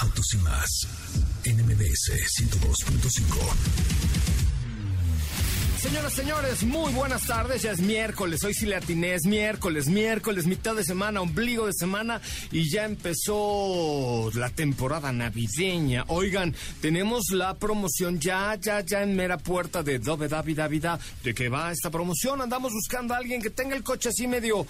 Autos 0.00 0.34
y 0.34 0.36
más. 0.38 0.86
NMBS 1.44 2.12
102.5. 2.38 4.36
Señoras, 5.86 6.14
señores, 6.14 6.62
muy 6.64 6.92
buenas 6.92 7.26
tardes. 7.26 7.62
Ya 7.62 7.70
es 7.70 7.80
miércoles, 7.80 8.42
hoy 8.42 8.54
sí 8.54 8.66
le 8.66 8.74
atiné, 8.74 9.14
es 9.14 9.24
miércoles, 9.24 9.86
miércoles, 9.86 10.46
mitad 10.46 10.74
de 10.74 10.82
semana, 10.82 11.20
ombligo 11.20 11.66
de 11.66 11.72
semana 11.72 12.20
y 12.50 12.68
ya 12.68 12.84
empezó 12.84 14.30
la 14.34 14.50
temporada 14.50 15.12
navideña. 15.12 16.04
Oigan, 16.08 16.54
tenemos 16.80 17.30
la 17.30 17.54
promoción 17.54 18.18
ya, 18.18 18.56
ya, 18.56 18.80
ya 18.80 19.02
en 19.02 19.14
mera 19.14 19.38
puerta 19.38 19.82
de 19.82 20.00
Dove 20.00 20.28
David 20.28 20.56
Davida. 20.56 20.98
¿De 21.22 21.34
qué 21.34 21.48
va 21.48 21.70
esta 21.70 21.88
promoción? 21.88 22.40
Andamos 22.40 22.72
buscando 22.72 23.14
a 23.14 23.18
alguien 23.18 23.40
que 23.40 23.50
tenga 23.50 23.76
el 23.76 23.84
coche 23.84 24.08
así 24.08 24.26
medio, 24.26 24.66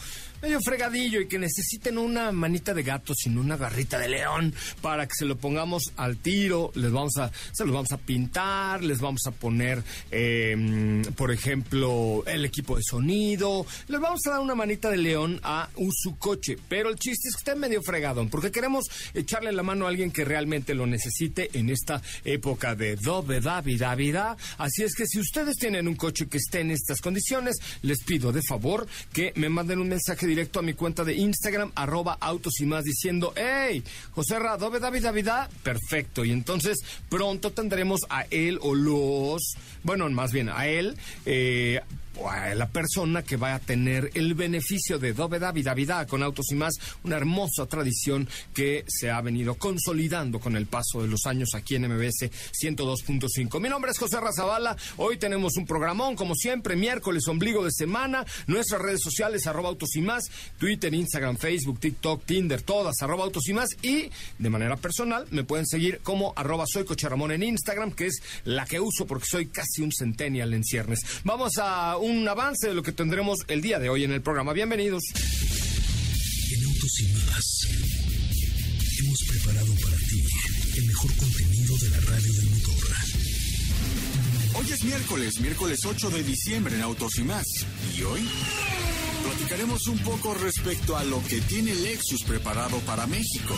medio 0.46 0.60
fregadillo 0.60 1.20
y 1.20 1.26
que 1.26 1.40
necesiten 1.40 1.98
una 1.98 2.30
manita 2.30 2.72
de 2.72 2.84
gato 2.84 3.14
sin 3.16 3.36
una 3.36 3.56
garrita 3.56 3.98
de 3.98 4.08
león 4.08 4.54
para 4.80 5.08
que 5.08 5.14
se 5.16 5.24
lo 5.24 5.36
pongamos 5.36 5.92
al 5.96 6.18
tiro. 6.18 6.70
Les 6.76 6.92
vamos 6.92 7.16
a, 7.16 7.32
se 7.52 7.64
los 7.64 7.74
vamos 7.74 7.90
a 7.90 7.98
pintar, 7.98 8.84
les 8.84 9.00
vamos 9.00 9.22
a 9.26 9.32
poner. 9.32 9.82
Eh, 10.12 11.02
por 11.16 11.32
ejemplo, 11.32 12.22
el 12.28 12.44
equipo 12.44 12.76
de 12.76 12.84
sonido. 12.84 13.66
Les 13.88 14.00
vamos 14.00 14.20
a 14.24 14.30
dar 14.30 14.40
una 14.40 14.54
manita 14.54 14.88
de 14.88 14.98
león 14.98 15.40
a 15.42 15.68
su 15.90 16.16
coche. 16.16 16.56
Pero 16.68 16.90
el 16.90 16.96
chiste 16.96 17.28
es 17.28 17.34
que 17.34 17.50
esté 17.50 17.56
medio 17.56 17.82
fregado, 17.82 18.24
porque 18.28 18.52
queremos 18.52 18.84
echarle 19.14 19.50
la 19.50 19.64
mano 19.64 19.86
a 19.86 19.88
alguien 19.88 20.12
que 20.12 20.24
realmente 20.24 20.74
lo 20.74 20.86
necesite 20.86 21.50
en 21.54 21.70
esta 21.70 22.00
época 22.24 22.76
de 22.76 22.94
doveda, 22.94 23.60
vida, 23.62 23.92
vida. 23.96 24.36
Así 24.58 24.84
es 24.84 24.94
que 24.94 25.06
si 25.06 25.18
ustedes 25.18 25.56
tienen 25.56 25.88
un 25.88 25.96
coche 25.96 26.28
que 26.28 26.38
esté 26.38 26.60
en 26.60 26.70
estas 26.70 27.00
condiciones, 27.00 27.56
les 27.82 28.04
pido 28.04 28.30
de 28.30 28.42
favor 28.42 28.86
que 29.12 29.32
me 29.34 29.48
manden 29.48 29.80
un 29.80 29.88
mensaje 29.88 30.35
directo 30.36 30.58
a 30.58 30.62
mi 30.62 30.74
cuenta 30.74 31.02
de 31.02 31.14
Instagram, 31.14 31.72
arroba 31.74 32.18
autos 32.20 32.60
y 32.60 32.66
más, 32.66 32.84
diciendo, 32.84 33.32
hey, 33.36 33.82
José 34.10 34.38
Ra, 34.38 34.58
doveda, 34.58 34.90
vida, 34.90 35.10
vida. 35.10 35.48
Perfecto. 35.62 36.26
Y 36.26 36.30
entonces 36.30 36.76
pronto 37.08 37.52
tendremos 37.52 38.00
a 38.10 38.26
él 38.28 38.58
o 38.60 38.74
los, 38.74 39.54
bueno, 39.86 40.10
más 40.10 40.32
bien 40.32 40.48
a 40.48 40.66
él 40.66 40.96
eh, 41.24 41.80
la 42.54 42.68
persona 42.68 43.22
que 43.22 43.36
va 43.36 43.54
a 43.54 43.58
tener 43.58 44.10
el 44.14 44.34
beneficio 44.34 44.98
de 44.98 45.12
Doveda 45.12 45.52
Vida 45.52 46.06
con 46.06 46.22
Autos 46.22 46.46
y 46.50 46.54
más, 46.54 46.74
una 47.04 47.16
hermosa 47.16 47.66
tradición 47.66 48.28
que 48.54 48.84
se 48.88 49.10
ha 49.10 49.20
venido 49.20 49.54
consolidando 49.54 50.40
con 50.40 50.56
el 50.56 50.66
paso 50.66 51.02
de 51.02 51.08
los 51.08 51.26
años 51.26 51.50
aquí 51.54 51.74
en 51.74 51.88
MBS 51.88 52.30
102.5. 52.62 53.60
Mi 53.60 53.68
nombre 53.68 53.90
es 53.90 53.98
José 53.98 54.20
Razabala, 54.20 54.76
hoy 54.96 55.18
tenemos 55.18 55.56
un 55.56 55.66
programón 55.66 56.16
como 56.16 56.34
siempre, 56.34 56.76
miércoles, 56.76 57.28
ombligo 57.28 57.64
de 57.64 57.70
semana, 57.70 58.24
nuestras 58.46 58.80
redes 58.80 59.02
sociales, 59.02 59.46
arroba 59.46 59.68
Autos 59.68 59.94
y 59.96 60.00
más, 60.00 60.24
Twitter, 60.58 60.92
Instagram, 60.94 61.36
Facebook, 61.36 61.80
TikTok, 61.80 62.24
Tinder, 62.24 62.62
todas, 62.62 62.94
arroba 63.02 63.24
Autos 63.24 63.46
y 63.48 63.52
más, 63.52 63.68
y 63.82 64.10
de 64.38 64.50
manera 64.50 64.76
personal 64.76 65.26
me 65.30 65.44
pueden 65.44 65.66
seguir 65.66 66.00
como 66.02 66.32
arroba 66.36 66.64
soy 66.66 66.84
Coche 66.84 67.08
Ramón 67.08 67.32
en 67.32 67.42
Instagram, 67.42 67.92
que 67.92 68.06
es 68.06 68.22
la 68.44 68.64
que 68.64 68.80
uso 68.80 69.06
porque 69.06 69.26
soy 69.28 69.46
casi 69.46 69.75
un 69.82 69.92
centennial 69.92 70.54
en 70.54 70.64
ciernes. 70.64 71.00
Vamos 71.24 71.52
a 71.58 71.96
un 71.96 72.28
avance 72.28 72.68
de 72.68 72.74
lo 72.74 72.82
que 72.82 72.92
tendremos 72.92 73.38
el 73.48 73.62
día 73.62 73.78
de 73.78 73.88
hoy 73.88 74.04
en 74.04 74.12
el 74.12 74.22
programa. 74.22 74.52
Bienvenidos. 74.52 75.02
En 76.52 76.64
Autos 76.64 77.00
y 77.00 77.08
más 77.08 77.66
hemos 78.98 79.22
preparado 79.24 79.74
para 79.82 79.96
ti 79.96 80.24
el 80.76 80.86
mejor 80.86 81.16
contenido 81.16 81.76
de 81.76 81.90
la 81.90 82.00
radio 82.00 82.32
del 82.32 82.50
motor. 82.50 82.76
Hoy 84.58 84.72
es 84.72 84.84
miércoles, 84.84 85.40
miércoles 85.40 85.80
8 85.84 86.10
de 86.10 86.22
diciembre 86.22 86.74
en 86.76 86.82
Autos 86.82 87.18
y 87.18 87.22
más. 87.24 87.44
¿Y 87.96 88.02
hoy? 88.02 88.26
Platicaremos 89.22 89.86
un 89.88 89.98
poco 89.98 90.32
respecto 90.34 90.96
a 90.96 91.04
lo 91.04 91.22
que 91.24 91.40
tiene 91.42 91.74
Lexus 91.74 92.22
preparado 92.22 92.78
para 92.80 93.06
México. 93.06 93.54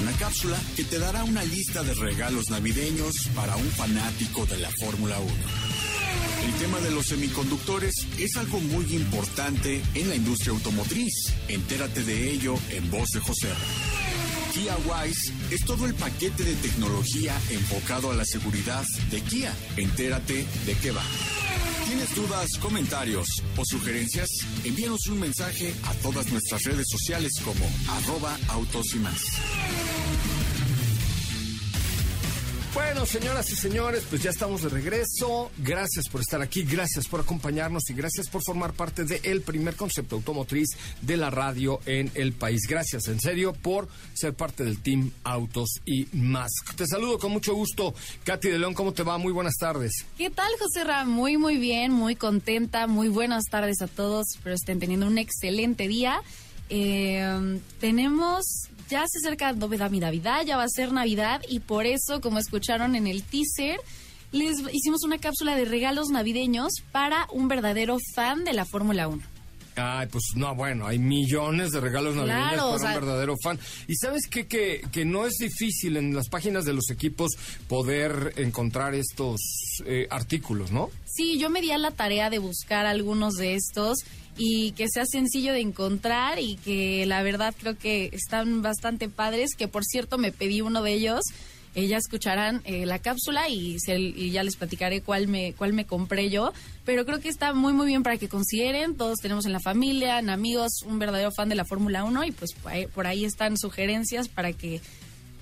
Una 0.00 0.12
cápsula 0.12 0.58
que 0.76 0.84
te 0.84 0.98
dará 0.98 1.24
una 1.24 1.42
lista 1.44 1.82
de 1.82 1.94
regalos 1.94 2.50
navideños 2.50 3.28
para 3.34 3.56
un 3.56 3.68
fanático 3.70 4.46
de 4.46 4.58
la 4.58 4.70
Fórmula 4.70 5.18
1. 5.18 5.32
El 6.46 6.54
tema 6.54 6.78
de 6.80 6.90
los 6.90 7.06
semiconductores 7.06 7.94
es 8.18 8.36
algo 8.36 8.60
muy 8.60 8.84
importante 8.94 9.82
en 9.94 10.08
la 10.08 10.16
industria 10.16 10.52
automotriz. 10.52 11.34
Entérate 11.48 12.04
de 12.04 12.30
ello 12.30 12.54
en 12.70 12.90
voz 12.90 13.08
de 13.10 13.20
José. 13.20 13.48
Kia 14.52 14.76
Wise 14.86 15.32
es 15.50 15.64
todo 15.64 15.86
el 15.86 15.94
paquete 15.94 16.44
de 16.44 16.54
tecnología 16.54 17.34
enfocado 17.50 18.10
a 18.10 18.14
la 18.14 18.24
seguridad 18.24 18.84
de 19.10 19.20
Kia. 19.22 19.52
Entérate 19.76 20.46
de 20.66 20.74
qué 20.82 20.90
va. 20.92 21.02
¿Tienes 21.86 22.14
dudas, 22.16 22.48
comentarios 22.60 23.26
o 23.56 23.64
sugerencias? 23.64 24.28
Envíanos 24.64 25.06
un 25.06 25.20
mensaje 25.20 25.72
a 25.84 25.94
todas 25.94 26.30
nuestras 26.32 26.62
redes 26.64 26.86
sociales 26.90 27.32
como 27.44 27.64
arroba 27.88 28.36
autos. 28.48 28.86
Bueno, 32.76 33.06
señoras 33.06 33.50
y 33.50 33.56
señores, 33.56 34.04
pues 34.10 34.22
ya 34.22 34.28
estamos 34.28 34.60
de 34.60 34.68
regreso. 34.68 35.50
Gracias 35.56 36.10
por 36.10 36.20
estar 36.20 36.42
aquí, 36.42 36.62
gracias 36.62 37.08
por 37.08 37.20
acompañarnos 37.20 37.88
y 37.88 37.94
gracias 37.94 38.28
por 38.28 38.42
formar 38.44 38.74
parte 38.74 39.04
del 39.04 39.40
primer 39.40 39.76
concepto 39.76 40.16
automotriz 40.16 40.68
de 41.00 41.16
la 41.16 41.30
radio 41.30 41.80
en 41.86 42.10
el 42.12 42.34
país. 42.34 42.66
Gracias, 42.68 43.08
en 43.08 43.18
serio, 43.18 43.54
por 43.54 43.88
ser 44.12 44.34
parte 44.34 44.62
del 44.62 44.82
Team 44.82 45.10
Autos 45.24 45.80
y 45.86 46.06
más. 46.12 46.50
Te 46.76 46.86
saludo 46.86 47.18
con 47.18 47.32
mucho 47.32 47.54
gusto. 47.54 47.94
Katy 48.24 48.50
de 48.50 48.58
León, 48.58 48.74
¿cómo 48.74 48.92
te 48.92 49.04
va? 49.04 49.16
Muy 49.16 49.32
buenas 49.32 49.54
tardes. 49.58 50.04
¿Qué 50.18 50.28
tal, 50.28 50.52
José 50.60 50.84
Ram? 50.84 51.08
Muy, 51.08 51.38
muy 51.38 51.56
bien, 51.56 51.92
muy 51.92 52.14
contenta. 52.14 52.86
Muy 52.86 53.08
buenas 53.08 53.44
tardes 53.50 53.80
a 53.80 53.86
todos. 53.86 54.26
Espero 54.34 54.54
estén 54.54 54.80
teniendo 54.80 55.06
un 55.06 55.16
excelente 55.16 55.88
día. 55.88 56.20
Eh, 56.68 57.58
tenemos 57.80 58.44
ya 58.88 59.04
se 59.08 59.18
acerca 59.18 59.52
mi 59.88 60.00
Navidad, 60.00 60.44
ya 60.44 60.56
va 60.56 60.64
a 60.64 60.68
ser 60.68 60.92
Navidad 60.92 61.42
y 61.48 61.60
por 61.60 61.86
eso, 61.86 62.20
como 62.20 62.38
escucharon 62.38 62.94
en 62.96 63.06
el 63.06 63.22
teaser, 63.22 63.80
les 64.32 64.58
hicimos 64.72 65.04
una 65.04 65.18
cápsula 65.18 65.56
de 65.56 65.64
regalos 65.64 66.08
navideños 66.10 66.72
para 66.92 67.26
un 67.32 67.48
verdadero 67.48 67.98
fan 68.14 68.44
de 68.44 68.52
la 68.52 68.64
Fórmula 68.64 69.08
1. 69.08 69.35
Ay, 69.76 70.08
pues 70.10 70.24
no, 70.34 70.54
bueno, 70.54 70.86
hay 70.86 70.98
millones 70.98 71.70
de 71.70 71.80
regalos 71.80 72.16
navideños 72.16 72.80
para 72.80 72.94
un 72.94 73.00
verdadero 73.00 73.36
fan. 73.42 73.58
Y 73.86 73.94
sabes 73.96 74.26
qué? 74.28 74.46
Que, 74.46 74.82
que 74.90 75.04
no 75.04 75.26
es 75.26 75.34
difícil 75.34 75.96
en 75.98 76.14
las 76.14 76.28
páginas 76.28 76.64
de 76.64 76.72
los 76.72 76.90
equipos 76.90 77.32
poder 77.68 78.32
encontrar 78.36 78.94
estos 78.94 79.40
eh, 79.84 80.06
artículos, 80.10 80.72
¿no? 80.72 80.90
Sí, 81.04 81.38
yo 81.38 81.50
me 81.50 81.60
di 81.60 81.70
a 81.72 81.78
la 81.78 81.90
tarea 81.90 82.30
de 82.30 82.38
buscar 82.38 82.86
algunos 82.86 83.34
de 83.34 83.54
estos 83.54 83.98
y 84.38 84.72
que 84.72 84.86
sea 84.88 85.04
sencillo 85.06 85.52
de 85.52 85.60
encontrar 85.60 86.38
y 86.38 86.56
que 86.56 87.06
la 87.06 87.22
verdad 87.22 87.54
creo 87.58 87.76
que 87.76 88.10
están 88.12 88.62
bastante 88.62 89.08
padres, 89.08 89.50
que 89.56 89.68
por 89.68 89.84
cierto 89.84 90.18
me 90.18 90.32
pedí 90.32 90.60
uno 90.60 90.82
de 90.82 90.92
ellos. 90.94 91.20
Eh, 91.76 91.88
ya 91.88 91.98
escucharán 91.98 92.62
eh, 92.64 92.86
la 92.86 93.00
cápsula 93.00 93.50
y, 93.50 93.76
ya 94.30 94.42
les 94.42 94.56
platicaré 94.56 95.02
cuál 95.02 95.28
me, 95.28 95.52
cuál 95.52 95.74
me 95.74 95.84
compré 95.84 96.30
yo. 96.30 96.54
Pero 96.86 97.04
creo 97.04 97.20
que 97.20 97.28
está 97.28 97.52
muy, 97.52 97.74
muy 97.74 97.86
bien 97.86 98.02
para 98.02 98.16
que 98.16 98.30
consideren. 98.30 98.96
Todos 98.96 99.18
tenemos 99.18 99.44
en 99.44 99.52
la 99.52 99.60
familia, 99.60 100.18
en 100.18 100.30
amigos, 100.30 100.80
un 100.86 100.98
verdadero 100.98 101.32
fan 101.32 101.50
de 101.50 101.54
la 101.54 101.66
Fórmula 101.66 102.04
1 102.04 102.24
y 102.24 102.32
pues 102.32 102.54
por 102.94 103.06
ahí 103.06 103.26
están 103.26 103.58
sugerencias 103.58 104.28
para 104.28 104.54
que 104.54 104.80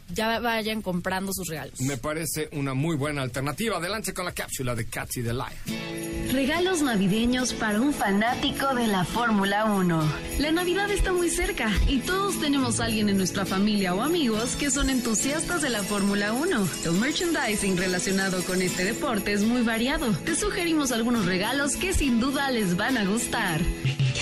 ya 0.09 0.39
vayan 0.41 0.83
comprando 0.83 1.33
sus 1.33 1.49
regalos. 1.49 1.81
Me 1.81 1.97
parece 1.97 2.49
una 2.53 2.75
muy 2.75 2.97
buena 2.97 3.23
alternativa. 3.23 3.79
Adelante 3.79 4.13
con 4.13 4.25
la 4.25 4.33
cápsula 4.33 4.75
de 4.75 4.87
Katy 4.87 5.23
the 5.23 5.33
Lion. 5.33 6.15
Regalos 6.33 6.83
navideños 6.83 7.53
para 7.53 7.81
un 7.81 7.93
fanático 7.93 8.75
de 8.75 8.89
la 8.89 9.05
Fórmula 9.05 9.67
1. 9.67 10.13
La 10.41 10.51
Navidad 10.51 10.91
está 10.91 11.13
muy 11.13 11.31
cerca 11.31 11.71
y 11.87 11.99
todos 11.99 12.41
tenemos 12.41 12.81
a 12.81 12.87
alguien 12.87 13.09
en 13.09 13.19
nuestra 13.19 13.47
familia 13.47 13.95
o 13.95 14.03
amigos 14.03 14.57
que 14.57 14.71
son 14.71 14.91
entusiastas 14.91 15.63
de 15.63 15.71
la 15.71 15.85
Fórmula 15.85 16.33
1. 16.33 16.69
El 16.87 16.93
merchandising 16.93 17.77
relacionado 17.77 18.43
con 18.43 18.63
este 18.63 18.85
deporte 18.85 19.33
es 19.33 19.43
muy 19.43 19.63
variado. 19.63 20.11
Te 20.25 20.35
sugerimos 20.35 20.91
algunos 20.91 21.27
regalos 21.27 21.77
que 21.77 21.93
sin 21.93 22.19
duda 22.19 22.51
les 22.51 22.77
van 22.77 22.99
a 22.99 23.05
gustar. 23.05 23.61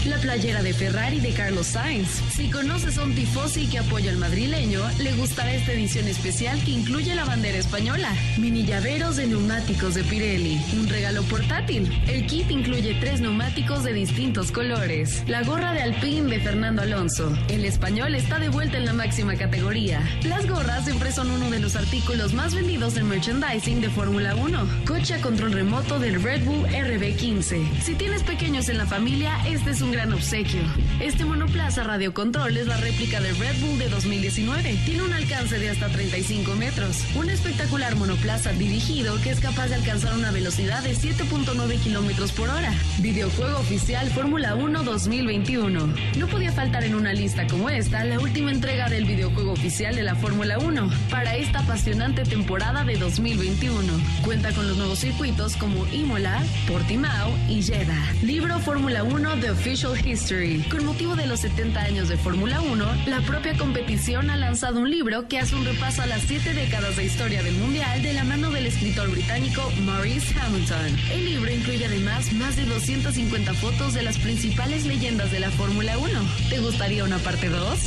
La 0.07 0.19
playera 0.19 0.63
de 0.63 0.75
Ferrari 0.75 1.21
de 1.21 1.33
Carlos 1.33 1.69
Sainz. 1.69 2.09
Si 2.35 2.51
conoces 2.51 2.99
a 2.99 3.05
un 3.05 3.15
tifosi 3.15 3.69
que 3.69 3.79
apoya 3.79 4.11
al 4.11 4.19
madrileño, 4.19 4.83
le 4.99 5.13
gustará 5.13 5.55
esta 5.55 5.72
edición 5.73 6.09
especial 6.09 6.63
que 6.65 6.71
incluye 6.71 7.15
la 7.15 7.25
bandera 7.25 7.59
española. 7.59 8.13
Mini 8.39 8.65
llaveros 8.65 9.17
de 9.17 9.27
neumáticos 9.27 9.95
de 9.95 10.05
Pirelli. 10.05 10.61
Un 10.75 10.89
regalo 10.89 11.23
portátil. 11.25 11.91
El 12.07 12.27
kit 12.27 12.51
incluye 12.51 12.95
tres 13.01 13.21
neumáticos 13.21 13.85
de 13.85 13.93
distintos 13.93 14.53
colores. 14.53 15.25
La 15.27 15.43
gorra 15.43 15.73
de 15.73 15.83
Alpine 15.83 16.31
de 16.31 16.41
Fernando 16.41 16.83
Alonso. 16.83 17.37
El 17.49 17.65
español 17.65 18.15
está 18.15 18.39
de 18.39 18.49
vuelta 18.49 18.77
en 18.79 18.85
la 18.85 18.93
máxima 18.93 19.37
categoría. 19.37 20.03
Las 20.25 20.47
gorras 20.47 20.85
siempre 20.85 21.13
son 21.13 21.31
uno 21.31 21.51
de 21.51 21.61
los 21.61 21.77
artículos 21.77 22.35
más 22.35 22.55
vendidos 22.55 22.95
del 22.95 23.05
merchandising 23.05 23.81
de 23.81 23.91
Fórmula 23.91 24.35
1. 24.35 24.85
Coche 24.87 25.15
a 25.15 25.21
control 25.21 25.53
remoto 25.53 25.99
del 25.99 26.23
Red 26.23 26.45
Bull 26.45 26.67
RB15. 26.67 27.81
Si 27.83 27.95
tienes 27.95 28.23
pequeños 28.23 28.69
en 28.69 28.79
la 28.79 28.87
familia, 28.87 29.37
este 29.47 29.71
es 29.71 29.81
un 29.81 29.93
gran 29.93 30.13
obsequio. 30.13 30.61
Este 31.01 31.25
monoplaza 31.25 31.83
radiocontrol 31.83 32.57
es 32.57 32.67
la 32.67 32.77
réplica 32.77 33.21
del 33.21 33.37
Red 33.39 33.61
Bull 33.61 33.79
de 33.79 33.89
2019. 33.89 34.79
Tiene 34.85 35.03
un 35.03 35.13
alcance 35.13 35.59
de 35.59 35.62
hasta 35.71 35.89
35 35.89 36.55
metros. 36.55 37.05
Un 37.15 37.31
espectacular 37.31 37.95
monoplaza 37.97 38.53
dirigido 38.53 39.21
que 39.23 39.31
es 39.31 39.41
capaz 39.41 39.69
de 39.69 39.77
alcanzar 39.77 40.15
una 40.15 40.31
velocidad 40.31 40.83
de 40.83 40.95
7.9 40.95 41.79
kilómetros 41.81 42.33
por 42.33 42.49
hora. 42.49 42.73
Videojuego 42.99 43.59
oficial 43.59 44.09
Fórmula 44.11 44.55
1 44.55 44.83
2021. 44.83 45.95
No 46.19 46.27
podía 46.27 46.53
faltar 46.53 46.85
en 46.85 46.95
una 46.95 47.13
lista 47.13 47.47
como 47.47 47.69
esta 47.71 48.05
la 48.05 48.19
última 48.19 48.51
entrega 48.51 48.89
del 48.89 49.05
videojuego 49.05 49.53
oficial 49.53 49.95
de 49.95 50.03
la 50.03 50.15
Fórmula 50.17 50.59
1 50.59 50.91
para 51.11 51.37
esta 51.37 51.61
apasionante 51.61 52.25
temporada 52.25 52.85
de 52.85 52.97
2021. 52.97 53.93
Cuenta 54.25 54.53
con 54.53 54.67
los 54.67 54.77
nuevos 54.77 54.99
circuitos 54.99 55.57
como 55.57 55.87
Imola, 55.89 56.43
Portimao 56.67 57.37
y 57.49 57.63
Jeddah. 57.63 58.15
Libro 58.23 58.59
Fórmula 58.61 59.03
1 59.03 59.37
The 59.41 59.51
Official 59.51 60.07
History. 60.07 60.63
Con 60.71 60.85
motivo 60.85 61.17
de 61.17 61.27
los 61.27 61.41
70 61.41 61.81
años 61.81 62.09
de 62.09 62.17
Fórmula 62.17 62.61
1, 62.61 62.87
la 63.07 63.21
propia 63.23 63.57
competición 63.57 64.31
ha 64.31 64.37
lanzado 64.37 64.81
un 64.81 64.91
libro 64.91 65.29
que 65.29 65.39
un 65.53 65.65
repaso 65.65 66.03
a 66.03 66.07
las 66.07 66.23
siete 66.23 66.55
décadas 66.55 66.97
de 66.97 67.05
historia 67.05 67.43
del 67.43 67.55
Mundial 67.57 68.03
de 68.03 68.13
la 68.13 68.25
mano 68.25 68.51
del 68.51 68.67
escritor 68.67 69.11
británico 69.11 69.71
Maurice 69.85 70.35
Hamilton. 70.39 70.99
El 71.13 71.25
libro 71.25 71.51
incluye 71.51 71.85
además 71.85 72.33
más 72.33 72.57
de 72.57 72.65
250 72.65 73.55
fotos 73.55 73.95
de 73.95 74.03
las 74.03 74.19
principales 74.19 74.87
leyendas 74.87 75.31
de 75.31 75.41
la 75.41 75.51
Fórmula 75.51 75.99
1. 75.99 76.11
¿Te 76.49 76.59
gustaría 76.61 77.05
una 77.05 77.19
parte 77.19 77.49
2? 77.49 77.79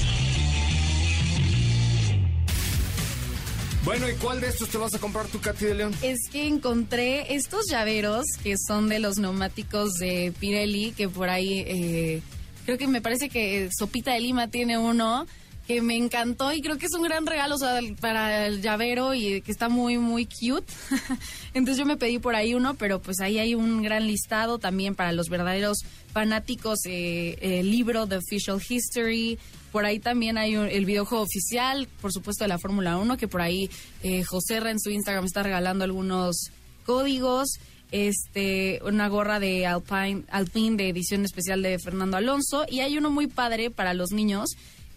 Bueno, 3.83 4.09
¿y 4.09 4.13
cuál 4.15 4.41
de 4.41 4.47
estos 4.47 4.69
te 4.69 4.77
vas 4.77 4.93
a 4.93 4.99
comprar 4.99 5.27
tu 5.27 5.39
Katy 5.39 5.65
de 5.65 5.75
León? 5.75 5.93
Es 6.01 6.29
que 6.31 6.47
encontré 6.47 7.35
estos 7.35 7.67
llaveros 7.69 8.25
que 8.43 8.57
son 8.57 8.89
de 8.89 8.99
los 8.99 9.17
neumáticos 9.17 9.93
de 9.93 10.33
Pirelli, 10.39 10.91
que 10.91 11.07
por 11.07 11.29
ahí 11.29 11.63
eh, 11.67 12.21
creo 12.65 12.77
que 12.77 12.87
me 12.87 13.01
parece 13.01 13.29
que 13.29 13.69
Sopita 13.77 14.13
de 14.13 14.19
Lima 14.19 14.47
tiene 14.49 14.77
uno 14.77 15.27
que 15.67 15.81
me 15.81 15.95
encantó 15.95 16.53
y 16.53 16.61
creo 16.61 16.77
que 16.77 16.85
es 16.85 16.93
un 16.93 17.01
gran 17.03 17.25
regalo 17.25 17.55
para 17.99 18.45
el 18.45 18.61
llavero 18.61 19.13
y 19.15 19.41
que 19.41 19.51
está 19.51 19.67
muy, 19.69 19.97
muy 19.97 20.25
cute. 20.25 20.71
Entonces 21.53 21.77
yo 21.77 21.85
me 21.85 21.97
pedí 21.97 22.19
por 22.19 22.35
ahí 22.35 22.53
uno, 22.53 22.75
pero 22.75 23.01
pues 23.01 23.19
ahí 23.19 23.39
hay 23.39 23.55
un 23.55 23.81
gran 23.81 24.05
listado 24.05 24.59
también 24.59 24.93
para 24.95 25.11
los 25.11 25.27
verdaderos 25.29 25.79
fanáticos, 26.13 26.79
eh, 26.85 27.37
el 27.41 27.71
libro 27.71 28.05
The 28.07 28.17
Official 28.17 28.61
History. 28.67 29.39
Por 29.71 29.85
ahí 29.85 29.99
también 29.99 30.37
hay 30.37 30.55
un- 30.55 30.67
el 30.69 30.85
videojuego 30.85 31.23
oficial, 31.23 31.87
por 31.99 32.13
supuesto, 32.13 32.43
de 32.43 32.47
la 32.49 32.59
Fórmula 32.59 32.97
1, 32.97 33.17
que 33.17 33.27
por 33.27 33.41
ahí 33.41 33.69
eh, 34.03 34.23
José 34.23 34.57
en 34.57 34.79
su 34.79 34.89
Instagram 34.91 35.25
está 35.25 35.43
regalando 35.43 35.83
algunos 35.83 36.51
códigos. 36.85 37.49
Este, 37.91 38.79
una 38.83 39.07
gorra 39.07 39.39
de 39.39 39.65
Alpine, 39.65 40.23
Alpine 40.29 40.75
de 40.75 40.89
edición 40.89 41.23
especial 41.23 41.61
de 41.61 41.79
Fernando 41.79 42.17
Alonso. 42.17 42.65
Y 42.69 42.79
hay 42.81 42.97
uno 42.97 43.09
muy 43.09 43.27
padre 43.27 43.69
para 43.71 43.93
los 43.93 44.11
niños, 44.11 44.49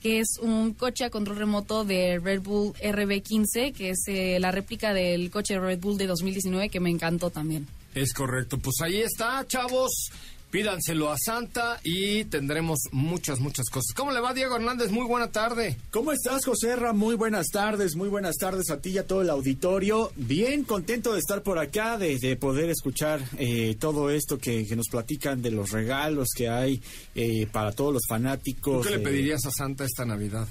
que 0.03 0.21
es 0.21 0.39
un 0.41 0.75
coche 0.75 1.05
a 1.05 1.11
control 1.11 1.39
remoto 1.39 1.85
de 1.85 2.19
Red 2.19 2.43
Bull 2.43 2.73
RB15, 2.75 3.73
que 3.73 3.91
es 3.91 4.05
eh, 4.06 4.39
la 4.41 4.50
réplica 4.50 4.93
del 4.93 5.31
coche 5.31 5.59
Red 5.59 5.81
Bull 5.81 5.99
de 5.99 6.06
2019, 6.06 6.69
que 6.69 6.81
me 6.81 6.91
encantó 6.91 7.31
también. 7.31 7.67
Es 7.95 8.12
correcto, 8.12 8.59
pues 8.59 8.77
ahí 8.83 9.00
está, 9.00 9.45
chavos. 9.47 10.11
Pídanselo 10.50 11.11
a 11.11 11.17
Santa 11.19 11.79
y 11.85 12.25
tendremos 12.25 12.79
muchas, 12.91 13.39
muchas 13.39 13.67
cosas. 13.69 13.93
¿Cómo 13.95 14.12
le 14.12 14.21
va, 14.21 14.33
Diego 14.33 14.56
Hernández? 14.56 14.91
Muy 14.91 15.06
buena 15.06 15.31
tarde. 15.31 15.77
¿Cómo 15.91 16.11
estás, 16.11 16.45
José 16.47 16.75
Ra? 16.75 16.95
Muy 16.95 17.17
buenas 17.17 17.49
tardes, 17.49 17.97
muy 17.97 18.09
buenas 18.09 18.37
tardes 18.37 18.71
a 18.71 18.81
ti 18.81 18.91
y 18.91 18.99
a 18.99 19.06
todo 19.06 19.21
el 19.21 19.29
auditorio. 19.29 20.11
Bien 20.17 20.65
contento 20.65 21.12
de 21.12 21.19
estar 21.19 21.43
por 21.43 21.59
acá, 21.59 21.99
de, 21.99 22.19
de 22.19 22.37
poder 22.37 22.71
escuchar 22.71 23.21
eh, 23.37 23.77
todo 23.79 24.09
esto 24.09 24.39
que, 24.39 24.67
que 24.67 24.75
nos 24.75 24.89
platican 24.89 25.43
de 25.43 25.50
los 25.50 25.71
regalos 25.71 26.29
que 26.35 26.49
hay 26.49 26.81
eh, 27.15 27.47
para 27.53 27.73
todos 27.73 27.93
los 27.93 28.03
¿Tú 28.03 28.15
fanáticos. 28.15 28.87
qué 28.87 28.95
le 28.95 29.03
eh, 29.03 29.05
pedirías 29.05 29.45
a 29.45 29.50
Santa 29.50 29.85
esta 29.85 30.06
Navidad? 30.06 30.49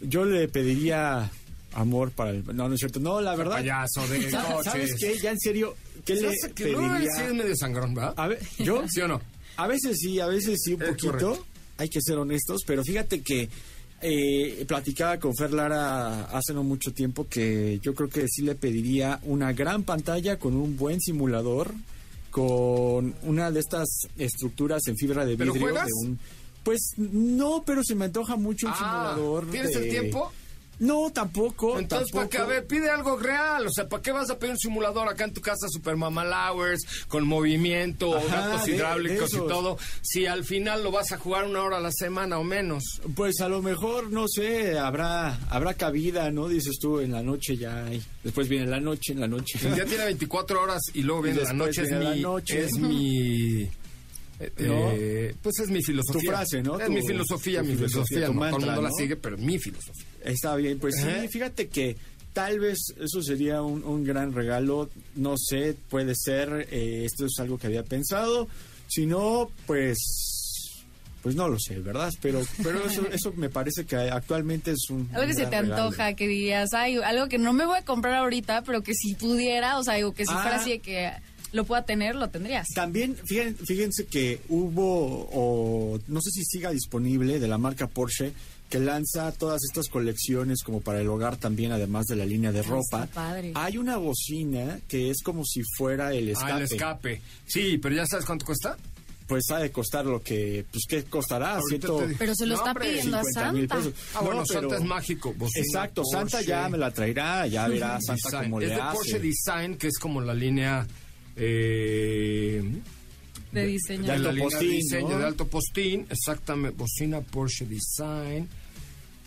Yo 0.00 0.24
le 0.24 0.48
pediría 0.48 1.30
amor 1.74 2.12
para 2.12 2.30
el... 2.30 2.44
No, 2.56 2.68
no 2.68 2.74
es 2.74 2.80
cierto. 2.80 2.98
No, 2.98 3.20
la 3.20 3.36
verdad... 3.36 3.56
Payaso 3.56 4.06
de 4.08 4.30
¿Sabes, 4.30 4.52
coches. 4.52 4.72
¿Sabes 4.72 4.94
qué? 4.98 5.18
Ya 5.18 5.30
en 5.32 5.38
serio, 5.40 5.76
¿qué 6.04 6.14
le 6.14 6.30
que 6.54 6.64
pediría? 6.64 7.10
sí 7.14 7.22
es 7.26 7.34
medio 7.34 7.54
sangrón, 7.56 7.94
¿verdad? 7.94 8.14
A 8.16 8.28
ver, 8.28 8.40
¿yo? 8.58 8.84
¿Sí 8.88 9.00
o 9.02 9.08
no? 9.08 9.20
A 9.56 9.66
veces 9.66 9.98
sí, 10.00 10.20
a 10.20 10.26
veces 10.26 10.60
sí 10.62 10.74
un 10.74 10.82
Es 10.82 10.88
poquito. 10.88 11.12
correcto. 11.12 11.46
Hay 11.78 11.88
que 11.88 12.00
ser 12.00 12.18
honestos, 12.18 12.62
pero 12.66 12.82
fíjate 12.84 13.20
que 13.22 13.48
eh, 14.00 14.64
platicaba 14.68 15.18
con 15.18 15.34
Fer 15.34 15.52
Lara 15.52 16.24
hace 16.24 16.52
no 16.52 16.62
mucho 16.62 16.92
tiempo 16.92 17.26
que 17.28 17.78
yo 17.82 17.94
creo 17.94 18.08
que 18.08 18.28
sí 18.28 18.42
le 18.42 18.54
pediría 18.54 19.18
una 19.22 19.52
gran 19.52 19.82
pantalla 19.82 20.38
con 20.38 20.54
un 20.56 20.76
buen 20.76 21.00
simulador, 21.00 21.72
con 22.30 23.14
una 23.22 23.50
de 23.50 23.60
estas 23.60 23.88
estructuras 24.18 24.82
en 24.88 24.96
fibra 24.96 25.24
de 25.24 25.36
¿Pero 25.36 25.52
vidrio. 25.52 25.68
juegas? 25.70 25.86
De 25.86 26.08
un, 26.08 26.18
pues 26.62 26.80
no, 26.96 27.62
pero 27.64 27.82
se 27.84 27.94
me 27.94 28.06
antoja 28.06 28.36
mucho 28.36 28.66
un 28.66 28.72
Ah, 28.74 29.14
simulador. 29.14 29.50
¿tienes 29.50 29.72
de- 29.74 29.84
el 29.84 29.88
tiempo? 29.90 30.32
No, 30.78 31.10
tampoco. 31.12 31.78
Entonces, 31.78 32.10
¿para 32.12 32.28
qué? 32.28 32.38
A 32.38 32.44
ver, 32.44 32.66
pide 32.66 32.90
algo 32.90 33.16
real. 33.16 33.66
O 33.66 33.70
sea, 33.70 33.88
¿para 33.88 34.02
qué 34.02 34.12
vas 34.12 34.30
a 34.30 34.38
pedir 34.38 34.52
un 34.52 34.58
simulador 34.58 35.08
acá 35.08 35.24
en 35.24 35.32
tu 35.32 35.40
casa 35.40 35.68
Super 35.68 35.96
Mama 35.96 36.24
Hours, 36.50 36.82
con 37.08 37.26
movimiento, 37.26 38.16
Ajá, 38.16 38.62
de- 38.64 38.72
hidráulicos 38.72 39.30
de 39.30 39.38
y 39.38 39.46
todo? 39.46 39.78
Si 40.02 40.26
al 40.26 40.44
final 40.44 40.82
lo 40.82 40.90
vas 40.90 41.12
a 41.12 41.18
jugar 41.18 41.44
una 41.44 41.62
hora 41.62 41.76
a 41.78 41.80
la 41.80 41.92
semana 41.92 42.38
o 42.38 42.44
menos. 42.44 43.00
Pues 43.14 43.40
a 43.40 43.48
lo 43.48 43.62
mejor, 43.62 44.10
no 44.10 44.26
sé, 44.28 44.78
habrá 44.78 45.38
habrá 45.50 45.74
cabida, 45.74 46.30
¿no? 46.30 46.48
Dices 46.48 46.78
tú, 46.80 47.00
en 47.00 47.12
la 47.12 47.22
noche 47.22 47.56
ya 47.56 47.84
hay. 47.84 48.02
Después 48.22 48.48
viene 48.48 48.66
la 48.66 48.80
noche, 48.80 49.12
en 49.12 49.20
la 49.20 49.28
noche. 49.28 49.58
Día 49.74 49.84
tiene 49.84 50.04
24 50.06 50.60
horas 50.62 50.80
y 50.94 51.02
luego 51.02 51.20
Y 51.26 51.30
viene 51.30 51.42
la 51.42 51.52
noche. 51.52 51.82
Es 51.82 51.88
viene 51.90 52.04
la 52.04 52.10
mi, 52.14 52.20
noche. 52.22 52.64
es 52.64 52.72
mi 52.78 53.68
¿No? 54.58 54.90
eh, 54.92 55.34
pues 55.42 55.58
es 55.60 55.68
mi 55.70 55.82
filosofía. 55.82 56.20
Tu 56.20 56.26
frase, 56.26 56.62
¿no? 56.62 56.78
Es 56.78 56.86
Tu- 56.86 56.92
mi 56.92 57.02
filosofía, 57.06 57.62
mi 57.62 57.74
filosofía, 57.76 58.26
filosofía. 58.26 58.26
tu 58.26 58.34
no 58.34 58.40
todo 58.40 58.46
el 58.58 58.64
mundo 58.66 58.82
la 58.82 58.88
¿no? 58.88 58.94
sigue, 58.94 59.16
pero 59.16 59.36
es 59.36 59.42
mi 59.42 59.58
filosofía. 59.58 60.04
Está 60.24 60.56
bien, 60.56 60.78
pues 60.78 60.96
Ajá. 60.98 61.22
sí, 61.22 61.28
fíjate 61.28 61.68
que 61.68 61.96
tal 62.32 62.58
vez 62.58 62.78
eso 63.00 63.22
sería 63.22 63.62
un, 63.62 63.84
un 63.84 64.02
gran 64.04 64.32
regalo, 64.32 64.90
no 65.14 65.36
sé, 65.38 65.76
puede 65.88 66.14
ser, 66.16 66.66
eh, 66.70 67.04
esto 67.04 67.26
es 67.26 67.32
algo 67.38 67.58
que 67.58 67.68
había 67.68 67.84
pensado, 67.84 68.48
si 68.88 69.06
no, 69.06 69.50
pues, 69.66 69.98
pues 71.22 71.36
no 71.36 71.48
lo 71.48 71.58
sé, 71.60 71.78
¿verdad? 71.78 72.12
Pero, 72.20 72.42
pero 72.62 72.84
eso, 72.84 73.06
eso 73.12 73.32
me 73.36 73.48
parece 73.48 73.84
que 73.86 73.96
actualmente 73.96 74.72
es 74.72 74.90
un... 74.90 75.08
Algo 75.12 75.28
que 75.28 75.34
se 75.34 75.46
te 75.46 75.60
regalo. 75.62 75.74
antoja, 75.84 76.14
que 76.14 76.26
dirías, 76.26 76.72
ay, 76.74 76.96
algo 76.96 77.28
que 77.28 77.38
no 77.38 77.52
me 77.52 77.66
voy 77.66 77.78
a 77.78 77.84
comprar 77.84 78.14
ahorita, 78.16 78.62
pero 78.62 78.82
que 78.82 78.94
si 78.94 79.14
pudiera, 79.14 79.78
o 79.78 79.84
sea, 79.84 79.94
digo, 79.94 80.12
que 80.12 80.26
si 80.26 80.32
Ah. 80.34 80.42
fuera 80.42 80.56
así 80.56 80.70
de 80.70 80.78
que 80.80 81.12
lo 81.54 81.64
pueda 81.64 81.84
tener, 81.84 82.14
lo 82.16 82.28
tendrías. 82.28 82.66
También, 82.74 83.16
fíjense, 83.16 83.64
fíjense 83.64 84.06
que 84.06 84.40
hubo, 84.48 85.28
o 85.32 85.98
no 86.08 86.20
sé 86.20 86.30
si 86.30 86.44
siga 86.44 86.70
disponible, 86.70 87.38
de 87.38 87.48
la 87.48 87.58
marca 87.58 87.86
Porsche, 87.86 88.32
que 88.68 88.80
lanza 88.80 89.30
todas 89.32 89.62
estas 89.64 89.88
colecciones 89.88 90.62
como 90.64 90.80
para 90.80 91.00
el 91.00 91.08
hogar 91.08 91.36
también, 91.36 91.70
además 91.70 92.06
de 92.06 92.16
la 92.16 92.26
línea 92.26 92.50
de 92.50 92.60
Ah, 92.60 92.64
ropa. 92.68 93.06
padre. 93.12 93.52
Hay 93.54 93.78
una 93.78 93.98
bocina 93.98 94.80
que 94.88 95.10
es 95.10 95.22
como 95.22 95.44
si 95.44 95.62
fuera 95.76 96.12
el 96.12 96.28
escape. 96.30 96.52
Ah, 96.52 96.56
el 96.58 96.62
escape. 96.64 97.22
Sí, 97.46 97.78
pero 97.78 97.94
ya 97.94 98.06
sabes 98.06 98.24
cuánto 98.26 98.44
cuesta. 98.46 98.76
Pues 99.26 99.44
ha 99.52 99.58
de 99.58 99.70
costar 99.72 100.04
lo 100.04 100.22
que, 100.22 100.66
pues 100.70 100.84
qué 100.86 101.02
costará, 101.04 101.58
te 101.70 101.78
digo. 101.78 102.04
Pero 102.18 102.34
se 102.34 102.44
lo 102.44 102.54
No, 102.56 102.60
está 102.60 102.70
hombre, 102.72 102.88
pidiendo 102.90 103.16
a 103.16 103.22
50 103.24 103.52
mil 103.52 103.68
Santa. 103.68 103.76
pesos. 103.76 103.94
Ah, 104.14 104.20
bueno, 104.20 104.40
No, 104.40 104.46
pero- 104.46 104.60
Santa 104.60 104.76
es 104.76 104.84
mágico. 104.84 105.32
bocina 105.34 105.64
Exacto, 105.64 106.02
Santa 106.04 106.42
ya 106.42 106.68
me 106.68 106.76
la 106.76 106.90
traerá, 106.90 107.46
ya 107.46 107.66
verá 107.68 107.98
Santa 108.02 108.22
Design. 108.28 108.42
cómo 108.50 108.60
es 108.60 108.68
le 108.68 108.74
de 108.74 108.80
hace. 108.82 108.96
Porsche 108.96 109.20
Design, 109.20 109.76
que 109.78 109.86
es 109.86 109.98
como 109.98 110.20
la 110.20 110.34
línea 110.34 110.86
eh, 111.36 112.62
De 113.52 113.66
diseño. 113.66 114.02
de 114.02 114.06
de 114.08 114.12
alto 114.12 114.26
la 114.28 114.32
línea 114.32 114.48
de 114.48 114.52
postín, 114.54 114.70
diseño 114.70 115.08
¿no? 115.08 115.18
de 115.18 115.24
alto 115.24 115.46
postín, 115.48 116.06
exactamente, 116.10 116.76
bocina 116.76 117.20
Porsche 117.20 117.66
Design. 117.66 118.48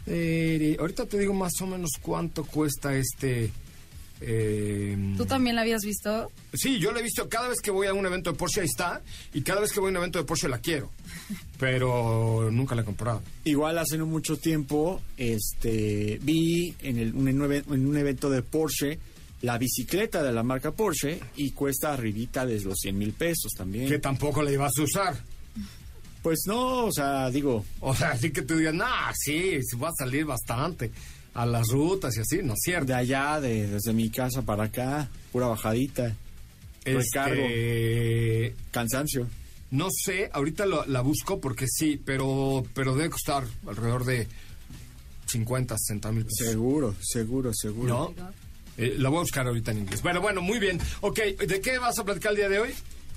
Eh, 0.06 0.78
ahorita 0.80 1.06
te 1.06 1.20
digo 1.20 1.34
más 1.34 1.54
o 1.62 1.68
menos 1.68 1.92
cuánto 2.02 2.46
cuesta 2.46 2.96
este 2.96 3.52
Eh, 4.22 4.98
¿Tú 5.16 5.26
también 5.28 5.56
la 5.56 5.62
habías 5.62 5.84
visto? 5.84 6.32
Sí, 6.54 6.80
yo 6.80 6.92
la 6.92 7.02
he 7.02 7.04
visto 7.04 7.30
cada 7.30 7.50
vez 7.50 7.60
que 7.62 7.70
voy 7.70 7.86
a 7.88 7.94
un 7.94 8.04
evento 8.06 8.32
de 8.32 8.38
Porsche, 8.38 8.62
ahí 8.62 8.66
está. 8.66 9.02
Y 9.34 9.42
cada 9.42 9.62
vez 9.62 9.72
que 9.72 9.80
voy 9.80 9.90
a 9.90 9.92
un 9.92 9.98
evento 9.98 10.18
de 10.18 10.26
Porsche 10.26 10.48
la 10.50 10.58
quiero. 10.60 10.90
Pero 11.60 12.50
nunca 12.52 12.74
la 12.74 12.82
he 12.82 12.86
comprado. 12.86 13.22
Igual 13.44 13.78
hace 13.78 13.96
no 13.98 14.08
mucho 14.08 14.38
tiempo 14.38 15.02
este, 15.18 16.20
vi 16.24 16.74
en, 16.82 16.98
el, 16.98 17.14
un, 17.14 17.28
en 17.28 17.88
un 17.88 17.98
evento 17.98 18.30
de 18.32 18.42
Porsche 18.42 18.98
la 19.42 19.58
bicicleta 19.58 20.24
de 20.24 20.32
la 20.34 20.44
marca 20.44 20.72
Porsche 20.72 21.20
y 21.36 21.52
cuesta 21.52 21.94
arribita 21.94 22.46
de 22.46 22.60
los 22.62 22.76
100 22.80 22.98
mil 22.98 23.14
pesos 23.14 23.52
también. 23.56 23.88
Que 23.88 24.00
tampoco 24.00 24.42
la 24.42 24.52
ibas 24.52 24.72
a 24.80 24.82
usar. 24.84 25.16
Pues 26.24 26.40
no, 26.48 26.86
o 26.86 26.92
sea, 26.92 27.30
digo, 27.30 27.64
O 27.80 27.96
sea, 27.96 28.12
así 28.12 28.32
que 28.32 28.42
tú 28.42 28.58
digas, 28.58 28.74
nah, 28.74 29.12
sí, 29.16 29.60
va 29.82 29.90
a 29.90 29.94
salir 29.98 30.26
bastante 30.26 30.92
a 31.36 31.46
las 31.46 31.68
rutas 31.68 32.18
y 32.18 32.22
así, 32.22 32.40
¿no 32.44 32.54
es 32.54 32.60
cierto? 32.64 32.88
de 32.88 32.94
allá, 32.96 33.40
de, 33.40 33.68
desde 33.68 33.94
mi 33.94 34.10
casa 34.10 34.42
para 34.42 34.64
acá, 34.66 35.08
pura 35.32 35.46
bajadita, 35.48 36.16
recargo, 36.84 37.44
Este, 37.44 38.56
cansancio. 38.72 39.28
no 39.70 39.88
sé, 39.92 40.30
ahorita 40.34 40.66
lo- 40.66 40.86
la 40.88 41.02
busco 41.02 41.40
porque 41.40 41.68
sí, 41.70 42.02
pero, 42.04 42.66
pero 42.74 42.96
debe 42.96 43.12
costar 43.12 43.44
alrededor 43.68 44.04
de 44.04 44.28
50, 45.28 45.76
60 45.78 46.12
mil 46.12 46.26
pesos. 46.26 46.48
Seguro, 46.48 46.96
seguro, 47.02 47.52
seguro. 47.54 48.14
¿No? 48.18 48.47
Eh, 48.78 48.96
la 48.98 49.10
voy 49.10 49.18
a 49.18 49.22
buscar 49.22 49.48
ahorita 49.48 49.72
en 49.72 49.80
inglés. 49.80 50.02
Bueno, 50.02 50.22
bueno, 50.22 50.42
muy 50.42 50.60
bien. 50.60 50.80
Ok, 51.02 51.20
¿de 51.20 51.62
qué 51.62 51.78
vas 51.80 51.98
a 52.00 52.06
platicar 52.06 52.32
el 52.32 52.38
día 52.38 52.50
de 52.50 52.60
hoy? 52.60 52.70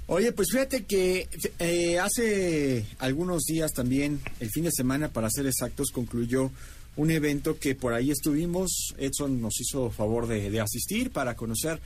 Oye, 0.06 0.32
pues 0.32 0.48
fíjate 0.50 0.84
que 0.84 1.28
eh, 1.60 1.98
hace 1.98 2.84
algunos 2.98 3.44
días 3.44 3.70
también, 3.72 4.20
el 4.40 4.50
fin 4.50 4.64
de 4.64 4.72
semana, 4.72 5.08
para 5.08 5.30
ser 5.30 5.46
exactos, 5.46 5.90
concluyó 5.92 6.50
un 6.96 7.10
evento 7.10 7.58
que 7.58 7.74
por 7.74 7.92
ahí 7.92 8.10
estuvimos. 8.10 8.94
Edson 8.98 9.40
nos 9.40 9.60
hizo 9.60 9.90
favor 9.90 10.26
de, 10.26 10.50
de 10.50 10.60
asistir 10.60 11.10
para 11.12 11.36
conocer 11.36 11.80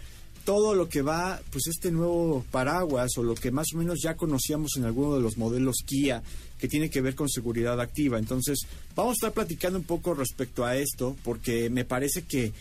todo 0.44 0.74
lo 0.74 0.88
que 0.88 1.02
va, 1.02 1.40
pues 1.50 1.66
este 1.66 1.90
nuevo 1.90 2.44
paraguas 2.50 3.10
o 3.16 3.22
lo 3.22 3.34
que 3.34 3.50
más 3.50 3.68
o 3.74 3.78
menos 3.78 4.00
ya 4.02 4.14
conocíamos 4.14 4.76
en 4.76 4.84
alguno 4.84 5.14
de 5.14 5.22
los 5.22 5.38
modelos 5.38 5.76
Kia 5.86 6.22
que 6.58 6.68
tiene 6.68 6.90
que 6.90 7.00
ver 7.00 7.14
con 7.14 7.28
seguridad 7.28 7.80
activa. 7.80 8.18
Entonces, 8.18 8.60
vamos 8.94 9.12
a 9.12 9.14
estar 9.14 9.32
platicando 9.32 9.78
un 9.78 9.84
poco 9.84 10.14
respecto 10.14 10.64
a 10.64 10.76
esto 10.76 11.16
porque 11.24 11.70
me 11.70 11.84
parece 11.84 12.22
que 12.22 12.52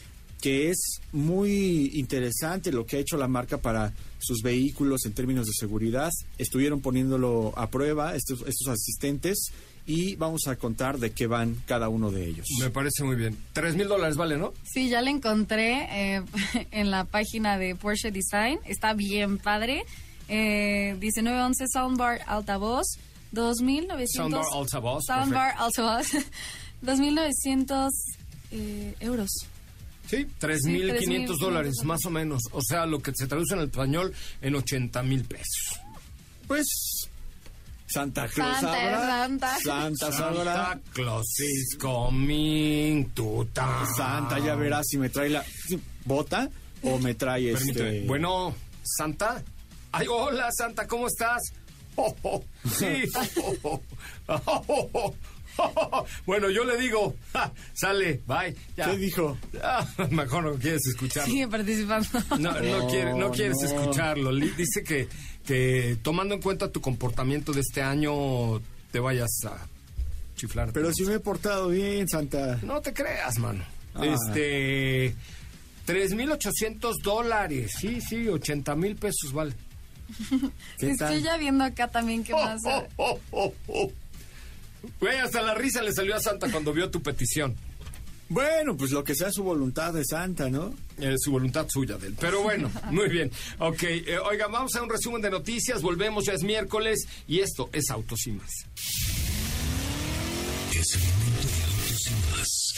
que 0.44 0.70
es 0.70 1.00
muy 1.14 1.92
interesante 1.94 2.74
lo 2.74 2.86
que 2.86 2.98
ha 2.98 3.00
hecho 3.00 3.16
la 3.16 3.30
marca 3.30 3.60
para 3.60 3.94
sus 4.20 4.42
vehículos 4.42 5.06
en 5.06 5.14
términos 5.14 5.48
de 5.48 5.54
seguridad. 5.58 6.12
Estuvieron 6.38 6.82
poniéndolo 6.82 7.54
a 7.56 7.70
prueba 7.70 8.14
estos, 8.14 8.42
estos 8.46 8.68
asistentes 8.68 9.54
y 9.88 10.18
vamos 10.18 10.48
a 10.48 10.58
contar 10.58 11.00
de 11.00 11.12
qué 11.14 11.28
van 11.28 11.64
cada 11.66 11.88
uno 11.88 12.12
de 12.12 12.28
ellos. 12.28 12.46
Me 12.60 12.70
parece 12.70 13.06
muy 13.06 13.16
bien. 13.16 13.38
Tres 13.54 13.78
mil 13.78 13.88
dólares 13.88 14.18
vale, 14.18 14.36
¿no? 14.38 14.52
Sí, 14.66 14.90
ya 14.90 15.02
la 15.02 15.12
encontré 15.12 15.88
eh, 16.18 16.24
en 16.72 16.92
la 16.92 17.06
página 17.06 17.58
de 17.58 17.76
Porsche 17.76 18.12
Design. 18.12 18.60
Está 18.66 18.94
bien 18.94 19.38
padre. 19.38 19.86
Eh, 20.28 20.98
1911 21.00 21.68
Soundbar 21.72 22.20
Altavoz. 22.28 22.98
2.900... 23.32 24.08
Soundbar 24.08 24.44
Altavoz, 24.54 25.06
Soundbar 25.06 25.56
Altavoz. 25.58 26.08
2.900 26.84 27.90
eh, 28.52 28.94
euros. 29.00 29.48
Sí, 30.18 30.28
tres 30.38 30.60
Sí, 30.64 30.72
mil 30.72 30.88
3,500 30.88 31.00
quinientos 31.04 31.38
dólares, 31.40 31.74
más 31.84 32.06
o 32.06 32.10
menos. 32.10 32.42
O 32.52 32.62
sea, 32.62 32.86
lo 32.86 33.00
que 33.00 33.12
se 33.16 33.28
traduce 33.28 33.54
en 33.54 33.62
el 33.62 33.66
español 33.68 34.14
en 34.42 34.56
80 34.56 35.04
mil 35.04 35.24
pesos. 35.24 35.80
Pues 36.48 36.68
Santa 37.88 38.28
Claus 38.28 38.60
Santa. 38.60 39.08
Santa. 39.08 39.58
Santa 39.64 40.12
sabrá. 40.12 40.54
Santa 40.54 40.82
Claus 40.94 41.40
is 41.40 41.78
coming 41.80 43.06
to 43.12 43.48
town. 43.54 43.88
Santa 43.96 44.40
ya 44.40 44.56
verás 44.56 44.86
si 44.88 44.98
me 44.98 45.10
trae 45.10 45.30
la 45.30 45.44
sí, 45.44 45.80
bota 46.06 46.50
o 46.82 46.98
me 46.98 47.14
trae 47.14 47.54
Permíteme. 47.54 47.98
este 47.98 48.08
Bueno, 48.08 48.56
Santa. 48.84 49.44
Ay, 49.92 50.08
hola, 50.10 50.50
Santa, 50.52 50.88
¿cómo 50.88 51.08
estás? 51.08 51.42
Oh, 51.96 52.16
oh, 52.24 52.44
sí. 52.68 53.04
Oh, 54.28 55.14
oh, 55.58 55.64
oh, 55.64 55.72
oh, 55.76 55.76
oh, 55.76 55.90
oh. 56.00 56.06
Bueno, 56.26 56.50
yo 56.50 56.64
le 56.64 56.78
digo, 56.78 57.16
ja, 57.34 57.52
sale, 57.74 58.22
bye. 58.28 58.56
Ya. 58.78 58.92
¿Qué 58.92 58.98
dijo? 58.98 59.38
Ah, 59.64 59.86
mejor 60.10 60.44
no 60.44 60.54
quieres 60.56 60.82
escucharlo. 60.88 61.32
Sigue 61.32 61.48
participando. 61.48 62.08
No, 62.40 62.52
no, 62.60 62.88
quiere- 62.88 63.14
no 63.14 63.32
quieres 63.32 63.58
no. 63.62 63.66
escucharlo. 63.68 64.34
Dice 64.36 64.84
que, 64.84 65.08
que 65.46 65.98
tomando 66.02 66.36
en 66.36 66.42
cuenta 66.42 66.72
tu 66.72 66.82
comportamiento 66.82 67.52
de 67.54 67.62
este 67.62 67.82
año, 67.82 68.60
te 68.92 69.00
vayas 69.00 69.30
a 69.46 69.68
chiflar. 70.36 70.72
Pero 70.74 70.92
si 70.94 71.04
me 71.06 71.16
he 71.16 71.20
portado 71.20 71.70
bien, 71.70 72.08
Santa. 72.10 72.60
No 72.64 72.82
te 72.82 72.94
creas, 72.94 73.38
mano. 73.40 73.64
Ah. 73.96 74.06
Este. 74.06 75.16
3.800 75.88 77.02
dólares. 77.04 77.72
Sí, 77.80 78.00
sí, 78.02 78.28
80 78.28 78.76
mil 78.76 78.96
pesos 78.96 79.32
vale. 79.34 79.54
¿Qué 80.78 80.92
Estoy 80.92 80.98
tal? 80.98 81.22
ya 81.24 81.38
viendo 81.38 81.64
acá 81.64 81.88
también 81.90 82.24
qué 82.24 82.34
más. 82.34 82.60
Oh, 82.66 82.88
oh, 82.98 83.20
oh, 83.32 83.54
oh. 83.68 83.92
Güey, 85.00 85.18
hasta 85.18 85.42
la 85.42 85.54
risa 85.54 85.82
le 85.82 85.94
salió 85.94 86.16
a 86.16 86.20
Santa 86.20 86.50
cuando 86.52 86.74
vio 86.74 86.90
tu 86.90 87.02
petición. 87.02 87.56
Bueno, 88.30 88.76
pues 88.76 88.92
lo 88.92 89.04
que 89.04 89.16
sea 89.16 89.32
su 89.32 89.44
voluntad 89.44 89.94
de 89.94 90.04
Santa, 90.04 90.50
¿no? 90.50 90.74
Es 90.98 91.22
su 91.24 91.32
voluntad 91.32 91.68
suya 91.70 91.98
de 91.98 92.08
él. 92.08 92.16
Pero 92.20 92.42
bueno, 92.42 92.72
muy 92.92 93.10
bien. 93.10 93.32
Ok, 93.60 93.84
eh, 93.84 94.18
oiga, 94.18 94.48
vamos 94.48 94.76
a 94.76 94.82
un 94.82 94.90
resumen 94.90 95.22
de 95.22 95.30
noticias. 95.30 95.82
Volvemos, 95.82 96.26
ya 96.26 96.34
es 96.34 96.44
miércoles 96.44 97.06
y 97.28 97.40
esto 97.42 97.70
es 97.74 97.90
Autos 97.92 98.26
y 98.28 98.32
más. 98.32 98.50
Es 100.74 100.96
el 100.96 101.02
momento 101.02 101.48
de 101.48 101.64
autos 101.64 102.08
y 102.08 102.14
más. 102.32 102.74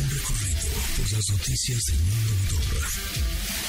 Un 0.00 0.10
recorrido 0.10 0.68
por 0.96 1.12
las 1.12 1.24
noticias 1.30 1.82
del 1.84 1.98
mundo 2.00 2.56
motor. 2.56 3.63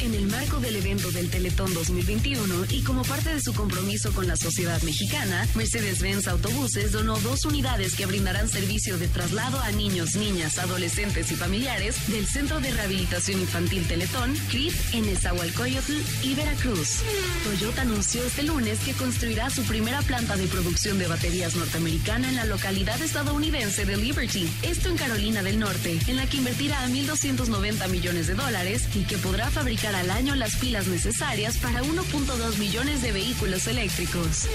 En 0.00 0.14
el 0.14 0.26
marco 0.28 0.60
del 0.60 0.76
evento 0.76 1.10
del 1.10 1.28
Teletón 1.28 1.74
2021 1.74 2.66
y 2.70 2.82
como 2.82 3.02
parte 3.02 3.34
de 3.34 3.40
su 3.40 3.52
compromiso 3.52 4.12
con 4.12 4.28
la 4.28 4.36
sociedad 4.36 4.80
mexicana, 4.82 5.46
Mercedes-Benz 5.56 6.28
Autobuses 6.28 6.92
donó 6.92 7.18
dos 7.18 7.44
unidades 7.44 7.96
que 7.96 8.06
brindarán 8.06 8.48
servicio 8.48 8.96
de 8.96 9.08
traslado 9.08 9.58
a 9.60 9.72
niños, 9.72 10.14
niñas, 10.14 10.58
adolescentes 10.58 11.32
y 11.32 11.34
familiares 11.34 11.96
del 12.06 12.26
Centro 12.26 12.60
de 12.60 12.70
Rehabilitación 12.70 13.40
Infantil 13.40 13.86
Teletón, 13.88 14.36
CRIP, 14.50 14.72
en 14.92 15.06
Nezahualcóyotl 15.06 15.94
y 16.22 16.34
Veracruz. 16.34 17.00
Toyota 17.42 17.82
anunció 17.82 18.24
este 18.24 18.44
lunes 18.44 18.78
que 18.80 18.92
construirá 18.92 19.50
su 19.50 19.64
primera 19.64 20.02
planta 20.02 20.36
de 20.36 20.46
producción 20.46 20.98
de 20.98 21.08
baterías 21.08 21.56
norteamericana 21.56 22.28
en 22.28 22.36
la 22.36 22.44
localidad 22.44 23.00
estadounidense 23.02 23.84
de 23.84 23.96
Liberty, 23.96 24.48
esto 24.62 24.90
en 24.90 24.96
Carolina 24.96 25.42
del 25.42 25.58
Norte, 25.58 25.98
en 26.06 26.16
la 26.16 26.26
que 26.26 26.36
invertirá 26.36 26.86
1.290 26.86 27.88
millones 27.88 28.28
de 28.28 28.34
dólares 28.34 28.88
y 28.94 29.02
que 29.02 29.18
podrá 29.18 29.50
fabricar 29.50 29.87
al 29.94 30.10
año 30.10 30.34
las 30.34 30.56
pilas 30.56 30.86
necesarias 30.86 31.56
para 31.58 31.82
1.2 31.82 32.58
millones 32.58 33.02
de 33.02 33.12
vehículos 33.12 33.66
eléctricos. 33.66 34.48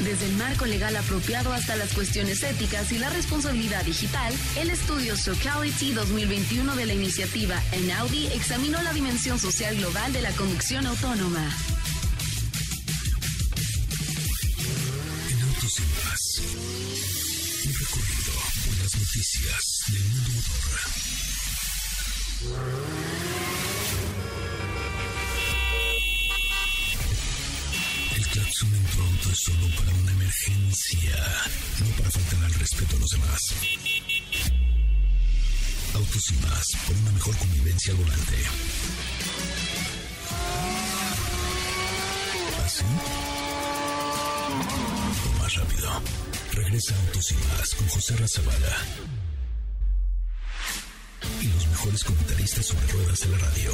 Desde 0.00 0.26
el 0.26 0.36
marco 0.36 0.66
legal 0.66 0.96
apropiado 0.96 1.52
hasta 1.52 1.76
las 1.76 1.92
cuestiones 1.92 2.42
éticas 2.42 2.90
y 2.92 2.98
la 2.98 3.10
responsabilidad 3.10 3.84
digital, 3.84 4.32
el 4.56 4.70
estudio 4.70 5.16
Sociality 5.16 5.92
2021 5.92 6.74
de 6.74 6.86
la 6.86 6.94
iniciativa 6.94 7.62
en 7.72 7.90
Audi 7.92 8.26
examinó 8.28 8.82
la 8.82 8.92
dimensión 8.92 9.38
social 9.38 9.76
global 9.76 10.12
de 10.12 10.22
la 10.22 10.32
conducción 10.32 10.86
autónoma. 10.86 11.48
En 15.30 15.38
y 15.38 15.82
más. 16.04 16.42
Recorrido 17.78 18.32
por 18.64 18.74
las 18.82 18.94
noticias 18.96 19.84
del 19.92 20.04
mundo 20.04 20.30
motor. 22.46 23.01
Pronto 28.94 29.30
es 29.30 29.38
solo 29.38 29.66
para 29.76 29.92
una 29.96 30.12
emergencia, 30.12 31.16
no 31.80 31.86
para 31.96 32.10
faltar 32.10 32.44
al 32.44 32.54
respeto 32.54 32.96
a 32.96 33.00
los 33.00 33.10
demás. 33.10 33.40
Autos 35.94 36.30
y 36.30 36.34
más, 36.46 36.66
por 36.86 36.96
una 36.96 37.12
mejor 37.12 37.36
convivencia 37.36 37.92
al 37.92 37.98
volante. 37.98 38.36
¿Así? 42.64 42.84
O 45.28 45.38
más 45.42 45.54
rápido. 45.54 46.02
Regresa 46.52 46.94
Autos 47.06 47.30
y 47.32 47.34
más 47.34 47.74
con 47.74 47.88
José 47.88 48.16
Razabala. 48.16 48.76
Y 51.40 51.46
los 51.46 51.66
mejores 51.66 52.04
comentaristas 52.04 52.66
sobre 52.66 52.86
ruedas 52.88 53.20
de 53.20 53.28
la 53.28 53.38
radio. 53.38 53.72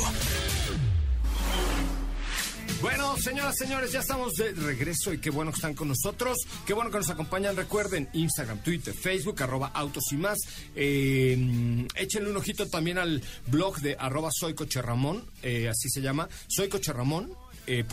Bueno, 2.80 3.16
señoras, 3.16 3.56
señores, 3.58 3.90
ya 3.90 3.98
estamos 3.98 4.34
de 4.34 4.52
regreso 4.52 5.12
y 5.12 5.18
qué 5.18 5.30
bueno 5.30 5.50
que 5.50 5.56
están 5.56 5.74
con 5.74 5.88
nosotros. 5.88 6.38
Qué 6.64 6.74
bueno 6.74 6.92
que 6.92 6.98
nos 6.98 7.10
acompañan. 7.10 7.56
Recuerden, 7.56 8.08
Instagram, 8.12 8.62
Twitter, 8.62 8.94
Facebook, 8.94 9.42
arroba 9.42 9.72
autos 9.74 10.04
y 10.12 10.16
más. 10.16 10.38
Eh, 10.76 11.86
échenle 11.96 12.30
un 12.30 12.36
ojito 12.36 12.68
también 12.68 12.98
al 12.98 13.20
blog 13.48 13.80
de 13.80 13.96
arroba 13.98 14.30
soycocherramón, 14.32 15.24
eh, 15.42 15.68
así 15.68 15.88
se 15.88 16.00
llama, 16.00 16.28
soycocherramón. 16.46 17.32
Eh. 17.66 17.84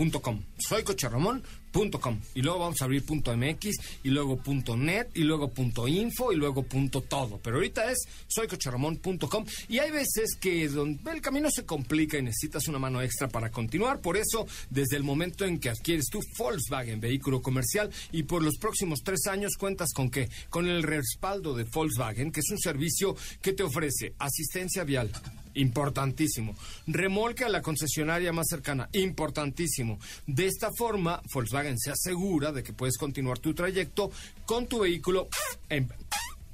Soycocherramón.com. 0.58 1.42
Punto 1.75 2.00
.com 2.00 2.17
y 2.34 2.41
luego 2.41 2.60
vamos 2.60 2.82
a 2.82 2.86
abrir 2.86 3.03
punto 3.03 3.36
.mx 3.36 3.70
y 4.01 4.10
luego 4.10 4.38
punto 4.38 4.77
.net 4.77 5.08
y 5.13 5.24
luego 5.24 5.50
punto 5.50 5.89
.info 5.89 6.32
y 6.32 6.38
luego 6.38 6.63
punto 6.63 7.01
.todo. 7.01 7.38
Pero 7.44 7.58
ahorita 7.58 7.91
es 7.91 7.98
soycocheramón.com 8.29 9.46
y 9.67 9.79
hay 9.79 9.91
veces 9.91 10.38
que 10.39 10.70
donde 10.70 11.12
el 11.12 11.20
camino 11.20 11.50
se 11.51 11.65
complica 11.65 12.17
y 12.17 12.22
necesitas 12.22 12.70
una 12.70 12.79
mano 12.79 13.01
extra 13.01 13.27
para 13.27 13.51
continuar. 13.51 14.00
Por 14.00 14.15
eso, 14.15 14.48
desde 14.70 14.96
el 14.96 15.03
momento 15.03 15.44
en 15.44 15.60
que 15.60 15.70
adquieres 15.70 16.05
tu 16.05 16.22
Volkswagen 16.38 17.01
vehículo 17.01 17.41
comercial 17.41 17.91
y 18.13 18.24
por 18.24 18.41
los 18.41 18.55
próximos 18.55 19.01
tres 19.03 19.27
años 19.27 19.58
cuentas 19.60 19.91
con 19.91 20.10
que 20.10 20.29
con 20.50 20.67
el 20.67 20.82
respaldo 20.82 21.55
de 21.55 21.65
Volkswagen, 21.65 22.32
que 22.32 22.39
es 22.39 22.50
un 22.51 22.58
servicio 22.58 23.17
que 23.41 23.51
te 23.51 23.63
ofrece 23.63 24.13
asistencia 24.17 24.86
vial 24.86 25.12
importantísimo. 25.56 26.56
Remolque 26.88 27.44
a 27.44 27.50
la 27.50 27.62
concesionaria 27.62 28.32
más 28.32 28.48
cercana, 28.50 28.90
importantísimo. 28.94 30.00
De 30.28 30.46
esta 30.46 30.70
forma, 30.78 31.22
Volkswagen 31.34 31.80
se 31.80 31.92
asegura 31.92 32.52
de 32.52 32.64
que 32.64 32.74
puedes 32.74 32.98
continuar 32.98 33.40
tu 33.40 33.54
trayecto 33.54 34.12
con 34.46 34.68
tu 34.68 34.80
vehículo 34.80 35.28
en 35.70 35.90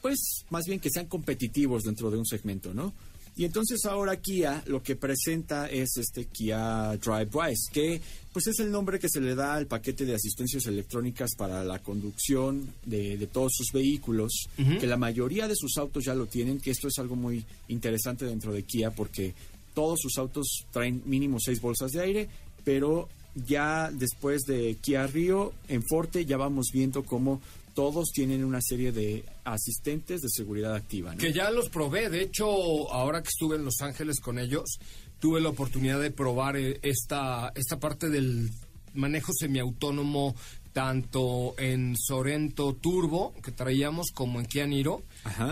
pues 0.01 0.45
más 0.49 0.65
bien 0.65 0.79
que 0.79 0.89
sean 0.89 1.05
competitivos 1.05 1.83
dentro 1.83 2.09
de 2.09 2.17
un 2.17 2.25
segmento, 2.25 2.73
¿no? 2.73 2.93
Y 3.37 3.45
entonces 3.45 3.85
ahora 3.85 4.19
Kia 4.19 4.63
lo 4.65 4.81
que 4.81 4.95
presenta 4.95 5.67
es 5.67 5.95
este 5.97 6.25
Kia 6.25 6.97
DriveWise, 6.97 7.69
que 7.71 8.01
pues 8.33 8.47
es 8.47 8.59
el 8.59 8.71
nombre 8.71 8.97
que 8.99 9.09
se 9.09 9.21
le 9.21 9.35
da 9.35 9.53
al 9.53 9.67
paquete 9.67 10.05
de 10.05 10.15
asistencias 10.15 10.65
electrónicas 10.65 11.35
para 11.37 11.63
la 11.63 11.79
conducción 11.79 12.67
de, 12.85 13.29
todos 13.31 13.51
sus 13.55 13.71
vehículos, 13.71 14.47
que 14.57 14.87
la 14.87 14.97
mayoría 14.97 15.47
de 15.47 15.55
sus 15.55 15.77
autos 15.77 16.05
ya 16.05 16.15
lo 16.15 16.25
tienen, 16.25 16.59
que 16.59 16.71
esto 16.71 16.87
es 16.87 16.97
algo 16.97 17.15
muy 17.15 17.45
interesante 17.67 18.25
dentro 18.25 18.51
de 18.51 18.63
Kia 18.63 18.89
porque 18.89 19.35
todos 19.75 19.99
sus 20.01 20.17
autos 20.17 20.65
traen 20.71 21.03
mínimo 21.05 21.37
seis 21.39 21.61
bolsas 21.61 21.91
de 21.91 22.01
aire, 22.01 22.29
pero 22.63 23.07
ya 23.45 23.91
después 23.93 24.41
de 24.43 24.77
Kia 24.81 25.05
Rio 25.05 25.53
en 25.67 25.83
Forte 25.83 26.25
ya 26.25 26.37
vamos 26.37 26.69
viendo 26.73 27.03
cómo 27.03 27.39
todos 27.77 28.09
tienen 28.11 28.43
una 28.43 28.59
serie 28.59 28.91
de 28.91 29.23
asistentes 29.43 30.21
de 30.21 30.29
seguridad 30.29 30.73
activa. 30.73 31.15
Que 31.15 31.31
ya 31.31 31.51
los 31.51 31.69
probé. 31.69 32.09
De 32.09 32.23
hecho, 32.23 32.47
ahora 32.91 33.21
que 33.21 33.27
estuve 33.27 33.55
en 33.55 33.65
Los 33.65 33.81
Ángeles 33.81 34.19
con 34.19 34.39
ellos, 34.39 34.79
tuve 35.19 35.39
la 35.41 35.49
oportunidad 35.49 36.01
de 36.01 36.09
probar 36.09 36.57
eh, 36.57 36.79
esta, 36.81 37.51
esta 37.53 37.79
parte 37.79 38.09
del 38.09 38.49
manejo 38.95 39.31
semiautónomo 39.31 40.35
tanto 40.73 41.53
en 41.59 41.95
Sorento 41.95 42.73
Turbo 42.73 43.35
que 43.43 43.51
traíamos 43.51 44.07
como 44.11 44.39
en 44.39 44.47
Kia 44.47 44.65
Niro 44.65 45.03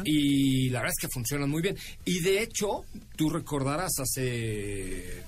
y 0.03 0.69
la 0.69 0.79
verdad 0.79 0.93
es 0.97 1.07
que 1.07 1.13
funcionan 1.13 1.49
muy 1.49 1.61
bien 1.61 1.77
y 2.05 2.21
de 2.21 2.41
hecho 2.41 2.85
tú 3.15 3.29
recordarás 3.29 3.99
hace 3.99 5.23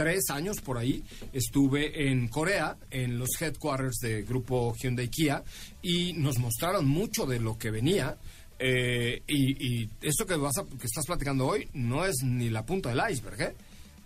tres 0.00 0.30
años 0.30 0.62
por 0.62 0.78
ahí, 0.78 1.04
estuve 1.34 2.08
en 2.08 2.28
Corea, 2.28 2.74
en 2.90 3.18
los 3.18 3.28
headquarters 3.38 3.98
de 3.98 4.22
grupo 4.22 4.74
Hyundai 4.74 5.08
Kia, 5.08 5.44
y 5.82 6.14
nos 6.14 6.38
mostraron 6.38 6.88
mucho 6.88 7.26
de 7.26 7.38
lo 7.38 7.58
que 7.58 7.70
venía. 7.70 8.16
Eh, 8.58 9.22
y, 9.28 9.86
esto 10.00 10.24
que, 10.24 10.36
vas 10.36 10.54
que 10.80 10.86
estás 10.86 11.04
platicando 11.04 11.46
hoy 11.46 11.68
no 11.74 12.06
es 12.06 12.16
ni 12.22 12.48
la 12.48 12.64
punta 12.64 12.88
del 12.88 13.02
iceberg, 13.12 13.42
¿eh? 13.42 13.54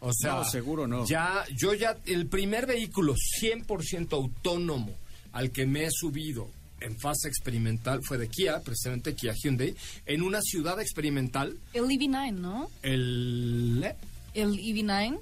O 0.01 0.13
sea, 0.13 0.43
seguro 0.43 0.89
no. 0.89 1.07
Ya, 1.07 1.45
yo 1.57 1.75
ya, 1.75 1.97
el 2.07 2.27
primer 2.27 2.67
vehículo 2.67 3.15
100% 3.15 4.15
autónomo 4.15 4.91
al 5.31 5.53
que 5.53 5.65
me 5.65 5.85
he 5.85 5.91
subido 5.93 6.49
en 6.81 6.99
fase 6.99 7.29
experimental 7.29 8.01
fue 8.03 8.19
de 8.19 8.27
Kia, 8.29 8.59
precisamente 8.65 9.15
Kia 9.15 9.33
Hyundai, 9.33 9.77
en 10.07 10.23
una 10.23 10.41
ciudad 10.43 10.81
experimental. 10.81 11.57
El 11.73 11.85
EV9, 11.85 12.33
¿no? 12.33 12.69
El... 12.83 13.81
¿eh? 13.85 13.95
El 14.35 14.59
EV9. 14.59 15.21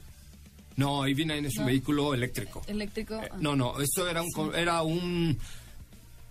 No, 0.77 1.07
EV9 1.07 1.47
es 1.47 1.57
un 1.59 1.67
vehículo 1.67 2.15
eléctrico. 2.15 2.63
¿Eléctrico? 2.67 3.21
Eh, 3.21 3.29
no, 3.41 3.57
no, 3.57 3.81
esto 3.81 4.09
era 4.09 4.23
un, 4.23 4.55
era 4.55 4.83
un 4.83 5.39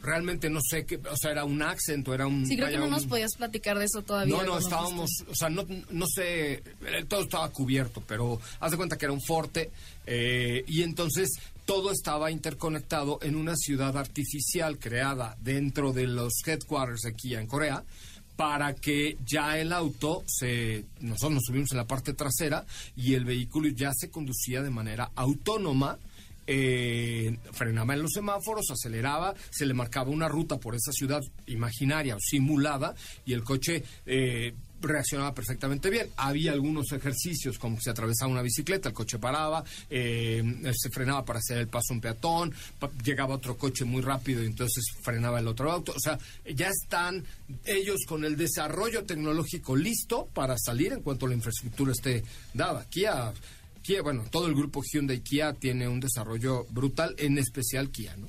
realmente 0.01 0.49
no 0.49 0.59
sé 0.61 0.85
qué, 0.85 0.97
o 0.97 1.15
sea, 1.15 1.31
era 1.31 1.43
un 1.43 1.61
acento, 1.61 2.13
era 2.13 2.27
un... 2.27 2.45
Sí, 2.45 2.55
creo 2.55 2.69
que 2.69 2.77
no 2.77 2.87
nos 2.87 3.05
podías 3.05 3.35
platicar 3.35 3.77
de 3.77 3.85
eso 3.85 4.01
todavía. 4.01 4.35
No, 4.35 4.43
no, 4.43 4.57
estábamos, 4.57 5.09
o 5.29 5.35
sea, 5.35 5.49
no, 5.49 5.65
no 5.91 6.05
sé, 6.07 6.53
eh, 6.53 7.05
todo 7.07 7.21
estaba 7.21 7.49
cubierto, 7.49 8.03
pero 8.07 8.39
haz 8.59 8.71
de 8.71 8.77
cuenta 8.77 8.97
que 8.97 9.05
era 9.05 9.13
un 9.13 9.21
forte 9.21 9.71
eh, 10.05 10.63
y 10.67 10.81
entonces 10.81 11.29
todo 11.65 11.91
estaba 11.91 12.31
interconectado 12.31 13.19
en 13.21 13.35
una 13.35 13.55
ciudad 13.55 13.95
artificial 13.95 14.79
creada 14.79 15.37
dentro 15.41 15.93
de 15.93 16.07
los 16.07 16.33
headquarters 16.45 17.05
aquí 17.05 17.35
en 17.35 17.47
Corea 17.47 17.83
para 18.35 18.73
que 18.73 19.17
ya 19.25 19.59
el 19.59 19.73
auto 19.73 20.23
se 20.25 20.85
nosotros 20.99 21.33
nos 21.33 21.43
subimos 21.43 21.71
en 21.71 21.77
la 21.77 21.87
parte 21.87 22.13
trasera 22.13 22.65
y 22.95 23.13
el 23.13 23.25
vehículo 23.25 23.69
ya 23.69 23.91
se 23.93 24.09
conducía 24.09 24.61
de 24.61 24.69
manera 24.69 25.11
autónoma 25.15 25.97
eh, 26.47 27.37
frenaba 27.53 27.93
en 27.93 28.01
los 28.01 28.11
semáforos, 28.11 28.71
aceleraba, 28.71 29.33
se 29.51 29.65
le 29.65 29.73
marcaba 29.73 30.09
una 30.09 30.27
ruta 30.27 30.57
por 30.57 30.75
esa 30.75 30.91
ciudad 30.91 31.21
imaginaria 31.47 32.15
o 32.15 32.19
simulada 32.19 32.95
y 33.25 33.33
el 33.33 33.43
coche 33.43 33.83
eh, 34.05 34.53
reaccionaba 34.81 35.33
perfectamente 35.33 35.89
bien. 35.89 36.09
Había 36.17 36.51
algunos 36.51 36.91
ejercicios, 36.91 37.57
como 37.57 37.77
que 37.77 37.83
se 37.83 37.89
atravesaba 37.89 38.31
una 38.31 38.41
bicicleta, 38.41 38.89
el 38.89 38.95
coche 38.95 39.19
paraba, 39.19 39.63
eh, 39.89 40.43
se 40.73 40.89
frenaba 40.89 41.23
para 41.25 41.39
hacer 41.39 41.57
el 41.57 41.67
paso 41.67 41.93
un 41.93 42.01
peatón, 42.01 42.53
llegaba 43.03 43.35
otro 43.35 43.57
coche 43.57 43.85
muy 43.85 44.01
rápido 44.01 44.43
y 44.43 44.47
entonces 44.47 44.83
frenaba 45.01 45.39
el 45.39 45.47
otro 45.47 45.71
auto. 45.71 45.93
O 45.95 45.99
sea, 45.99 46.17
ya 46.45 46.69
están 46.69 47.23
ellos 47.65 48.01
con 48.07 48.25
el 48.25 48.37
desarrollo 48.37 49.03
tecnológico 49.03 49.75
listo 49.75 50.27
para 50.33 50.57
salir 50.57 50.93
en 50.93 51.01
cuanto 51.01 51.27
la 51.27 51.35
infraestructura 51.35 51.91
esté 51.91 52.23
dada. 52.53 52.85
Kia, 52.89 53.33
Kia 53.81 54.01
bueno, 54.01 54.25
todo 54.29 54.47
el 54.47 54.55
grupo 54.55 54.81
Hyundai 54.83 55.21
Kia 55.21 55.53
tiene 55.53 55.87
un 55.87 55.99
desarrollo 55.99 56.65
brutal, 56.69 57.15
en 57.17 57.37
especial 57.37 57.89
Kia, 57.89 58.15
¿no? 58.17 58.27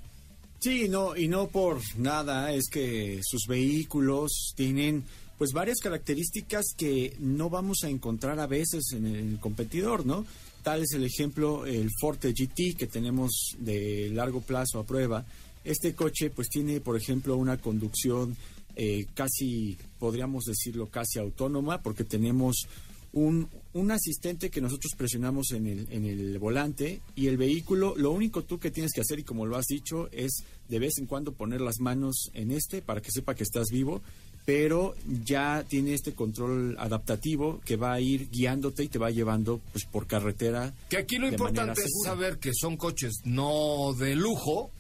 Sí, 0.62 0.88
no, 0.88 1.16
y 1.16 1.26
no 1.26 1.48
por 1.48 1.80
nada, 1.98 2.52
es 2.52 2.68
que 2.70 3.18
sus 3.24 3.48
vehículos 3.48 4.52
tienen 4.54 5.02
pues 5.42 5.54
varias 5.54 5.80
características 5.80 6.66
que 6.76 7.16
no 7.18 7.50
vamos 7.50 7.78
a 7.82 7.88
encontrar 7.88 8.38
a 8.38 8.46
veces 8.46 8.92
en 8.92 9.06
el 9.06 9.40
competidor, 9.40 10.06
¿no? 10.06 10.24
Tal 10.62 10.82
es 10.82 10.92
el 10.92 11.02
ejemplo 11.02 11.66
el 11.66 11.90
Forte 12.00 12.32
GT 12.32 12.76
que 12.78 12.86
tenemos 12.86 13.56
de 13.58 14.08
largo 14.10 14.40
plazo 14.40 14.78
a 14.78 14.86
prueba. 14.86 15.26
Este 15.64 15.96
coche 15.96 16.30
pues 16.30 16.48
tiene, 16.48 16.80
por 16.80 16.96
ejemplo, 16.96 17.36
una 17.36 17.56
conducción 17.56 18.36
eh, 18.76 19.06
casi, 19.14 19.76
podríamos 19.98 20.44
decirlo, 20.44 20.86
casi 20.86 21.18
autónoma, 21.18 21.82
porque 21.82 22.04
tenemos 22.04 22.68
un, 23.12 23.48
un, 23.72 23.90
asistente 23.90 24.48
que 24.48 24.60
nosotros 24.60 24.92
presionamos 24.96 25.50
en 25.50 25.66
el, 25.66 25.88
en 25.90 26.04
el 26.04 26.38
volante 26.38 27.00
y 27.16 27.26
el 27.26 27.36
vehículo, 27.36 27.94
lo 27.96 28.12
único 28.12 28.44
tú 28.44 28.60
que 28.60 28.70
tienes 28.70 28.92
que 28.92 29.00
hacer, 29.00 29.18
y 29.18 29.24
como 29.24 29.44
lo 29.44 29.56
has 29.56 29.66
dicho, 29.66 30.08
es 30.12 30.44
de 30.68 30.78
vez 30.78 30.98
en 30.98 31.06
cuando 31.06 31.32
poner 31.32 31.60
las 31.60 31.80
manos 31.80 32.30
en 32.32 32.52
este 32.52 32.80
para 32.80 33.02
que 33.02 33.10
sepa 33.10 33.34
que 33.34 33.42
estás 33.42 33.70
vivo 33.72 34.02
pero 34.44 34.94
ya 35.24 35.64
tiene 35.68 35.94
este 35.94 36.14
control 36.14 36.76
adaptativo 36.78 37.60
que 37.64 37.76
va 37.76 37.92
a 37.92 38.00
ir 38.00 38.28
guiándote 38.30 38.84
y 38.84 38.88
te 38.88 38.98
va 38.98 39.10
llevando 39.10 39.60
pues 39.72 39.84
por 39.84 40.06
carretera. 40.06 40.72
Que 40.88 40.98
aquí 40.98 41.18
lo 41.18 41.28
importante 41.28 41.80
es 41.82 41.92
saber 42.04 42.38
que 42.38 42.50
son 42.52 42.76
coches 42.76 43.12
no 43.24 43.92
de 43.98 44.16
lujo, 44.16 44.70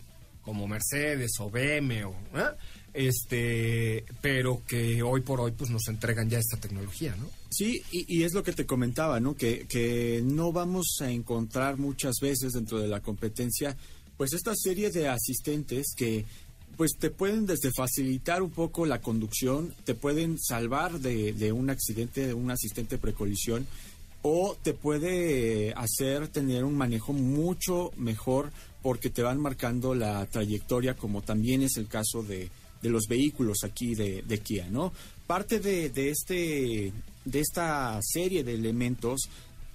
como 0.42 0.66
Mercedes 0.66 1.32
o 1.38 1.48
BM 1.48 2.04
o 2.04 2.14
¿eh? 2.34 2.50
este, 2.94 4.04
pero 4.20 4.62
que 4.66 5.02
hoy 5.02 5.20
por 5.22 5.40
hoy 5.40 5.52
pues 5.52 5.70
nos 5.70 5.86
entregan 5.88 6.28
ya 6.28 6.38
esta 6.38 6.58
tecnología, 6.58 7.14
¿no? 7.16 7.28
Sí, 7.50 7.82
y, 7.90 8.18
y 8.18 8.24
es 8.24 8.34
lo 8.34 8.42
que 8.42 8.52
te 8.52 8.66
comentaba, 8.66 9.20
¿no? 9.20 9.34
Que, 9.34 9.66
que 9.66 10.22
no 10.24 10.52
vamos 10.52 10.98
a 11.00 11.10
encontrar 11.10 11.78
muchas 11.78 12.16
veces 12.20 12.52
dentro 12.52 12.78
de 12.80 12.88
la 12.88 13.00
competencia, 13.00 13.76
pues 14.16 14.32
esta 14.32 14.54
serie 14.54 14.90
de 14.90 15.08
asistentes 15.08 15.94
que 15.96 16.24
pues 16.76 16.92
te 16.98 17.10
pueden 17.10 17.46
desde 17.46 17.70
facilitar 17.70 18.42
un 18.42 18.50
poco 18.50 18.86
la 18.86 19.00
conducción, 19.00 19.74
te 19.84 19.94
pueden 19.94 20.38
salvar 20.38 21.00
de, 21.00 21.52
un 21.52 21.70
accidente, 21.70 22.26
de 22.26 22.34
un 22.34 22.50
asistente 22.50 22.98
precolisión, 22.98 23.66
o 24.22 24.56
te 24.62 24.72
puede 24.72 25.74
hacer 25.74 26.28
tener 26.28 26.64
un 26.64 26.76
manejo 26.76 27.12
mucho 27.12 27.90
mejor 27.96 28.50
porque 28.82 29.10
te 29.10 29.22
van 29.22 29.40
marcando 29.40 29.94
la 29.94 30.26
trayectoria, 30.26 30.94
como 30.94 31.22
también 31.22 31.62
es 31.62 31.76
el 31.76 31.88
caso 31.88 32.22
de, 32.22 32.48
de 32.80 32.90
los 32.90 33.06
vehículos 33.08 33.58
aquí 33.64 33.94
de, 33.94 34.22
de 34.22 34.38
Kia, 34.38 34.68
¿no? 34.70 34.92
Parte 35.26 35.60
de, 35.60 35.90
de, 35.90 36.10
este, 36.10 36.92
de 37.24 37.40
esta 37.40 37.98
serie 38.02 38.44
de 38.44 38.54
elementos 38.54 39.28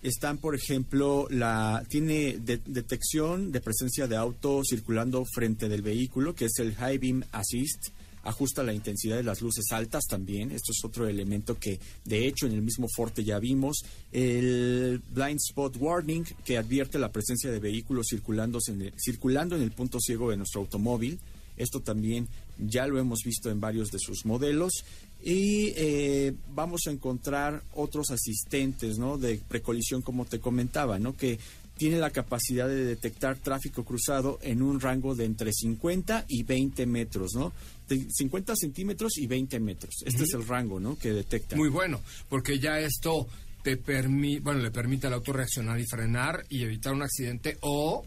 están, 0.08 0.38
por 0.38 0.56
ejemplo, 0.56 1.28
la 1.30 1.84
tiene 1.89 2.38
de- 2.38 2.62
detección 2.65 3.52
de 3.52 3.62
presencia 3.62 4.08
de 4.08 4.15
auto 4.15 4.62
circulando 4.67 5.24
frente 5.26 5.70
del 5.70 5.82
vehículo, 5.82 6.34
que 6.36 6.46
es 6.46 6.60
el 6.60 6.76
High 6.76 6.98
Beam 6.98 7.24
Assist. 7.32 7.89
Ajusta 8.24 8.62
la 8.62 8.74
intensidad 8.74 9.15
de 9.15 9.24
las 9.24 9.41
luces 9.41 9.72
altas 9.72 10.04
también. 10.06 10.52
Esto 10.52 10.74
es 10.74 10.84
otro 10.84 11.08
elemento 11.08 11.58
que, 11.58 11.80
de 12.04 12.28
hecho, 12.28 12.46
en 12.46 12.52
el 12.54 12.62
mismo 12.62 12.88
Forte 12.93 13.24
ya 13.24 13.39
vimos. 13.39 13.86
El 14.12 15.02
Blind 15.13 15.39
Spot 15.48 15.76
Warning, 15.80 16.26
que 16.43 16.58
advierte 16.58 17.00
la 17.00 17.12
presencia 17.12 17.50
de 17.50 17.60
vehículos 17.60 18.08
circulando 18.10 18.60
en 18.67 18.82
el, 18.82 18.93
circulando 18.98 19.56
en 19.56 19.62
el 19.62 19.72
punto 19.72 20.00
ciego 20.02 20.30
de 20.30 20.38
nuestro 20.38 20.60
automóvil. 20.62 21.20
Esto 21.56 21.80
también 21.80 22.28
ya 22.60 22.86
lo 22.86 23.00
hemos 23.00 23.22
visto 23.24 23.50
en 23.50 23.62
varios 23.62 23.91
de 23.91 24.00
sus 24.00 24.26
modelos. 24.26 24.84
Y 25.23 25.73
eh, 25.75 26.34
vamos 26.53 26.82
a 26.88 26.91
encontrar 26.91 27.63
otros 27.73 28.12
asistentes 28.12 28.97
¿no? 28.97 29.17
de 29.17 29.41
precolisión, 29.47 30.01
como 30.01 30.25
te 30.25 30.39
comentaba, 30.39 30.99
¿no? 30.99 31.15
que 31.15 31.39
tiene 31.77 31.99
la 31.99 32.10
capacidad 32.10 32.67
de 32.67 32.86
detectar 32.86 33.38
tráfico 33.38 33.86
cruzado 33.86 34.39
en 34.41 34.62
un 34.62 34.80
rango 34.80 35.15
de 35.15 35.25
entre 35.25 35.53
50 35.53 36.25
y 36.27 36.43
20 36.43 36.86
metros, 36.88 37.34
¿no? 37.36 37.53
De 37.88 38.08
50 38.10 38.56
centímetros 38.56 39.17
y 39.17 39.27
20 39.27 39.60
metros. 39.60 39.95
Este 40.03 40.23
es 40.23 40.34
el 40.34 40.45
rango, 40.45 40.80
¿no? 40.80 40.97
Que 40.97 41.13
detecta. 41.13 41.56
Muy 41.56 41.69
bueno, 41.69 42.01
porque 42.30 42.60
ya 42.60 42.80
esto 42.80 43.27
te 43.63 43.77
permite, 43.77 44.41
bueno, 44.41 44.62
le 44.62 44.71
permite 44.71 45.08
al 45.08 45.13
auto 45.13 45.34
reaccionar 45.34 45.80
y 45.80 45.86
frenar 45.86 46.43
y 46.49 46.63
evitar 46.63 46.93
un 46.93 47.03
accidente 47.03 47.58
o 47.62 48.03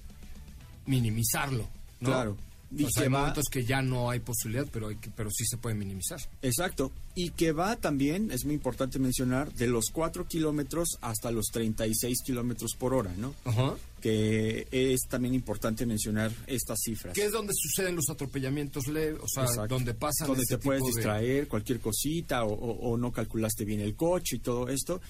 minimizarlo, 0.86 1.68
¿no? 2.00 2.08
Claro. 2.10 2.36
Y 2.76 2.84
O 2.84 2.88
sea, 2.90 3.02
hay 3.02 3.08
va- 3.08 3.18
momentos 3.20 3.46
que 3.50 3.64
ya 3.64 3.82
no 3.82 4.10
hay 4.10 4.20
posibilidad, 4.20 4.66
pero 4.72 4.88
hay 4.88 4.96
que, 4.96 5.10
pero 5.10 5.28
sí 5.30 5.44
se 5.44 5.56
puede 5.56 5.74
minimizar. 5.74 6.20
Exacto. 6.40 6.92
Y 7.16 7.30
que 7.30 7.50
va 7.50 7.74
también, 7.76 8.30
es 8.30 8.44
muy 8.44 8.54
importante 8.54 8.98
mencionar, 9.00 9.52
de 9.54 9.66
los 9.66 9.86
4 9.92 10.28
kilómetros 10.28 10.96
hasta 11.00 11.32
los 11.32 11.46
36 11.46 12.18
kilómetros 12.24 12.76
por 12.78 12.94
hora, 12.94 13.12
¿no? 13.18 13.34
Ajá. 13.44 13.74
Que 14.00 14.66
es 14.70 15.00
también 15.08 15.34
importante 15.34 15.84
mencionar 15.84 16.30
estas 16.46 16.78
cifras. 16.84 17.14
Que 17.14 17.24
es 17.24 17.32
donde 17.32 17.52
suceden 17.54 17.96
los 17.96 18.08
atropellamientos 18.08 18.86
leves, 18.86 19.20
o 19.20 19.28
sea, 19.28 19.44
Exacto. 19.44 19.74
donde 19.74 19.92
pasan 19.94 20.28
donde 20.28 20.44
te 20.46 20.56
puedes 20.58 20.80
tipo 20.82 20.94
de- 20.94 21.00
distraer 21.02 21.48
cualquier 21.48 21.80
cosita 21.80 22.44
o, 22.44 22.52
o- 22.52 22.90
o 22.92 22.96
no 22.96 23.10
calculaste 23.12 23.64
bien 23.64 23.80
el 23.80 23.96
coche 23.96 24.36
y 24.36 24.38
todo 24.38 24.68
esto 24.68 25.00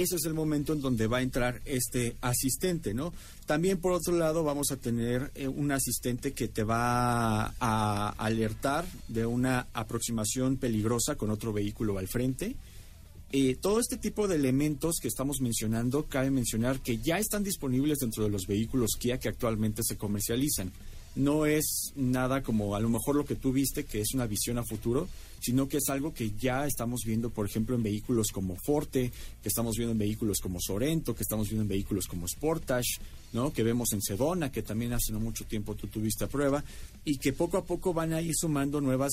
ese 0.00 0.16
es 0.16 0.24
el 0.24 0.34
momento 0.34 0.72
en 0.72 0.80
donde 0.80 1.06
va 1.06 1.18
a 1.18 1.22
entrar 1.22 1.60
este 1.64 2.16
asistente, 2.20 2.94
¿no? 2.94 3.12
También 3.46 3.78
por 3.78 3.92
otro 3.92 4.16
lado 4.16 4.44
vamos 4.44 4.70
a 4.70 4.76
tener 4.76 5.30
eh, 5.34 5.48
un 5.48 5.72
asistente 5.72 6.32
que 6.32 6.48
te 6.48 6.64
va 6.64 7.54
a 7.60 8.08
alertar 8.18 8.86
de 9.08 9.26
una 9.26 9.68
aproximación 9.72 10.56
peligrosa 10.56 11.16
con 11.16 11.30
otro 11.30 11.52
vehículo 11.52 11.98
al 11.98 12.08
frente. 12.08 12.56
Eh, 13.32 13.56
todo 13.60 13.80
este 13.80 13.96
tipo 13.96 14.28
de 14.28 14.36
elementos 14.36 14.98
que 15.02 15.08
estamos 15.08 15.40
mencionando, 15.40 16.04
cabe 16.04 16.30
mencionar 16.30 16.80
que 16.80 16.98
ya 16.98 17.18
están 17.18 17.42
disponibles 17.42 17.98
dentro 17.98 18.22
de 18.22 18.30
los 18.30 18.46
vehículos 18.46 18.92
Kia 18.98 19.18
que 19.18 19.28
actualmente 19.28 19.82
se 19.82 19.96
comercializan. 19.96 20.70
No 21.16 21.46
es 21.46 21.92
nada 21.94 22.42
como 22.42 22.74
a 22.74 22.80
lo 22.80 22.88
mejor 22.88 23.16
lo 23.16 23.24
que 23.24 23.36
tú 23.36 23.52
viste, 23.52 23.84
que 23.84 24.00
es 24.00 24.14
una 24.14 24.26
visión 24.26 24.58
a 24.58 24.64
futuro, 24.64 25.08
sino 25.44 25.68
que 25.68 25.76
es 25.76 25.88
algo 25.90 26.14
que 26.14 26.30
ya 26.30 26.66
estamos 26.66 27.02
viendo, 27.04 27.28
por 27.28 27.44
ejemplo, 27.44 27.76
en 27.76 27.82
vehículos 27.82 28.28
como 28.32 28.56
Forte, 28.56 29.12
que 29.42 29.48
estamos 29.48 29.76
viendo 29.76 29.92
en 29.92 29.98
vehículos 29.98 30.38
como 30.40 30.58
Sorento, 30.58 31.14
que 31.14 31.22
estamos 31.22 31.48
viendo 31.48 31.62
en 31.62 31.68
vehículos 31.68 32.06
como 32.06 32.26
Sportage, 32.26 32.98
¿no? 33.34 33.52
que 33.52 33.62
vemos 33.62 33.92
en 33.92 34.00
Sedona, 34.00 34.50
que 34.50 34.62
también 34.62 34.94
hace 34.94 35.12
no 35.12 35.20
mucho 35.20 35.44
tiempo 35.44 35.74
tú 35.74 35.86
tuviste 35.88 36.24
a 36.24 36.28
prueba, 36.28 36.64
y 37.04 37.18
que 37.18 37.34
poco 37.34 37.58
a 37.58 37.64
poco 37.64 37.92
van 37.92 38.14
a 38.14 38.22
ir 38.22 38.32
sumando 38.34 38.80
nuevas, 38.80 39.12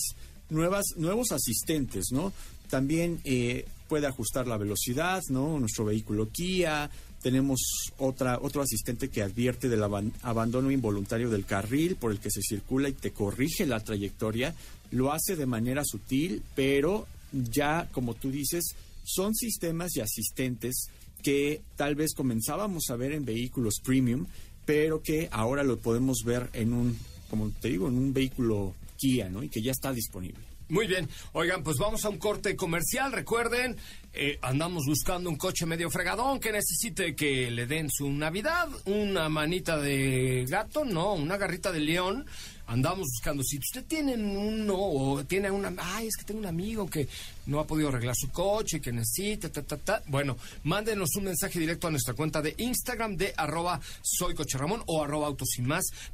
nuevas, 0.49 0.85
nuevos 0.95 1.31
asistentes, 1.33 2.05
¿no? 2.11 2.31
También 2.69 3.19
eh, 3.25 3.65
puede 3.89 4.07
ajustar 4.07 4.47
la 4.47 4.57
velocidad, 4.57 5.21
¿no? 5.27 5.59
Nuestro 5.59 5.83
vehículo 5.83 6.29
Kia, 6.29 6.89
tenemos 7.21 7.59
otra, 7.97 8.39
otro 8.41 8.61
asistente 8.61 9.09
que 9.09 9.21
advierte 9.21 9.69
del 9.69 9.83
aban- 9.83 10.11
abandono 10.23 10.71
involuntario 10.71 11.29
del 11.29 11.45
carril 11.45 11.95
por 11.95 12.11
el 12.11 12.19
que 12.19 12.31
se 12.31 12.41
circula 12.41 12.89
y 12.89 12.93
te 12.93 13.11
corrige 13.11 13.65
la 13.65 13.79
trayectoria. 13.79 14.55
Lo 14.91 15.11
hace 15.13 15.35
de 15.35 15.45
manera 15.45 15.83
sutil, 15.85 16.41
pero 16.55 17.07
ya, 17.31 17.87
como 17.91 18.13
tú 18.13 18.29
dices, 18.31 18.75
son 19.03 19.33
sistemas 19.35 19.95
y 19.95 20.01
asistentes 20.01 20.87
que 21.23 21.61
tal 21.75 21.95
vez 21.95 22.13
comenzábamos 22.15 22.89
a 22.89 22.95
ver 22.95 23.11
en 23.13 23.23
vehículos 23.25 23.75
premium, 23.83 24.25
pero 24.65 25.01
que 25.01 25.29
ahora 25.31 25.63
lo 25.63 25.77
podemos 25.77 26.23
ver 26.25 26.49
en 26.53 26.73
un, 26.73 26.97
como 27.29 27.49
te 27.61 27.69
digo, 27.69 27.87
en 27.87 27.97
un 27.97 28.13
vehículo 28.13 28.73
Kia, 28.97 29.29
¿no? 29.29 29.43
Y 29.43 29.49
que 29.49 29.61
ya 29.61 29.71
está 29.71 29.91
disponible. 29.93 30.39
Muy 30.69 30.87
bien. 30.87 31.09
Oigan, 31.33 31.63
pues 31.63 31.77
vamos 31.77 32.05
a 32.05 32.09
un 32.09 32.17
corte 32.17 32.55
comercial. 32.55 33.11
Recuerden, 33.11 33.75
eh, 34.13 34.37
andamos 34.41 34.85
buscando 34.85 35.29
un 35.29 35.37
coche 35.37 35.65
medio 35.65 35.89
fregadón 35.89 36.39
que 36.39 36.51
necesite 36.51 37.15
que 37.15 37.49
le 37.49 37.65
den 37.65 37.89
su 37.89 38.11
Navidad, 38.11 38.67
una 38.85 39.29
manita 39.29 39.77
de 39.77 40.45
gato, 40.49 40.83
no, 40.83 41.13
una 41.13 41.37
garrita 41.37 41.71
de 41.71 41.79
león. 41.79 42.25
Andamos 42.67 43.07
buscando. 43.09 43.43
Si 43.43 43.57
usted 43.57 43.83
tiene 43.83 44.15
uno 44.15 44.75
o 44.77 45.23
tiene 45.25 45.51
una. 45.51 45.73
Ay, 45.77 46.07
es 46.07 46.15
que 46.15 46.23
tengo 46.23 46.39
un 46.39 46.45
amigo 46.45 46.89
que 46.89 47.05
no 47.47 47.59
ha 47.59 47.67
podido 47.67 47.89
arreglar 47.89 48.15
su 48.15 48.29
coche, 48.29 48.79
que 48.79 48.93
necesita, 48.93 49.49
ta, 49.49 49.61
ta, 49.61 49.75
ta. 49.75 50.01
Bueno, 50.07 50.37
mándenos 50.63 51.09
un 51.17 51.25
mensaje 51.25 51.59
directo 51.59 51.87
a 51.87 51.91
nuestra 51.91 52.13
cuenta 52.13 52.41
de 52.41 52.55
Instagram 52.57 53.17
de 53.17 53.33
arroba 53.35 53.81
soy 54.01 54.35
coche 54.35 54.57
Ramón 54.57 54.83
o 54.85 55.03
arroba 55.03 55.35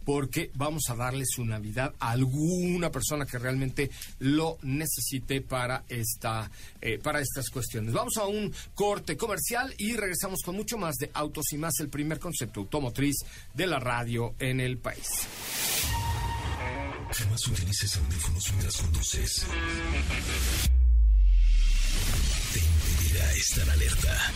porque 0.03 0.49
vamos 0.55 0.83
a 0.89 0.95
darle 0.95 1.25
su 1.27 1.45
Navidad 1.45 1.93
a 1.99 2.12
alguna 2.12 2.91
persona 2.91 3.27
que 3.27 3.38
realmente 3.38 3.91
lo 4.19 4.57
necesite 4.63 5.41
para 5.41 5.83
esta 5.89 6.49
eh, 6.81 6.97
para 6.97 7.21
estas 7.21 7.49
cuestiones. 7.49 7.87
Vamos 7.93 8.17
a 8.17 8.26
un 8.26 8.54
corte 8.76 9.15
comercial 9.15 9.73
y 9.78 9.95
regresamos 9.95 10.41
con 10.43 10.56
mucho 10.56 10.78
más 10.78 10.95
de 10.97 11.10
Autos 11.13 11.54
y 11.54 11.58
más, 11.58 11.80
el 11.80 11.89
primer 11.89 12.19
concepto 12.19 12.60
automotriz 12.62 13.15
de 13.54 13.67
la 13.67 13.80
radio 13.80 14.36
en 14.39 14.60
el 14.60 14.78
país. 14.78 15.08
Jamás 17.12 17.47
utilices 17.47 17.97
audífonos 17.97 18.50
mientras 18.50 18.78
conduces. 18.78 19.45
Te 22.54 22.60
impedirá 22.60 23.34
estar 23.34 23.69
alerta. 23.69 24.34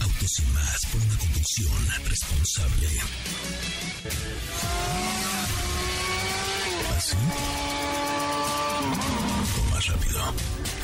Autos 0.00 0.38
y 0.38 0.42
más 0.52 0.86
por 0.92 1.00
una 1.00 1.18
conducción 1.18 1.86
responsable. 2.06 2.88
¿Así? 6.96 7.16
O 9.56 9.74
más 9.74 9.86
rápido. 9.86 10.34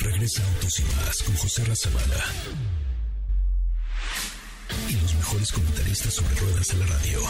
Regresa 0.05 0.45
Autos 0.45 0.81
y 0.81 0.83
más 0.83 1.23
con 1.23 1.35
José 1.37 1.65
Razabala. 1.65 2.25
Y 4.91 4.93
los 5.01 5.15
mejores 5.15 5.51
comentaristas 5.51 6.13
sobre 6.13 6.35
ruedas 6.35 6.69
de 6.69 6.77
la 6.77 6.87
radio. 6.87 7.21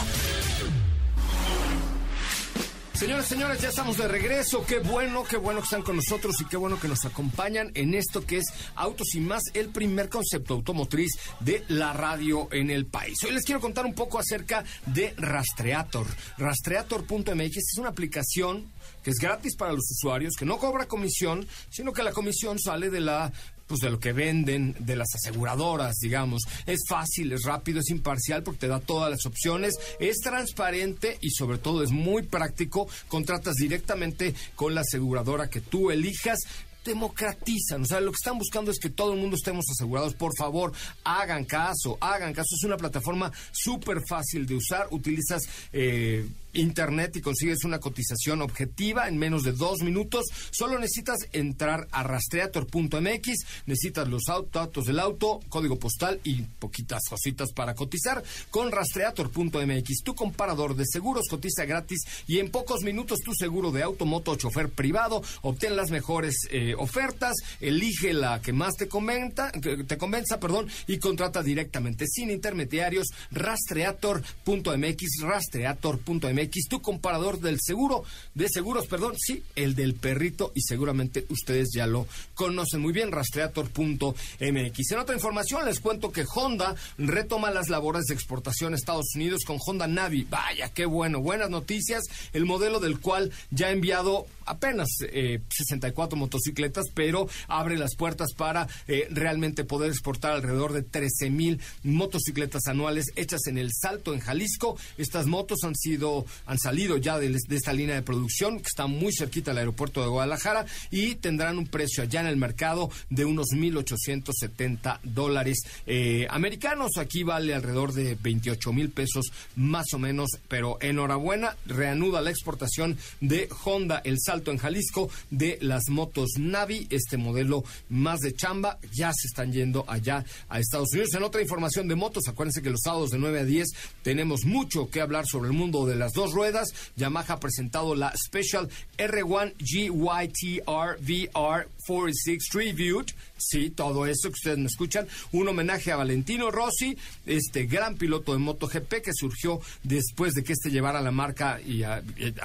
Señores, 2.95 3.25
señores, 3.27 3.61
ya 3.61 3.69
estamos 3.69 3.97
de 3.97 4.07
regreso. 4.09 4.65
Qué 4.65 4.79
bueno, 4.79 5.23
qué 5.23 5.37
bueno 5.37 5.59
que 5.59 5.65
están 5.65 5.83
con 5.83 5.95
nosotros 5.95 6.39
y 6.41 6.45
qué 6.45 6.57
bueno 6.57 6.77
que 6.77 6.89
nos 6.89 7.05
acompañan 7.05 7.71
en 7.75 7.93
esto 7.93 8.25
que 8.25 8.37
es 8.37 8.45
Autos 8.75 9.15
y 9.15 9.21
más, 9.21 9.43
el 9.53 9.69
primer 9.69 10.09
concepto 10.09 10.53
automotriz 10.55 11.11
de 11.39 11.63
la 11.69 11.93
radio 11.93 12.49
en 12.51 12.69
el 12.69 12.85
país. 12.87 13.17
Hoy 13.23 13.31
les 13.31 13.45
quiero 13.45 13.61
contar 13.61 13.85
un 13.85 13.93
poco 13.93 14.19
acerca 14.19 14.65
de 14.85 15.13
Rastreator. 15.17 16.07
Rastreator.mx 16.37 17.57
es 17.57 17.77
una 17.77 17.89
aplicación 17.89 18.71
que 19.05 19.11
es 19.11 19.17
gratis 19.17 19.55
para 19.55 19.71
los 19.71 19.85
usuarios, 19.91 20.33
que 20.35 20.45
no 20.45 20.57
cobra 20.57 20.87
comisión, 20.87 21.47
sino 21.69 21.93
que 21.93 22.01
la 22.01 22.11
comisión 22.11 22.57
sale 22.57 22.89
de 22.89 23.01
la 23.01 23.31
pues 23.67 23.79
de 23.81 23.91
lo 23.91 23.99
que 23.99 24.13
venden 24.13 24.75
de 24.79 24.95
las 24.95 25.13
aseguradoras, 25.13 25.95
digamos. 26.01 26.41
Es 26.65 26.79
fácil, 26.89 27.31
es 27.31 27.43
rápido, 27.43 27.79
es 27.79 27.89
imparcial 27.89 28.41
porque 28.41 28.61
te 28.61 28.67
da 28.67 28.79
todas 28.79 29.11
las 29.11 29.25
opciones, 29.27 29.75
es 29.99 30.17
transparente 30.17 31.19
y 31.21 31.29
sobre 31.29 31.59
todo 31.59 31.83
es 31.83 31.91
muy 31.91 32.23
práctico. 32.23 32.87
Contratas 33.07 33.55
directamente 33.55 34.33
con 34.55 34.73
la 34.73 34.81
aseguradora 34.81 35.49
que 35.49 35.61
tú 35.61 35.91
elijas 35.91 36.39
democratizan, 36.83 37.81
o 37.81 37.85
sea, 37.85 37.99
lo 37.99 38.11
que 38.11 38.17
están 38.21 38.37
buscando 38.37 38.71
es 38.71 38.79
que 38.79 38.89
todo 38.89 39.13
el 39.13 39.19
mundo 39.19 39.35
estemos 39.35 39.65
asegurados. 39.71 40.13
Por 40.13 40.33
favor, 40.37 40.71
hagan 41.03 41.45
caso, 41.45 41.97
hagan 41.99 42.33
caso. 42.33 42.55
Es 42.55 42.63
una 42.63 42.77
plataforma 42.77 43.31
súper 43.51 44.01
fácil 44.07 44.45
de 44.45 44.55
usar. 44.55 44.87
Utilizas 44.91 45.41
eh, 45.73 46.27
internet 46.55 47.15
y 47.15 47.21
consigues 47.21 47.63
una 47.63 47.79
cotización 47.79 48.41
objetiva 48.41 49.07
en 49.07 49.17
menos 49.17 49.43
de 49.43 49.51
dos 49.51 49.81
minutos. 49.81 50.25
Solo 50.51 50.79
necesitas 50.79 51.17
entrar 51.31 51.87
a 51.91 52.03
rastreator.mx, 52.03 53.27
necesitas 53.65 54.07
los 54.07 54.23
datos 54.51 54.85
del 54.85 54.99
auto, 54.99 55.39
código 55.49 55.77
postal 55.77 56.19
y 56.23 56.41
poquitas 56.41 57.03
cositas 57.09 57.51
para 57.53 57.75
cotizar. 57.75 58.23
Con 58.49 58.71
rastreator.mx, 58.71 60.03
tu 60.03 60.15
comparador 60.15 60.75
de 60.75 60.85
seguros 60.85 61.27
cotiza 61.29 61.65
gratis 61.65 62.01
y 62.27 62.39
en 62.39 62.51
pocos 62.51 62.81
minutos 62.83 63.19
tu 63.19 63.33
seguro 63.33 63.71
de 63.71 63.83
auto, 63.83 64.05
moto 64.05 64.31
o 64.31 64.35
chofer 64.35 64.69
privado. 64.69 65.21
Obtén 65.41 65.75
las 65.75 65.91
mejores 65.91 66.35
eh, 66.49 66.73
ofertas, 66.77 67.35
elige 67.59 68.13
la 68.13 68.41
que 68.41 68.53
más 68.53 68.75
te 68.75 68.87
comenta, 68.87 69.51
te 69.51 69.97
convenza, 69.97 70.39
perdón, 70.39 70.67
y 70.87 70.97
contrata 70.97 71.43
directamente 71.43 72.05
sin 72.07 72.29
intermediarios. 72.29 73.07
Rastreator.mx, 73.31 75.21
rastreator.mx, 75.21 76.44
tu 76.69 76.81
comparador 76.81 77.39
del 77.39 77.59
seguro, 77.61 78.03
de 78.33 78.49
seguros, 78.49 78.87
perdón, 78.87 79.13
sí, 79.17 79.43
el 79.55 79.75
del 79.75 79.93
perrito 79.93 80.51
y 80.55 80.61
seguramente 80.61 81.25
ustedes 81.29 81.69
ya 81.73 81.87
lo 81.87 82.07
conocen 82.33 82.81
muy 82.81 82.93
bien, 82.93 83.11
rastreator.mx. 83.11 84.91
En 84.91 84.99
otra 84.99 85.15
información 85.15 85.65
les 85.65 85.79
cuento 85.79 86.11
que 86.11 86.25
Honda 86.33 86.75
retoma 86.97 87.51
las 87.51 87.69
labores 87.69 88.05
de 88.05 88.13
exportación 88.13 88.73
a 88.73 88.75
Estados 88.75 89.15
Unidos 89.15 89.41
con 89.45 89.57
Honda 89.65 89.87
Navi. 89.87 90.25
Vaya, 90.29 90.69
qué 90.73 90.85
bueno, 90.85 91.19
buenas 91.21 91.49
noticias. 91.49 92.03
El 92.33 92.45
modelo 92.45 92.79
del 92.79 92.99
cual 92.99 93.31
ya 93.51 93.67
ha 93.67 93.71
enviado 93.71 94.27
apenas 94.45 94.87
64 94.99 96.15
eh, 96.15 96.19
motocicletas, 96.19 96.85
pero 96.93 97.27
abre 97.47 97.77
las 97.77 97.95
puertas 97.95 98.33
para 98.33 98.67
eh, 98.87 99.07
realmente 99.09 99.63
poder 99.63 99.91
exportar 99.91 100.33
alrededor 100.33 100.73
de 100.73 100.83
13 100.83 101.29
mil 101.29 101.59
motocicletas 101.83 102.67
anuales 102.67 103.05
hechas 103.15 103.47
en 103.47 103.57
el 103.57 103.71
Salto, 103.73 104.13
en 104.13 104.19
Jalisco. 104.19 104.77
Estas 104.97 105.25
motos 105.25 105.59
han 105.63 105.75
sido, 105.75 106.25
han 106.45 106.57
salido 106.59 106.97
ya 106.97 107.19
de, 107.19 107.35
esta 107.49 107.73
línea 107.73 107.95
de 107.95 108.01
producción 108.01 108.57
que 108.57 108.67
está 108.67 108.87
muy 108.87 109.13
cerquita 109.13 109.51
del 109.51 109.59
aeropuerto 109.59 110.01
de 110.01 110.07
Guadalajara 110.07 110.65
y 110.91 111.15
tendrán 111.15 111.57
un 111.57 111.67
precio 111.67 112.03
allá 112.03 112.21
en 112.21 112.27
el 112.27 112.37
mercado 112.37 112.89
de 113.09 113.25
unos 113.25 113.47
1.870 113.53 114.99
dólares 115.03 115.59
eh, 115.85 116.27
americanos. 116.29 116.97
Aquí 116.97 117.23
vale 117.23 117.53
alrededor 117.53 117.93
de 117.93 118.17
28 118.21 118.73
mil 118.73 118.89
pesos 118.89 119.31
más 119.55 119.85
o 119.93 119.99
menos, 119.99 120.29
pero 120.47 120.77
enhorabuena, 120.81 121.55
reanuda 121.65 122.21
la 122.21 122.31
exportación 122.31 122.97
de 123.21 123.49
Honda 123.63 124.01
El 124.03 124.17
Salto 124.19 124.51
en 124.51 124.57
Jalisco 124.57 125.09
de 125.29 125.57
las 125.61 125.89
motos 125.89 126.31
Navi, 126.37 126.87
este 126.89 127.17
modelo 127.17 127.63
más 127.89 128.19
de 128.19 128.33
chamba, 128.33 128.77
ya 128.93 129.11
se 129.13 129.27
están 129.27 129.51
yendo 129.51 129.85
allá 129.87 130.23
a 130.49 130.59
Estados 130.59 130.89
Unidos. 130.93 131.13
En 131.13 131.23
otra 131.23 131.41
información 131.41 131.87
de 131.87 131.95
motos, 131.95 132.27
acuérdense 132.27 132.61
que 132.61 132.69
los 132.69 132.81
sábados 132.83 133.11
de 133.11 133.19
9 133.19 133.39
a 133.39 133.45
10 133.45 133.67
tenemos 134.03 134.45
mucho 134.45 134.89
que 134.89 135.01
hablar 135.01 135.25
sobre 135.25 135.49
el 135.49 135.53
mundo 135.53 135.85
de 135.85 135.95
las 135.95 136.13
dos 136.13 136.24
ruedas. 136.31 136.69
Yamaha 136.97 137.33
ha 137.33 137.39
presentado 137.39 137.95
la 137.95 138.13
Special 138.15 138.69
R1 138.97 139.53
GYTR 139.59 140.97
VR 140.99 141.67
46 141.85 142.49
Tribute 142.49 143.13
Sí, 143.37 143.69
todo 143.69 144.05
eso 144.05 144.29
que 144.29 144.35
ustedes 144.35 144.57
me 144.57 144.67
escuchan. 144.67 145.07
Un 145.33 145.47
homenaje 145.47 145.91
a 145.91 145.97
Valentino 145.97 146.51
Rossi, 146.51 146.97
este 147.25 147.65
gran 147.65 147.95
piloto 147.95 148.31
de 148.31 148.39
MotoGP 148.39 149.01
que 149.03 149.11
surgió 149.13 149.59
después 149.83 150.33
de 150.33 150.43
que 150.43 150.53
este 150.53 150.71
llevara 150.71 151.01
la 151.01 151.11
marca 151.11 151.59
y 151.61 151.83
a, 151.83 152.01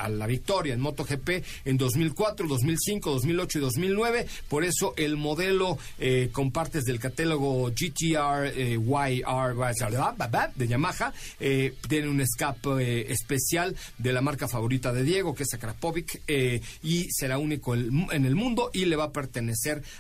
la 0.09 0.27
victoria 0.27 0.75
en 0.75 0.81
MotoGP 0.81 1.45
en 1.65 1.77
2004, 1.77 2.49
2005, 2.49 3.11
2008 3.13 3.59
y 3.59 3.61
2009. 3.61 4.27
Por 4.49 4.65
eso 4.65 4.95
el 4.97 5.17
modelo 5.17 5.79
eh, 5.99 6.31
con 6.33 6.51
partes 6.51 6.85
del 6.85 6.99
catálogo 6.99 7.69
GTR 7.71 8.47
eh, 8.47 8.77
YR 8.77 10.51
de 10.57 10.69
Yamaha 10.69 11.13
eh, 11.39 11.75
tiene 11.89 12.09
un 12.09 12.21
escape 12.21 13.11
especial 13.13 13.77
de 13.99 14.13
la 14.13 14.21
marca 14.21 14.49
favorita 14.49 14.93
de 14.93 15.05
Diego, 15.05 15.35
que 15.35 15.45
es 15.45 15.55
Akrapovic, 15.55 16.21
y 16.83 17.07
será 17.11 17.39
único 17.39 17.75
en 17.75 18.25
el 18.25 18.35
mundo 18.35 18.71
y 18.73 18.87
le 18.87 18.97
va 18.97 19.05
a 19.05 19.13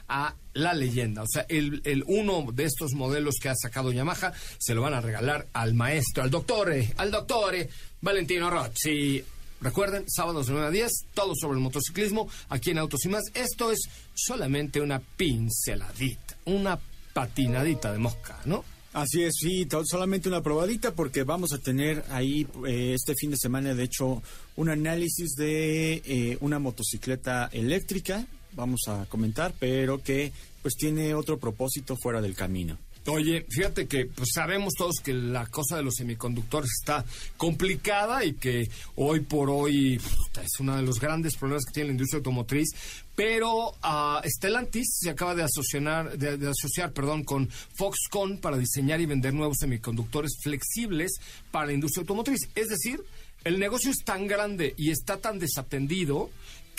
a 0.08 0.34
la 0.54 0.74
leyenda. 0.74 1.22
O 1.22 1.26
sea, 1.26 1.46
el, 1.48 1.80
el, 1.84 2.04
uno 2.06 2.46
de 2.52 2.64
estos 2.64 2.92
modelos 2.94 3.36
que 3.40 3.48
ha 3.48 3.54
sacado 3.54 3.92
Yamaha 3.92 4.32
se 4.58 4.74
lo 4.74 4.82
van 4.82 4.94
a 4.94 5.00
regalar 5.00 5.46
al 5.52 5.74
maestro, 5.74 6.22
al 6.22 6.30
doctore, 6.30 6.92
al 6.96 7.10
doctore 7.10 7.68
Valentino 8.00 8.50
Rossi. 8.50 9.24
Recuerden, 9.60 10.04
sábados 10.08 10.46
de 10.46 10.54
9 10.54 10.68
a 10.68 10.70
10, 10.70 10.92
todo 11.12 11.34
sobre 11.34 11.58
el 11.58 11.62
motociclismo, 11.62 12.28
aquí 12.48 12.70
en 12.70 12.78
Autos 12.78 13.04
y 13.04 13.08
Más. 13.08 13.24
Esto 13.34 13.70
es 13.70 13.80
solamente 14.14 14.80
una 14.80 15.00
pinceladita, 15.00 16.36
una 16.46 16.78
patinadita 17.12 17.92
de 17.92 17.98
mosca, 17.98 18.38
¿no? 18.46 18.64
Así 18.92 19.22
es, 19.22 19.34
sí, 19.40 19.68
solamente 19.84 20.28
una 20.28 20.42
probadita 20.42 20.92
porque 20.92 21.22
vamos 21.22 21.52
a 21.52 21.58
tener 21.58 22.04
ahí 22.10 22.46
eh, 22.66 22.94
este 22.94 23.14
fin 23.14 23.30
de 23.30 23.36
semana, 23.36 23.72
de 23.72 23.84
hecho, 23.84 24.20
un 24.56 24.68
análisis 24.68 25.34
de 25.36 26.02
eh, 26.04 26.38
una 26.40 26.58
motocicleta 26.58 27.48
eléctrica 27.52 28.26
vamos 28.52 28.80
a 28.88 29.06
comentar, 29.06 29.54
pero 29.58 30.02
que 30.02 30.32
pues 30.62 30.74
tiene 30.76 31.14
otro 31.14 31.38
propósito 31.38 31.96
fuera 31.96 32.20
del 32.20 32.34
camino. 32.34 32.78
Oye, 33.06 33.46
fíjate 33.48 33.86
que 33.86 34.04
pues 34.04 34.28
sabemos 34.34 34.74
todos 34.76 34.96
que 35.02 35.14
la 35.14 35.46
cosa 35.46 35.76
de 35.76 35.82
los 35.82 35.94
semiconductores 35.94 36.70
está 36.80 37.04
complicada 37.38 38.24
y 38.24 38.34
que 38.34 38.68
hoy 38.96 39.20
por 39.20 39.48
hoy 39.48 39.98
es 40.42 40.60
uno 40.60 40.76
de 40.76 40.82
los 40.82 41.00
grandes 41.00 41.36
problemas 41.36 41.64
que 41.64 41.72
tiene 41.72 41.88
la 41.88 41.92
industria 41.92 42.18
automotriz, 42.18 42.68
pero 43.16 43.70
uh, 43.70 44.20
Stellantis 44.24 44.98
se 45.00 45.10
acaba 45.10 45.34
de 45.34 45.42
asociar, 45.42 46.16
de, 46.18 46.48
asociar 46.48 46.92
perdón, 46.92 47.24
con 47.24 47.48
Foxconn 47.48 48.38
para 48.38 48.58
diseñar 48.58 49.00
y 49.00 49.06
vender 49.06 49.32
nuevos 49.32 49.56
semiconductores 49.58 50.32
flexibles 50.42 51.12
para 51.50 51.66
la 51.66 51.72
industria 51.72 52.02
automotriz. 52.02 52.50
Es 52.54 52.68
decir, 52.68 53.02
el 53.44 53.58
negocio 53.58 53.90
es 53.90 54.04
tan 54.04 54.26
grande 54.26 54.74
y 54.76 54.90
está 54.90 55.16
tan 55.16 55.38
desatendido 55.38 56.30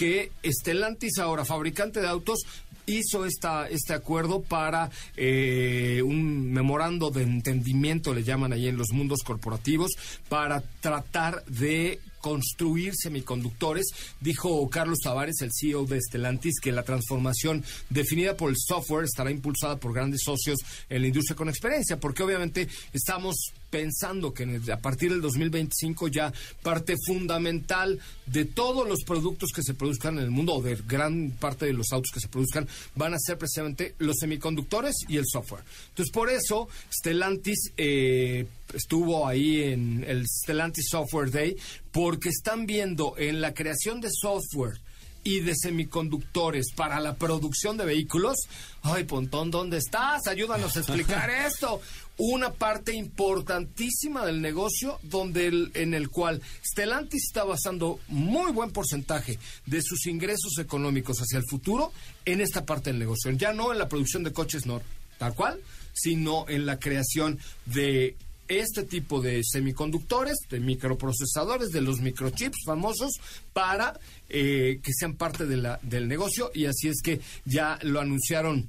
que 0.02 0.32
Stellantis, 0.44 1.20
ahora 1.20 1.46
fabricante 1.46 2.02
de 2.02 2.08
autos, 2.08 2.40
hizo 2.88 3.24
esta, 3.24 3.70
este 3.70 3.94
acuerdo 3.94 4.42
para 4.42 4.90
eh, 5.16 6.02
un 6.04 6.52
memorando 6.52 7.12
de 7.12 7.22
entendimiento, 7.22 8.12
le 8.12 8.24
llaman 8.24 8.52
ahí 8.52 8.68
en 8.68 8.78
los 8.78 8.94
mundos 8.94 9.20
corporativos, 9.24 9.92
para 10.28 10.64
tratar 10.80 11.46
de 11.46 12.00
construir 12.20 12.96
semiconductores. 12.96 13.90
Dijo 14.20 14.68
Carlos 14.72 14.98
Tavares, 15.04 15.40
el 15.42 15.52
CEO 15.54 15.86
de 15.86 16.02
Stellantis, 16.02 16.60
que 16.60 16.72
la 16.72 16.82
transformación 16.82 17.64
definida 17.92 18.36
por 18.36 18.50
el 18.50 18.58
software 18.58 19.06
estará 19.06 19.30
impulsada 19.30 19.78
por 19.78 19.94
grandes 19.94 20.22
socios 20.26 20.58
en 20.90 21.04
la 21.04 21.10
industria 21.10 21.36
con 21.36 21.48
experiencia, 21.48 22.00
porque 22.00 22.24
obviamente 22.24 22.68
estamos 22.92 23.36
pensando 23.72 24.34
que 24.34 24.62
a 24.72 24.78
partir 24.78 25.10
del 25.10 25.22
2025 25.22 26.10
ya 26.10 26.32
parte 26.62 26.96
fundamental 27.08 28.00
de 28.28 28.46
todos 28.46 28.88
los 28.88 29.04
productos 29.04 29.50
que 29.56 29.64
se 29.64 29.74
produzcan 29.74 30.18
en 30.18 30.26
el 30.26 30.32
mundo 30.32 30.56
o 30.56 30.62
de 30.62 30.78
gran 30.88 31.32
parte 31.32 31.66
de 31.66 31.74
los 31.74 31.92
autos 31.92 32.12
que 32.14 32.20
se 32.20 32.28
produzcan 32.28 32.68
van 32.96 33.14
a 33.14 33.20
ser 33.20 33.38
precisamente 33.38 33.96
los 33.98 34.18
semiconductores 34.20 34.96
y 35.08 35.18
el 35.18 35.26
software. 35.26 35.64
Entonces 35.90 36.12
por 36.12 36.30
eso 36.30 36.68
Stellantis 36.92 37.72
eh, 37.78 38.46
estuvo 38.74 39.28
ahí 39.28 39.64
en 39.64 40.04
el 40.08 40.28
Stellantis 40.28 40.90
Software 40.90 41.32
Day 41.32 41.56
porque 41.92 42.30
están 42.30 42.66
viendo 42.66 43.16
en 43.18 43.42
la 43.42 43.54
creación 43.54 44.02
de 44.02 44.10
software 44.12 44.80
y 45.24 45.40
de 45.42 45.54
semiconductores 45.56 46.72
para 46.76 47.00
la 47.00 47.16
producción 47.16 47.78
de 47.78 47.86
vehículos. 47.86 48.38
Ay, 48.84 49.04
Pontón, 49.04 49.52
¿dónde 49.52 49.78
estás? 49.78 50.28
Ayúdanos 50.28 50.76
a 50.76 50.80
explicar 50.80 51.30
esto 51.48 51.82
una 52.18 52.52
parte 52.52 52.94
importantísima 52.94 54.26
del 54.26 54.42
negocio 54.42 55.00
donde 55.04 55.48
el, 55.48 55.72
en 55.74 55.94
el 55.94 56.10
cual 56.10 56.42
Stellantis 56.64 57.24
está 57.24 57.44
basando 57.44 58.00
muy 58.10 58.52
buen 58.52 58.72
porcentaje 58.72 59.40
de 59.66 59.82
sus 59.82 60.06
ingresos 60.06 60.60
económicos 60.60 61.18
hacia 61.18 61.40
el 61.40 61.46
futuro 61.50 61.92
en 62.26 62.42
esta 62.42 62.66
parte 62.66 62.92
del 62.92 63.00
negocio. 63.00 63.32
Ya 63.32 63.54
no 63.54 63.72
en 63.72 63.80
la 63.80 63.90
producción 63.90 64.24
de 64.24 64.34
coches 64.34 64.66
no 64.66 64.82
tal 65.18 65.34
cual, 65.36 65.60
sino 65.94 66.46
en 66.48 66.66
la 66.66 66.80
creación 66.80 67.40
de 67.66 68.16
este 68.60 68.84
tipo 68.84 69.22
de 69.22 69.42
semiconductores, 69.44 70.38
de 70.50 70.60
microprocesadores, 70.60 71.72
de 71.72 71.82
los 71.82 72.00
microchips 72.00 72.66
famosos, 72.66 73.20
para 73.54 74.00
eh, 74.30 74.80
que 74.84 74.94
sean 74.94 75.16
parte 75.16 75.46
de 75.46 75.78
del 75.82 76.08
negocio. 76.08 76.52
Y 76.54 76.66
así 76.66 76.88
es 76.88 77.02
que 77.02 77.20
ya 77.46 77.80
lo 77.84 78.00
anunciaron 78.00 78.68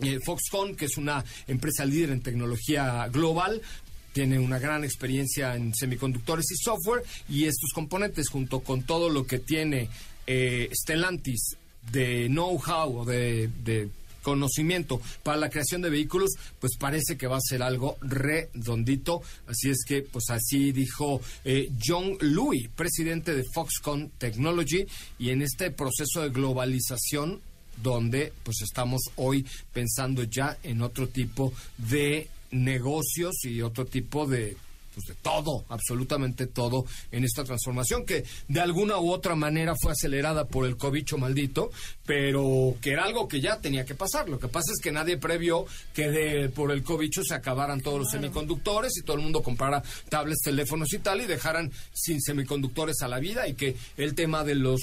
eh, 0.00 0.20
Foxconn, 0.24 0.76
que 0.76 0.84
es 0.84 0.96
una 0.96 1.24
empresa 1.46 1.84
líder 1.84 2.10
en 2.10 2.22
tecnología 2.22 3.08
global, 3.08 3.60
tiene 4.12 4.38
una 4.38 4.58
gran 4.58 4.84
experiencia 4.84 5.54
en 5.54 5.74
semiconductores 5.74 6.50
y 6.50 6.56
software 6.56 7.02
y 7.28 7.44
estos 7.44 7.70
componentes 7.72 8.28
junto 8.28 8.60
con 8.60 8.82
todo 8.82 9.08
lo 9.08 9.26
que 9.26 9.38
tiene 9.38 9.88
eh, 10.26 10.68
Stellantis 10.72 11.56
de 11.92 12.26
know-how 12.28 12.98
o 12.98 13.04
de, 13.04 13.48
conocimiento 14.28 15.00
para 15.22 15.38
la 15.38 15.50
creación 15.50 15.82
de 15.82 15.90
vehículos, 15.90 16.30
pues 16.60 16.76
parece 16.78 17.16
que 17.16 17.26
va 17.26 17.36
a 17.36 17.40
ser 17.40 17.62
algo 17.62 17.96
redondito. 18.00 19.22
Así 19.46 19.70
es 19.70 19.84
que, 19.86 20.02
pues 20.02 20.30
así 20.30 20.72
dijo 20.72 21.20
eh, 21.44 21.70
John 21.84 22.16
Louis, 22.20 22.68
presidente 22.68 23.34
de 23.34 23.44
Foxconn 23.54 24.10
Technology, 24.18 24.86
y 25.18 25.30
en 25.30 25.42
este 25.42 25.70
proceso 25.70 26.22
de 26.22 26.30
globalización 26.30 27.40
donde 27.82 28.32
pues 28.42 28.60
estamos 28.62 29.00
hoy 29.16 29.46
pensando 29.72 30.24
ya 30.24 30.58
en 30.62 30.82
otro 30.82 31.08
tipo 31.08 31.52
de 31.76 32.28
negocios 32.50 33.44
y 33.44 33.62
otro 33.62 33.84
tipo 33.86 34.26
de 34.26 34.56
pues 34.98 35.16
de 35.16 35.22
todo, 35.22 35.64
absolutamente 35.68 36.46
todo 36.46 36.84
en 37.12 37.24
esta 37.24 37.44
transformación 37.44 38.04
que 38.04 38.24
de 38.48 38.60
alguna 38.60 38.98
u 38.98 39.10
otra 39.10 39.34
manera 39.36 39.74
fue 39.80 39.92
acelerada 39.92 40.46
por 40.46 40.66
el 40.66 40.76
cobicho 40.76 41.18
maldito, 41.18 41.70
pero 42.04 42.74
que 42.80 42.90
era 42.92 43.04
algo 43.04 43.28
que 43.28 43.40
ya 43.40 43.60
tenía 43.60 43.84
que 43.84 43.94
pasar. 43.94 44.28
Lo 44.28 44.38
que 44.38 44.48
pasa 44.48 44.72
es 44.72 44.80
que 44.82 44.90
nadie 44.90 45.16
previó 45.16 45.66
que 45.94 46.10
de, 46.10 46.48
por 46.48 46.72
el 46.72 46.82
cobicho 46.82 47.22
se 47.22 47.34
acabaran 47.34 47.80
todos 47.80 48.00
los 48.00 48.10
semiconductores 48.10 48.96
y 48.96 49.02
todo 49.02 49.16
el 49.16 49.22
mundo 49.22 49.42
comprara 49.42 49.82
tablets, 50.08 50.42
teléfonos 50.42 50.92
y 50.92 50.98
tal 50.98 51.20
y 51.20 51.26
dejaran 51.26 51.70
sin 51.92 52.20
semiconductores 52.20 53.02
a 53.02 53.08
la 53.08 53.20
vida 53.20 53.46
y 53.46 53.54
que 53.54 53.76
el 53.96 54.14
tema 54.14 54.44
de 54.44 54.56
los 54.56 54.80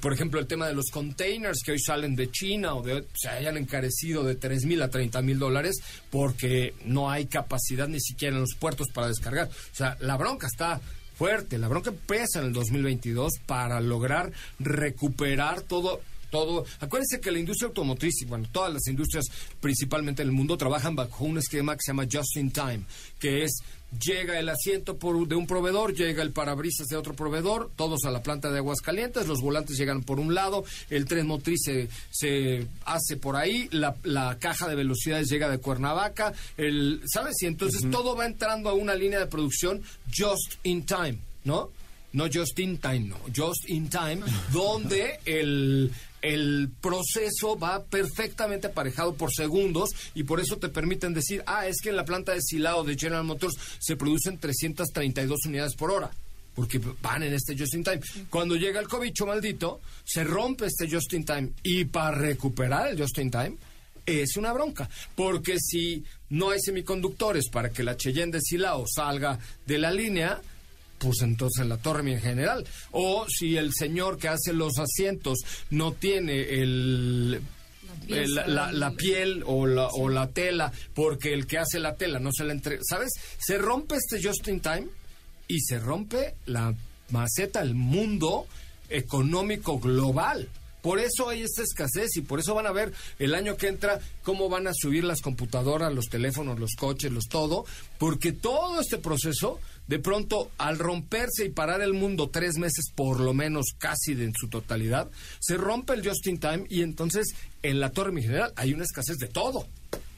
por 0.00 0.12
ejemplo, 0.12 0.40
el 0.40 0.48
tema 0.48 0.66
de 0.66 0.74
los 0.74 0.86
containers 0.90 1.62
que 1.64 1.72
hoy 1.72 1.78
salen 1.78 2.16
de 2.16 2.30
China 2.30 2.74
o 2.74 2.82
de, 2.82 3.04
se 3.14 3.28
hayan 3.28 3.56
encarecido 3.56 4.24
de 4.24 4.34
3 4.34 4.64
mil 4.64 4.82
a 4.82 4.90
30 4.90 5.22
mil 5.22 5.38
dólares 5.38 5.76
porque 6.10 6.74
no 6.84 7.08
hay 7.08 7.26
capacidad 7.26 7.86
ni 7.86 8.00
siquiera 8.00 8.34
en 8.34 8.40
los 8.40 8.56
puertos 8.58 8.88
para 8.92 9.06
descargar. 9.06 9.39
O 9.44 9.74
sea, 9.74 9.96
la 10.00 10.16
bronca 10.16 10.46
está 10.46 10.80
fuerte, 11.14 11.58
la 11.58 11.68
bronca 11.68 11.92
pesa 11.92 12.40
en 12.40 12.46
el 12.46 12.52
2022 12.52 13.32
para 13.46 13.80
lograr 13.80 14.32
recuperar 14.58 15.62
todo 15.62 16.00
todo. 16.30 16.64
Acuérdense 16.78 17.20
que 17.20 17.30
la 17.30 17.40
industria 17.40 17.68
automotriz 17.68 18.22
y 18.22 18.24
bueno, 18.24 18.48
todas 18.50 18.72
las 18.72 18.86
industrias 18.86 19.26
principalmente 19.60 20.22
en 20.22 20.28
el 20.28 20.32
mundo 20.32 20.56
trabajan 20.56 20.94
bajo 20.94 21.24
un 21.24 21.38
esquema 21.38 21.74
que 21.74 21.82
se 21.84 21.90
llama 21.90 22.06
just 22.10 22.36
in 22.36 22.50
time, 22.52 22.82
que 23.18 23.42
es 23.44 23.62
llega 23.98 24.38
el 24.38 24.48
asiento 24.48 24.96
por, 24.96 25.26
de 25.26 25.34
un 25.34 25.46
proveedor, 25.46 25.94
llega 25.94 26.22
el 26.22 26.32
parabrisas 26.32 26.86
de 26.86 26.96
otro 26.96 27.14
proveedor, 27.14 27.70
todos 27.76 28.04
a 28.04 28.10
la 28.10 28.22
planta 28.22 28.50
de 28.50 28.58
aguas 28.58 28.80
calientes, 28.80 29.26
los 29.26 29.40
volantes 29.40 29.76
llegan 29.76 30.02
por 30.02 30.20
un 30.20 30.34
lado, 30.34 30.64
el 30.90 31.06
tren 31.06 31.26
motriz 31.26 31.60
se, 31.64 31.88
se 32.10 32.66
hace 32.84 33.16
por 33.16 33.36
ahí, 33.36 33.68
la, 33.72 33.96
la, 34.04 34.38
caja 34.38 34.68
de 34.68 34.76
velocidades 34.76 35.28
llega 35.28 35.48
de 35.48 35.58
Cuernavaca, 35.58 36.32
el, 36.56 37.02
¿sabes? 37.06 37.36
Y 37.42 37.46
entonces 37.46 37.90
todo 37.90 38.16
va 38.16 38.26
entrando 38.26 38.70
a 38.70 38.74
una 38.74 38.94
línea 38.94 39.18
de 39.18 39.26
producción 39.26 39.82
just 40.16 40.54
in 40.62 40.84
time, 40.84 41.18
¿no? 41.44 41.70
No 42.12 42.26
just 42.26 42.58
in 42.58 42.78
time, 42.78 43.08
no, 43.08 43.16
just 43.34 43.68
in 43.68 43.88
time, 43.88 44.20
donde 44.52 45.20
el 45.24 45.92
el 46.22 46.70
proceso 46.80 47.58
va 47.58 47.84
perfectamente 47.84 48.68
aparejado 48.68 49.14
por 49.14 49.32
segundos 49.32 49.90
y 50.14 50.24
por 50.24 50.40
eso 50.40 50.58
te 50.58 50.68
permiten 50.68 51.14
decir, 51.14 51.42
ah, 51.46 51.66
es 51.66 51.80
que 51.82 51.90
en 51.90 51.96
la 51.96 52.04
planta 52.04 52.32
de 52.32 52.42
Silao 52.42 52.84
de 52.84 52.96
General 52.96 53.24
Motors 53.24 53.56
se 53.78 53.96
producen 53.96 54.38
332 54.38 55.46
unidades 55.46 55.74
por 55.74 55.90
hora. 55.90 56.10
Porque 56.54 56.80
van 57.00 57.22
en 57.22 57.32
este 57.32 57.56
just 57.56 57.74
in 57.74 57.84
time. 57.84 58.00
Cuando 58.28 58.56
llega 58.56 58.80
el 58.80 58.88
cobicho 58.88 59.24
maldito, 59.24 59.80
se 60.04 60.24
rompe 60.24 60.66
este 60.66 60.90
just 60.90 61.12
in 61.12 61.24
time. 61.24 61.52
Y 61.62 61.84
para 61.84 62.16
recuperar 62.16 62.88
el 62.88 63.00
just 63.00 63.18
in 63.18 63.30
time, 63.30 63.56
es 64.04 64.36
una 64.36 64.52
bronca. 64.52 64.90
Porque 65.14 65.58
si 65.58 66.04
no 66.30 66.50
hay 66.50 66.60
semiconductores 66.60 67.48
para 67.48 67.70
que 67.70 67.84
la 67.84 67.96
Cheyenne 67.96 68.32
de 68.32 68.40
Silao 68.40 68.84
salga 68.86 69.38
de 69.64 69.78
la 69.78 69.92
línea, 69.92 70.40
pues 71.00 71.22
entonces 71.22 71.66
la 71.66 71.78
torre 71.78 72.12
en 72.12 72.20
general. 72.20 72.64
O 72.92 73.26
si 73.28 73.56
el 73.56 73.72
señor 73.74 74.18
que 74.18 74.28
hace 74.28 74.52
los 74.52 74.78
asientos 74.78 75.38
no 75.70 75.92
tiene 75.92 76.42
el 76.60 77.40
la, 78.06 78.92
piel 78.96 79.42
o 79.46 79.66
la, 79.66 79.88
o 79.88 80.08
la 80.08 80.28
tela, 80.28 80.72
porque 80.94 81.32
el 81.32 81.46
que 81.46 81.58
hace 81.58 81.80
la 81.80 81.96
tela 81.96 82.18
no 82.18 82.30
se 82.32 82.44
la 82.44 82.52
entrega, 82.52 82.82
¿sabes? 82.88 83.10
Se 83.38 83.58
rompe 83.58 83.96
este 83.96 84.22
just 84.22 84.46
in 84.48 84.60
time 84.60 84.86
y 85.48 85.60
se 85.60 85.78
rompe 85.78 86.34
la 86.46 86.74
maceta, 87.10 87.60
el 87.62 87.74
mundo 87.74 88.46
económico 88.88 89.78
global. 89.78 90.48
Por 90.82 90.98
eso 90.98 91.28
hay 91.28 91.42
esta 91.42 91.62
escasez 91.62 92.16
y 92.16 92.22
por 92.22 92.40
eso 92.40 92.54
van 92.54 92.66
a 92.66 92.72
ver 92.72 92.92
el 93.18 93.34
año 93.34 93.56
que 93.56 93.68
entra 93.68 94.00
cómo 94.22 94.48
van 94.48 94.66
a 94.66 94.72
subir 94.74 95.04
las 95.04 95.20
computadoras, 95.20 95.92
los 95.92 96.06
teléfonos, 96.06 96.58
los 96.58 96.74
coches, 96.78 97.12
los 97.12 97.26
todo, 97.26 97.66
porque 97.98 98.32
todo 98.32 98.80
este 98.80 98.96
proceso 98.96 99.60
de 99.86 99.98
pronto 99.98 100.50
al 100.58 100.78
romperse 100.78 101.44
y 101.44 101.48
parar 101.48 101.80
el 101.82 101.92
mundo 101.92 102.30
tres 102.30 102.58
meses 102.58 102.86
por 102.94 103.20
lo 103.20 103.34
menos 103.34 103.66
casi 103.76 104.14
de 104.14 104.24
en 104.24 104.34
su 104.34 104.48
totalidad, 104.48 105.10
se 105.40 105.56
rompe 105.56 105.94
el 105.94 106.06
just 106.06 106.26
in 106.26 106.38
time 106.38 106.64
y 106.68 106.82
entonces 106.82 107.34
en 107.62 107.80
la 107.80 107.90
torre 107.90 108.12
mi 108.12 108.22
general 108.22 108.52
hay 108.56 108.72
una 108.72 108.84
escasez 108.84 109.18
de 109.18 109.26
todo, 109.26 109.66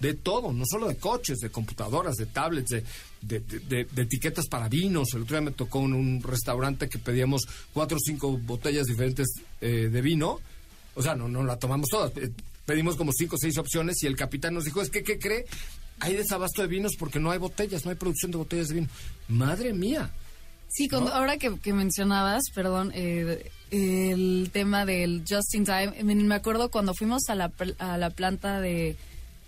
de 0.00 0.14
todo, 0.14 0.52
no 0.52 0.64
solo 0.66 0.88
de 0.88 0.96
coches, 0.96 1.38
de 1.38 1.50
computadoras, 1.50 2.16
de 2.16 2.26
tablets, 2.26 2.70
de, 2.70 3.86
etiquetas 3.96 4.46
para 4.48 4.68
vinos. 4.68 5.14
El 5.14 5.22
otro 5.22 5.36
día 5.36 5.44
me 5.44 5.52
tocó 5.52 5.80
en 5.80 5.94
un 5.94 6.22
restaurante 6.22 6.88
que 6.88 6.98
pedíamos 6.98 7.46
cuatro 7.72 7.96
o 7.96 8.00
cinco 8.00 8.36
botellas 8.36 8.86
diferentes 8.86 9.28
eh, 9.60 9.88
de 9.90 10.00
vino. 10.02 10.40
O 10.94 11.02
sea, 11.02 11.14
no, 11.14 11.28
no 11.28 11.42
la 11.44 11.56
tomamos 11.56 11.88
todas. 11.88 12.16
Eh, 12.16 12.32
pedimos 12.66 12.96
como 12.96 13.12
cinco 13.12 13.36
o 13.36 13.38
seis 13.38 13.56
opciones 13.58 14.02
y 14.02 14.06
el 14.06 14.16
capitán 14.16 14.54
nos 14.54 14.64
dijo, 14.64 14.82
es 14.82 14.90
que, 14.90 15.02
¿qué 15.02 15.18
cree? 15.18 15.46
Hay 16.02 16.16
desabasto 16.16 16.62
de 16.62 16.68
vinos 16.68 16.96
porque 16.98 17.20
no 17.20 17.30
hay 17.30 17.38
botellas, 17.38 17.84
no 17.84 17.90
hay 17.90 17.96
producción 17.96 18.32
de 18.32 18.38
botellas 18.38 18.68
de 18.68 18.74
vino. 18.74 18.88
Madre 19.28 19.72
mía. 19.72 20.10
Sí, 20.68 20.88
ahora 20.92 21.36
que, 21.36 21.72
mencionabas, 21.72 22.44
perdón, 22.54 22.92
eh, 22.94 23.50
el 23.70 24.50
tema 24.52 24.84
del 24.84 25.22
just 25.28 25.54
in 25.54 25.64
time, 25.64 25.92
me 26.02 26.34
acuerdo 26.34 26.70
cuando 26.70 26.94
fuimos 26.94 27.28
a 27.28 27.34
la, 27.34 27.52
a 27.78 27.98
la 27.98 28.10
planta 28.10 28.60
de 28.60 28.96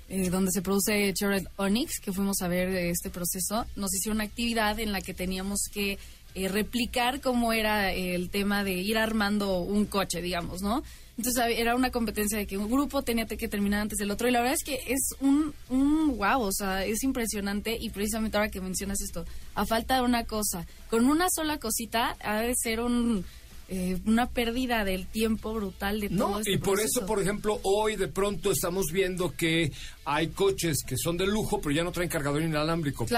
eh, 0.08 0.30
donde 0.30 0.52
se 0.52 0.62
produce 0.62 1.12
Chevrolet 1.14 1.48
Onyx, 1.56 1.98
que 1.98 2.12
fuimos 2.12 2.40
a 2.42 2.48
ver 2.48 2.68
este 2.68 3.10
proceso, 3.10 3.66
nos 3.74 3.92
hicieron 3.94 4.18
una 4.18 4.24
actividad 4.24 4.78
en 4.78 4.92
la 4.92 5.00
que 5.00 5.14
teníamos 5.14 5.62
que 5.72 5.98
eh, 6.34 6.48
replicar 6.48 7.20
cómo 7.20 7.52
era 7.52 7.92
el 7.92 8.28
tema 8.30 8.62
de 8.62 8.74
ir 8.74 8.98
armando 8.98 9.58
un 9.58 9.86
coche, 9.86 10.20
digamos, 10.20 10.62
¿no? 10.62 10.84
Entonces 11.16 11.44
era 11.56 11.76
una 11.76 11.90
competencia 11.90 12.36
de 12.36 12.46
que 12.46 12.58
un 12.58 12.70
grupo 12.70 13.02
tenía 13.02 13.26
que 13.26 13.48
terminar 13.48 13.82
antes 13.82 13.98
del 13.98 14.10
otro. 14.10 14.28
Y 14.28 14.32
la 14.32 14.40
verdad 14.40 14.54
es 14.54 14.64
que 14.64 14.80
es 14.92 15.14
un, 15.20 15.54
un 15.68 16.16
wow, 16.16 16.42
o 16.42 16.52
sea, 16.52 16.84
es 16.84 17.02
impresionante. 17.04 17.76
Y 17.78 17.90
precisamente 17.90 18.36
ahora 18.36 18.50
que 18.50 18.60
mencionas 18.60 19.00
esto, 19.00 19.24
a 19.54 19.64
falta 19.64 19.96
de 19.96 20.02
una 20.02 20.24
cosa, 20.24 20.66
con 20.90 21.06
una 21.06 21.26
sola 21.30 21.58
cosita 21.58 22.16
ha 22.20 22.40
de 22.40 22.54
ser 22.56 22.80
un... 22.80 23.24
Eh, 23.66 23.98
una 24.04 24.28
pérdida 24.28 24.84
del 24.84 25.06
tiempo 25.06 25.54
brutal 25.54 25.98
de 25.98 26.10
todo 26.10 26.28
no, 26.28 26.38
este 26.40 26.52
y 26.52 26.58
por 26.58 26.80
eso 26.80 27.06
por 27.06 27.22
ejemplo 27.22 27.60
hoy 27.62 27.96
de 27.96 28.08
pronto 28.08 28.52
estamos 28.52 28.92
viendo 28.92 29.34
que 29.34 29.72
hay 30.04 30.28
coches 30.28 30.82
que 30.86 30.98
son 30.98 31.16
de 31.16 31.26
lujo 31.26 31.62
pero 31.62 31.74
ya 31.74 31.82
no 31.82 31.90
traen 31.90 32.10
cargador 32.10 32.42
inalámbrico 32.42 33.06
por 33.06 33.08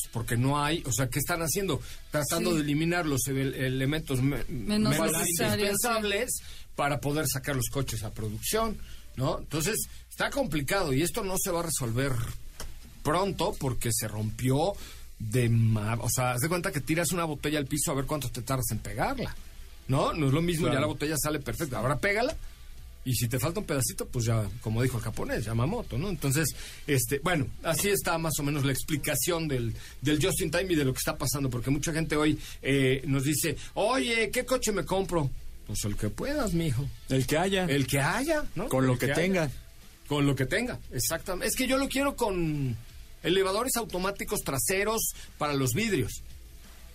pues, 0.00 0.08
porque 0.12 0.36
no 0.36 0.62
hay, 0.62 0.82
o 0.86 0.92
sea, 0.92 1.08
¿qué 1.08 1.18
están 1.18 1.40
haciendo? 1.40 1.80
Tratando 2.10 2.54
de 2.54 2.62
eliminar 2.62 3.06
los 3.06 3.26
elementos 3.26 4.22
menos, 4.22 4.96
indispensables 4.96 6.30
para 6.80 6.98
poder 6.98 7.26
sacar 7.28 7.54
los 7.54 7.68
coches 7.68 8.02
a 8.04 8.14
producción, 8.14 8.78
¿no? 9.16 9.40
Entonces, 9.40 9.76
está 10.08 10.30
complicado 10.30 10.94
y 10.94 11.02
esto 11.02 11.22
no 11.22 11.34
se 11.38 11.50
va 11.50 11.60
a 11.60 11.64
resolver 11.64 12.12
pronto 13.02 13.54
porque 13.60 13.90
se 13.92 14.08
rompió 14.08 14.72
de... 15.18 15.50
O 16.00 16.08
sea, 16.08 16.30
haz 16.30 16.40
de 16.40 16.48
cuenta 16.48 16.72
que 16.72 16.80
tiras 16.80 17.12
una 17.12 17.26
botella 17.26 17.58
al 17.58 17.66
piso 17.66 17.90
a 17.90 17.94
ver 17.94 18.06
cuánto 18.06 18.30
te 18.30 18.40
tardas 18.40 18.70
en 18.70 18.78
pegarla, 18.78 19.36
¿no? 19.88 20.14
No 20.14 20.28
es 20.28 20.32
lo 20.32 20.40
mismo, 20.40 20.68
ya 20.72 20.80
la 20.80 20.86
botella 20.86 21.16
sale 21.22 21.38
perfecta. 21.38 21.76
Ahora 21.76 21.98
pégala 21.98 22.34
y 23.04 23.12
si 23.12 23.28
te 23.28 23.38
falta 23.38 23.60
un 23.60 23.66
pedacito, 23.66 24.06
pues 24.06 24.24
ya, 24.24 24.48
como 24.62 24.82
dijo 24.82 24.96
el 24.96 25.02
japonés, 25.02 25.44
Yamamoto, 25.44 25.98
¿no? 25.98 26.08
Entonces, 26.08 26.48
este, 26.86 27.18
bueno, 27.18 27.46
así 27.62 27.90
está 27.90 28.16
más 28.16 28.38
o 28.38 28.42
menos 28.42 28.64
la 28.64 28.72
explicación 28.72 29.48
del, 29.48 29.74
del 30.00 30.24
Just 30.24 30.40
in 30.40 30.50
Time 30.50 30.72
y 30.72 30.76
de 30.76 30.86
lo 30.86 30.94
que 30.94 30.98
está 31.00 31.18
pasando, 31.18 31.50
porque 31.50 31.68
mucha 31.68 31.92
gente 31.92 32.16
hoy 32.16 32.38
eh, 32.62 33.02
nos 33.04 33.24
dice, 33.24 33.58
oye, 33.74 34.30
¿qué 34.30 34.46
coche 34.46 34.72
me 34.72 34.86
compro? 34.86 35.28
Pues 35.70 35.84
el 35.84 35.96
que 35.96 36.08
puedas, 36.08 36.52
mijo. 36.52 36.84
El 37.08 37.28
que 37.28 37.38
haya. 37.38 37.64
El 37.66 37.86
que 37.86 38.00
haya, 38.00 38.44
¿no? 38.56 38.68
Con 38.68 38.88
lo 38.88 38.98
que, 38.98 39.06
tenga. 39.06 39.48
Con 40.08 40.26
lo 40.26 40.34
que 40.34 40.44
tenga, 40.44 40.80
exactamente. 40.90 41.46
Es 41.46 41.54
que 41.54 41.68
yo 41.68 41.78
lo 41.78 41.88
quiero 41.88 42.16
con 42.16 42.76
elevadores 43.22 43.76
automáticos 43.76 44.40
traseros 44.40 45.14
para 45.38 45.52
los 45.52 45.70
vidrios. 45.72 46.24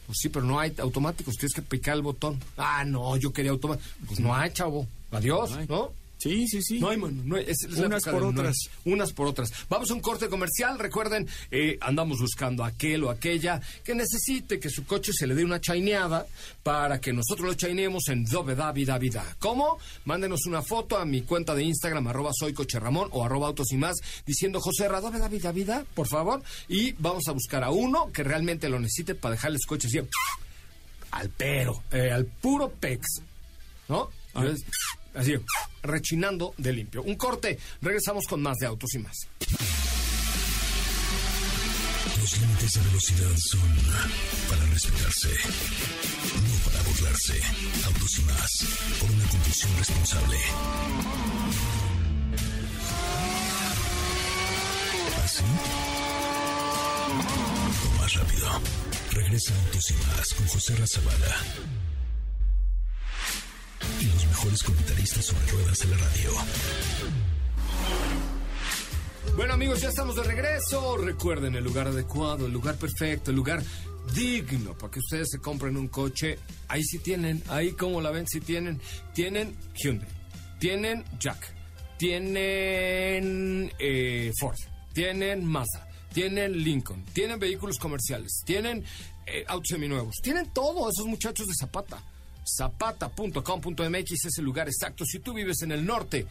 Pues 0.07 0.17
sí, 0.21 0.27
pero 0.27 0.43
no 0.43 0.59
hay 0.59 0.73
automáticos, 0.79 1.35
tienes 1.35 1.53
que 1.53 1.61
picar 1.61 1.95
el 1.95 2.01
botón. 2.01 2.37
Ah, 2.57 2.83
no, 2.83 3.15
yo 3.15 3.31
quería 3.31 3.51
automático. 3.51 3.87
Pues 4.07 4.19
no 4.19 4.35
hay, 4.35 4.51
chavo. 4.51 4.85
Adiós, 5.09 5.51
¿no? 5.69 5.93
Sí, 6.25 6.47
sí, 6.47 6.59
sí. 6.63 6.79
No 6.79 6.89
hay, 6.89 6.97
no 6.97 7.37
es, 7.37 7.55
unas 7.77 8.03
por 8.03 8.23
otras. 8.23 8.55
unas 8.83 9.13
por 9.13 9.27
otras. 9.27 9.51
Vamos 9.69 9.91
a 9.91 9.93
un 9.93 9.99
corte 9.99 10.27
comercial. 10.27 10.79
Recuerden, 10.79 11.27
eh, 11.51 11.77
andamos 11.81 12.19
buscando 12.19 12.63
a 12.63 12.69
aquel 12.69 13.03
o 13.03 13.11
aquella 13.11 13.61
que 13.83 13.93
necesite 13.93 14.59
que 14.59 14.71
su 14.71 14.87
coche 14.87 15.11
se 15.13 15.27
le 15.27 15.35
dé 15.35 15.45
una 15.45 15.61
chaineada 15.61 16.25
para 16.63 16.99
que 16.99 17.13
nosotros 17.13 17.47
lo 17.47 17.53
chaineemos 17.53 18.07
en 18.07 18.25
Doveda 18.25 18.71
Vida 18.71 18.97
Vida. 18.97 19.23
¿Cómo? 19.37 19.77
Mándenos 20.05 20.47
una 20.47 20.63
foto 20.63 20.97
a 20.97 21.05
mi 21.05 21.21
cuenta 21.21 21.53
de 21.53 21.61
Instagram, 21.61 22.07
arroba 22.07 22.31
soy 22.33 22.53
coche 22.53 22.79
Ramón 22.79 23.07
o 23.11 23.23
arroba 23.23 23.45
autos 23.45 23.71
y 23.71 23.77
más, 23.77 23.97
diciendo 24.25 24.59
José 24.59 24.87
Doveda 24.87 25.27
Vida 25.27 25.51
Vida, 25.51 25.85
por 25.93 26.07
favor. 26.07 26.41
Y 26.67 26.93
vamos 26.93 27.27
a 27.27 27.33
buscar 27.33 27.63
a 27.63 27.69
uno 27.69 28.11
que 28.11 28.23
realmente 28.23 28.67
lo 28.67 28.79
necesite 28.79 29.13
para 29.13 29.35
dejarles 29.35 29.63
coches 29.67 29.91
así 29.93 30.07
al 31.11 31.29
pero, 31.29 31.83
eh, 31.91 32.11
al 32.11 32.25
puro 32.25 32.69
pex. 32.71 33.21
¿No? 33.87 34.09
Ah. 34.33 34.53
Así, 35.15 35.33
rechinando 35.81 36.53
de 36.57 36.73
limpio. 36.73 37.03
Un 37.03 37.15
corte, 37.15 37.57
regresamos 37.81 38.25
con 38.27 38.41
más 38.41 38.57
de 38.57 38.67
autos 38.67 38.93
y 38.95 38.99
más. 38.99 39.27
Los 42.19 42.41
límites 42.41 42.73
de 42.73 42.81
velocidad 42.81 43.37
son 43.37 43.75
para 44.49 44.65
respetarse, 44.65 45.29
no 46.33 46.71
para 46.71 46.83
burlarse. 46.83 47.41
Autos 47.85 48.19
y 48.19 48.21
más, 48.23 48.65
por 48.99 49.11
una 49.11 49.27
conducción 49.27 49.77
responsable. 49.77 50.37
¿Así? 55.23 55.43
más 57.99 58.13
rápido. 58.13 58.61
Regresa 59.11 59.53
Autos 59.65 59.91
y 59.91 59.93
Más 59.93 60.33
con 60.33 60.47
José 60.47 60.75
Razabala. 60.75 61.35
Y 64.01 64.05
los 64.05 64.27
mejores 64.27 64.63
comentaristas 64.63 65.25
sobre 65.25 65.45
ruedas 65.47 65.79
de 65.79 65.87
la 65.87 65.97
radio. 65.97 66.31
Bueno 69.35 69.53
amigos, 69.53 69.81
ya 69.81 69.89
estamos 69.89 70.15
de 70.15 70.23
regreso. 70.23 70.97
Recuerden 70.97 71.55
el 71.55 71.63
lugar 71.63 71.87
adecuado, 71.87 72.45
el 72.45 72.53
lugar 72.53 72.75
perfecto, 72.75 73.31
el 73.31 73.37
lugar 73.37 73.61
digno 74.13 74.77
para 74.77 74.91
que 74.91 74.99
ustedes 74.99 75.29
se 75.29 75.39
compren 75.39 75.75
un 75.75 75.89
coche. 75.89 76.39
Ahí 76.69 76.83
sí 76.83 76.99
tienen, 76.99 77.43
ahí 77.49 77.73
como 77.73 78.01
la 78.01 78.11
ven, 78.11 78.25
sí 78.27 78.39
tienen. 78.39 78.79
Tienen 79.13 79.55
Hyundai, 79.73 80.07
tienen 80.59 81.03
Jack, 81.19 81.53
tienen 81.97 83.71
eh, 83.77 84.31
Ford, 84.39 84.57
tienen 84.93 85.45
Mazda, 85.45 85.87
tienen 86.13 86.63
Lincoln, 86.63 87.03
tienen 87.13 87.37
vehículos 87.39 87.77
comerciales, 87.77 88.41
tienen 88.45 88.85
eh, 89.25 89.43
autos 89.47 89.67
seminuevos, 89.69 90.15
tienen 90.21 90.51
todo 90.53 90.89
esos 90.89 91.07
muchachos 91.07 91.47
de 91.47 91.53
Zapata. 91.59 92.01
Zapata.com.mx 92.45 94.25
es 94.25 94.37
el 94.37 94.45
lugar 94.45 94.67
exacto. 94.67 95.05
Si 95.05 95.19
tú 95.19 95.33
vives 95.33 95.61
en 95.63 95.71
el 95.71 95.85
norte, 95.85 96.27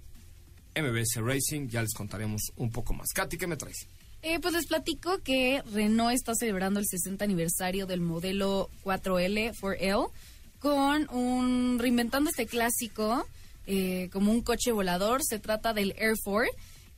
MBS 0.75 1.17
Racing, 1.23 1.69
ya 1.69 1.83
les 1.83 1.95
contaremos 1.95 2.53
un 2.57 2.71
poco 2.71 2.95
más. 2.95 3.11
Katy, 3.13 3.37
¿qué 3.37 3.47
me 3.47 3.57
traes? 3.57 3.87
Eh, 4.23 4.41
pues 4.41 4.55
les 4.55 4.67
platico 4.67 5.19
que 5.19 5.63
Renault 5.73 6.15
está 6.15 6.35
celebrando 6.35 6.81
el 6.81 6.87
60 6.87 7.23
aniversario 7.25 7.87
del 7.87 8.01
modelo 8.01 8.71
4L 8.83 9.55
4L 9.55 10.11
con 10.59 11.09
un 11.11 11.79
reinventando 11.79 12.31
este 12.31 12.47
clásico 12.47 13.27
eh, 13.67 14.09
como 14.13 14.33
un 14.33 14.41
coche 14.41 14.73
volador. 14.73 15.23
Se 15.23 15.39
trata 15.39 15.75
del 15.75 15.95
Air 15.99 16.15
4 16.23 16.51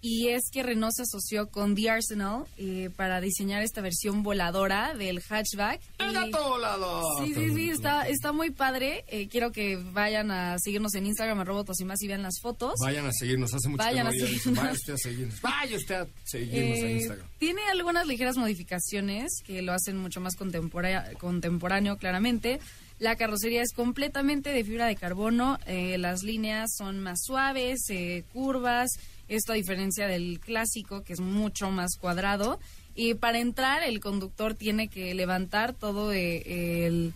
y 0.09 0.29
es 0.29 0.51
que 0.53 0.63
Renault 0.63 0.95
se 0.95 1.03
asoció 1.03 1.49
con 1.49 1.75
The 1.75 1.91
Arsenal 1.91 2.45
eh, 2.59 2.91
para 2.95 3.21
diseñar 3.21 3.63
esta 3.63 3.81
versión 3.81 4.23
voladora 4.23 4.95
del 4.95 5.21
hatchback. 5.21 5.81
¡El 5.99 6.13
gato 6.13 6.49
volador! 6.49 7.27
Sí, 7.27 7.35
sí, 7.35 7.53
sí, 7.53 7.71
está, 7.71 8.07
está 8.07 8.31
muy 8.31 8.53
padre. 8.53 9.05
Eh, 9.09 9.27
quiero 9.27 9.51
que 9.51 9.75
vayan 9.75 10.31
a 10.31 10.61
seguirnos 10.61 10.95
en 10.95 11.07
Instagram, 11.07 11.41
arroba 11.41 11.59
Autos 11.59 11.81
y 11.81 11.85
más, 11.85 12.01
y 12.03 12.07
vean 12.07 12.23
las 12.23 12.39
fotos. 12.41 12.75
Vayan 12.81 13.05
a 13.07 13.11
seguirnos, 13.13 13.53
hace 13.53 13.69
mucho 13.69 13.83
Vayan 13.83 14.09
que 14.09 14.17
a 14.17 14.21
no 14.21 14.27
seguirnos. 14.27 14.57
Vaya 14.63 14.73
usted 14.75 14.93
a 14.93 14.97
seguirnos. 14.97 15.41
Vaya 15.41 15.77
usted 15.77 15.95
a 15.97 16.07
seguirnos 16.23 16.79
en 16.79 16.87
Eh, 16.87 16.93
Instagram. 16.93 17.27
Tiene 17.39 17.63
algunas 17.73 18.07
ligeras 18.07 18.37
modificaciones 18.37 19.43
que 19.45 19.61
lo 19.61 19.73
hacen 19.73 19.97
mucho 19.97 20.21
más 20.21 20.37
contemporáneo, 20.37 21.97
claramente. 21.99 22.61
La 22.99 23.17
carrocería 23.17 23.61
es 23.61 23.73
completamente 23.75 24.53
de 24.53 24.65
fibra 24.65 24.87
de 24.87 24.97
carbono, 24.97 25.59
eh, 25.67 25.99
las 25.99 26.23
líneas 26.23 26.71
son 26.77 27.01
más 27.01 27.25
suaves, 27.25 27.91
eh, 27.91 28.25
curvas, 28.33 28.89
esto 29.29 29.53
a 29.53 29.57
diferencia 29.57 30.07
del 30.07 30.41
clásico 30.41 31.03
que 31.03 31.13
es 31.13 31.21
mucho 31.21 31.71
más 31.71 31.97
cuadrado. 32.01 32.59
Y 32.95 33.15
para 33.15 33.39
entrar 33.41 33.83
el 33.83 34.01
conductor 34.01 34.55
tiene 34.55 34.89
que 34.89 35.15
levantar 35.15 35.75
todo 35.75 36.13
eh, 36.13 36.87
el... 36.87 37.13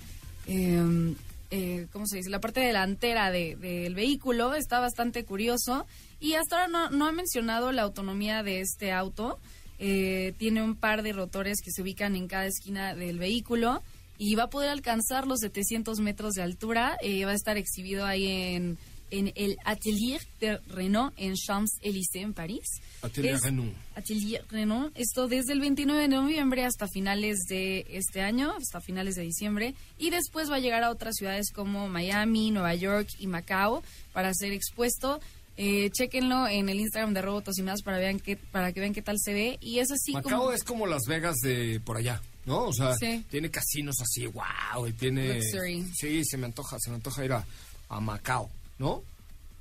em, 0.47 1.15
eh, 1.53 1.87
¿Cómo 1.93 2.07
se 2.07 2.19
dice? 2.19 2.31
La 2.31 2.41
parte 2.41 2.61
delantera 2.61 3.31
de- 3.33 3.57
del 3.57 3.95
vehículo 3.95 4.55
está 4.55 4.79
bastante 4.79 5.25
curioso. 5.25 5.87
Y 6.21 6.35
hasta 6.35 6.57
ahora 6.65 6.69
no, 6.69 6.91
no 6.91 7.09
he 7.09 7.13
mencionado 7.13 7.73
la 7.73 7.83
autonomía 7.83 8.43
de 8.43 8.61
este 8.61 8.93
auto. 8.93 9.39
Eh, 9.79 10.35
tiene 10.39 10.63
un 10.63 10.77
par 10.77 11.03
de 11.03 11.13
rotores 11.15 11.61
que 11.65 11.71
se 11.71 11.81
ubican 11.83 12.15
en 12.15 12.29
cada 12.29 12.45
esquina 12.47 12.95
del 12.95 13.19
vehículo 13.19 13.83
y 14.19 14.35
va 14.35 14.45
a 14.45 14.51
poder 14.51 14.69
alcanzar 14.69 15.27
los 15.27 15.41
700 15.41 15.99
metros 16.01 16.35
de 16.35 16.43
altura. 16.43 16.99
Eh, 17.03 17.25
va 17.25 17.31
a 17.31 17.35
estar 17.35 17.57
exhibido 17.57 18.05
ahí 18.05 18.27
en, 18.29 18.77
en 19.11 19.33
el 19.37 19.57
Atelier 19.65 20.21
de 20.41 20.59
Renault 20.69 21.13
en 21.17 21.35
Champs-Élysées, 21.35 22.23
en 22.23 22.33
París. 22.35 22.65
Atelier 23.03 23.35
Es- 23.35 23.43
Renault. 23.43 23.75
Atelier 23.95 24.45
Renault. 24.51 24.93
Esto 24.97 25.29
desde 25.29 25.53
el 25.53 25.61
29 25.61 26.03
de 26.03 26.09
noviembre 26.09 26.65
hasta 26.65 26.87
finales 26.89 27.39
de 27.49 27.87
este 27.91 28.21
año, 28.23 28.53
hasta 28.57 28.81
finales 28.81 29.15
de 29.17 29.23
diciembre. 29.23 29.75
Y 29.99 30.11
después 30.11 30.51
va 30.51 30.57
a 30.57 30.61
llegar 30.61 30.83
a 30.85 30.91
otras 30.91 31.15
ciudades 31.17 31.51
como 31.53 31.89
Miami, 31.89 32.51
Nueva 32.51 32.75
York 32.75 33.09
y 33.19 33.27
Macao 33.27 33.83
para 34.13 34.33
ser 34.35 34.53
expuesto. 34.53 35.21
Eh, 35.57 35.91
chéquenlo 35.91 36.49
en 36.49 36.71
el 36.71 36.81
Instagram 36.81 37.13
de 37.13 37.21
Robotos 37.21 37.59
y 37.59 37.63
más 37.63 37.83
para, 37.83 37.99
vean 37.99 38.19
qué, 38.19 38.37
para 38.37 38.73
que 38.73 38.81
vean 38.81 38.95
qué 38.95 39.03
tal 39.03 39.17
se 39.19 39.35
ve. 39.35 39.59
Y 39.61 39.79
es 39.81 39.91
así 39.91 40.13
Macao 40.13 40.39
como... 40.39 40.53
es 40.53 40.65
como 40.65 40.87
Las 40.87 41.03
Vegas 41.07 41.37
de 41.43 41.81
por 41.85 41.99
allá, 41.99 42.23
¿no? 42.47 42.63
O 42.69 42.73
sea, 42.73 42.95
Sí. 42.97 43.25
tiene 43.31 43.51
casinos 43.51 43.97
así, 44.01 44.27
wow, 44.27 44.87
y 44.87 44.93
tiene... 44.95 45.35
Luxury. 45.35 45.85
Sí, 45.95 46.25
se 46.25 46.39
me 46.39 46.47
antoja, 46.47 46.79
se 46.79 46.89
me 46.89 46.97
antoja 46.97 47.25
ir 47.27 47.33
a, 47.33 47.45
a 47.91 48.01
Macao, 48.01 48.49
¿no? 48.81 49.05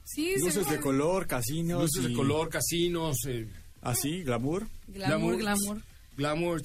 Sí, 0.06 0.34
Luces 0.40 0.68
de 0.68 0.80
color, 0.80 1.28
casinos. 1.28 1.82
Luces 1.84 2.04
de 2.06 2.12
y- 2.12 2.16
color, 2.16 2.50
casinos, 2.50 3.18
eh, 3.28 3.48
Así, 3.82 4.24
glamour. 4.24 4.68
Glamour, 4.88 5.38
glamour. 5.38 5.82
Glamour. 6.18 6.62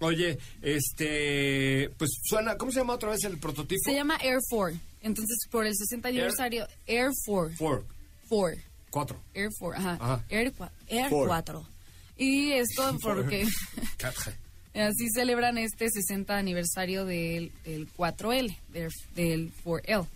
Oye, 0.00 0.38
este, 0.62 1.90
pues 1.98 2.10
suena, 2.22 2.56
¿cómo 2.56 2.70
se 2.70 2.78
llama 2.78 2.94
otra 2.94 3.10
vez 3.10 3.24
el 3.24 3.38
prototipo? 3.38 3.80
Se 3.84 3.94
llama 3.94 4.16
Air 4.22 4.38
4. 4.48 4.78
Entonces, 5.02 5.36
por 5.50 5.66
el 5.66 5.74
60 5.74 6.08
aniversario, 6.08 6.66
Air 6.86 7.10
4. 7.26 7.56
Four, 7.56 7.84
4. 8.28 8.58
cuatro. 8.90 9.20
Air 9.34 9.48
4, 9.58 9.78
ajá. 9.80 9.98
Ajá. 10.00 10.24
Air, 10.28 10.52
Air 10.88 11.10
Four. 11.10 11.26
4. 11.26 11.66
Y 12.16 12.52
esto 12.52 12.96
porque 13.02 13.42
así 14.74 15.08
celebran 15.14 15.58
este 15.58 15.88
60 15.90 16.36
aniversario 16.36 17.04
del, 17.04 17.50
del 17.64 17.88
4L, 17.92 18.56
del, 18.72 18.90
del 19.14 19.52
4L. 19.64 20.06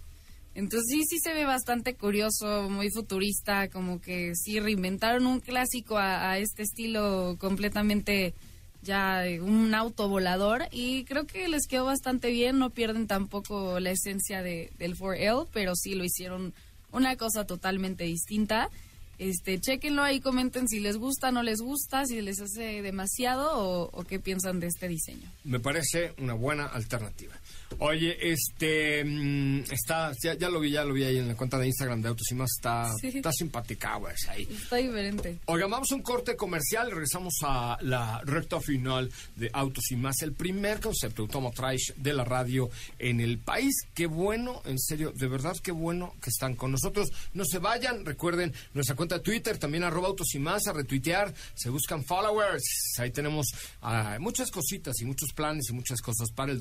Entonces 0.55 0.87
sí, 0.89 1.03
sí 1.09 1.19
se 1.19 1.33
ve 1.33 1.45
bastante 1.45 1.95
curioso, 1.95 2.69
muy 2.69 2.91
futurista, 2.91 3.69
como 3.69 4.01
que 4.01 4.35
sí 4.35 4.61
reinventaron 4.61 5.27
un 5.27 5.41
clásico 5.41 5.97
a, 5.97 6.39
este 6.39 6.63
estilo 6.63 7.37
completamente 7.39 8.35
ya 8.83 9.27
eh, 9.27 9.41
un 9.41 9.75
auto 9.75 10.09
volador 10.09 10.65
y 10.73 11.05
creo 11.05 11.27
que 11.27 11.49
les 11.49 11.67
quedó 11.67 11.87
bastante 11.87 12.31
bien, 12.31 12.59
no 12.59 12.71
pierden 12.71 13.07
tampoco 13.07 13.81
la 13.81 13.93
esencia 13.93 14.43
de, 14.43 14.71
del 14.79 14.97
4L, 14.97 15.49
pero 15.53 15.75
sí 15.75 15.95
lo 15.95 16.05
hicieron 16.05 16.53
una 16.91 17.17
cosa 17.17 17.47
totalmente 17.47 18.05
distinta. 18.05 18.69
Este, 19.19 19.61
chéquenlo 19.61 20.03
ahí, 20.03 20.21
comenten 20.21 20.67
si 20.69 20.81
les 20.81 20.97
gusta, 20.97 21.31
no 21.31 21.43
les 21.43 21.61
gusta, 21.61 22.05
si 22.07 22.21
les 22.21 22.41
hace 22.41 22.83
demasiado 22.83 23.57
o, 23.57 23.89
o 23.93 24.05
qué 24.05 24.19
piensan 24.19 24.59
de 24.59 24.67
este 24.67 24.89
diseño. 24.89 25.31
Me 25.45 25.61
parece 25.61 26.13
una 26.19 26.35
buena 26.35 26.67
alternativa. 26.67 27.33
Oye, 27.79 28.17
este 28.33 29.05
mm, 29.05 29.65
está, 29.73 30.13
ya, 30.23 30.35
ya 30.35 30.49
lo 30.49 30.61
vi, 30.61 30.71
ya 30.71 30.85
lo 30.85 30.95
vi 30.95 31.05
ahí 31.05 31.19
en 31.19 31.29
la 31.29 31.35
cuenta 31.35 31.59
de 31.59 31.67
Instagram 31.67 32.01
de 32.03 32.09
Autos 32.09 32.31
y 32.31 32.35
más, 32.35 32.51
está, 32.57 32.93
Sí. 33.01 33.09
está 33.09 33.33
simpática, 33.33 33.97
güey, 33.97 34.15
ahí. 34.29 34.47
Está 34.51 34.77
diferente. 34.77 35.39
Oigan, 35.47 35.71
vamos 35.71 35.91
a 35.91 35.95
un 35.97 36.03
corte 36.03 36.37
comercial, 36.37 36.91
regresamos 36.91 37.35
a 37.43 37.79
la 37.81 38.21
recta 38.25 38.61
final 38.61 39.11
de 39.37 39.51
Autos 39.53 39.91
y 39.91 39.97
más, 39.97 40.23
el 40.23 40.33
primer 40.33 40.81
concepto 40.81 41.23
automotriz 41.23 41.93
de 41.97 42.13
la 42.13 42.25
radio 42.25 42.71
en 42.99 43.21
el 43.21 43.39
país. 43.39 43.75
Qué 43.95 44.07
bueno, 44.07 44.63
en 44.65 44.79
serio, 44.79 45.13
de 45.15 45.27
verdad, 45.27 45.57
qué 45.63 45.73
bueno 45.73 46.15
que 46.23 46.31
están 46.31 46.55
con 46.55 46.71
nosotros. 46.73 47.09
No 47.35 47.45
se 47.45 47.59
vayan, 47.59 48.05
recuerden 48.05 48.53
nuestra 48.75 48.95
cuenta 48.97 49.17
de 49.17 49.23
Twitter, 49.23 49.59
también 49.59 49.85
arroba 49.85 50.09
Autos 50.09 50.35
y 50.35 50.39
más, 50.39 50.67
a 50.67 50.73
retuitear, 50.73 51.35
se 51.55 51.69
buscan 51.71 52.05
followers. 52.05 52.63
Ahí 52.99 53.11
tenemos 53.11 53.47
ah, 53.81 54.19
muchas 54.21 54.51
cositas 54.51 55.01
y 55.01 55.05
muchos 55.05 55.33
planes 55.33 55.69
y 55.71 55.73
muchas 55.73 56.01
cosas 56.01 56.31
para 56.31 56.53
el 56.53 56.61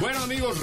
Bueno 0.00 0.20
amigos, 0.20 0.58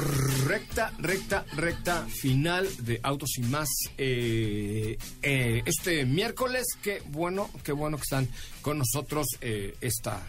recta, 0.47 0.91
recta, 0.97 1.45
recta 1.55 2.07
final 2.07 2.67
de 2.79 2.99
Autos 3.03 3.37
y 3.37 3.41
más 3.41 3.69
eh, 3.95 4.97
eh, 5.21 5.61
este 5.63 6.05
miércoles. 6.07 6.65
Qué 6.81 7.03
bueno, 7.09 7.47
qué 7.63 7.71
bueno 7.71 7.97
que 7.97 8.01
están 8.01 8.27
con 8.63 8.79
nosotros 8.79 9.27
eh, 9.41 9.75
esta 9.79 10.23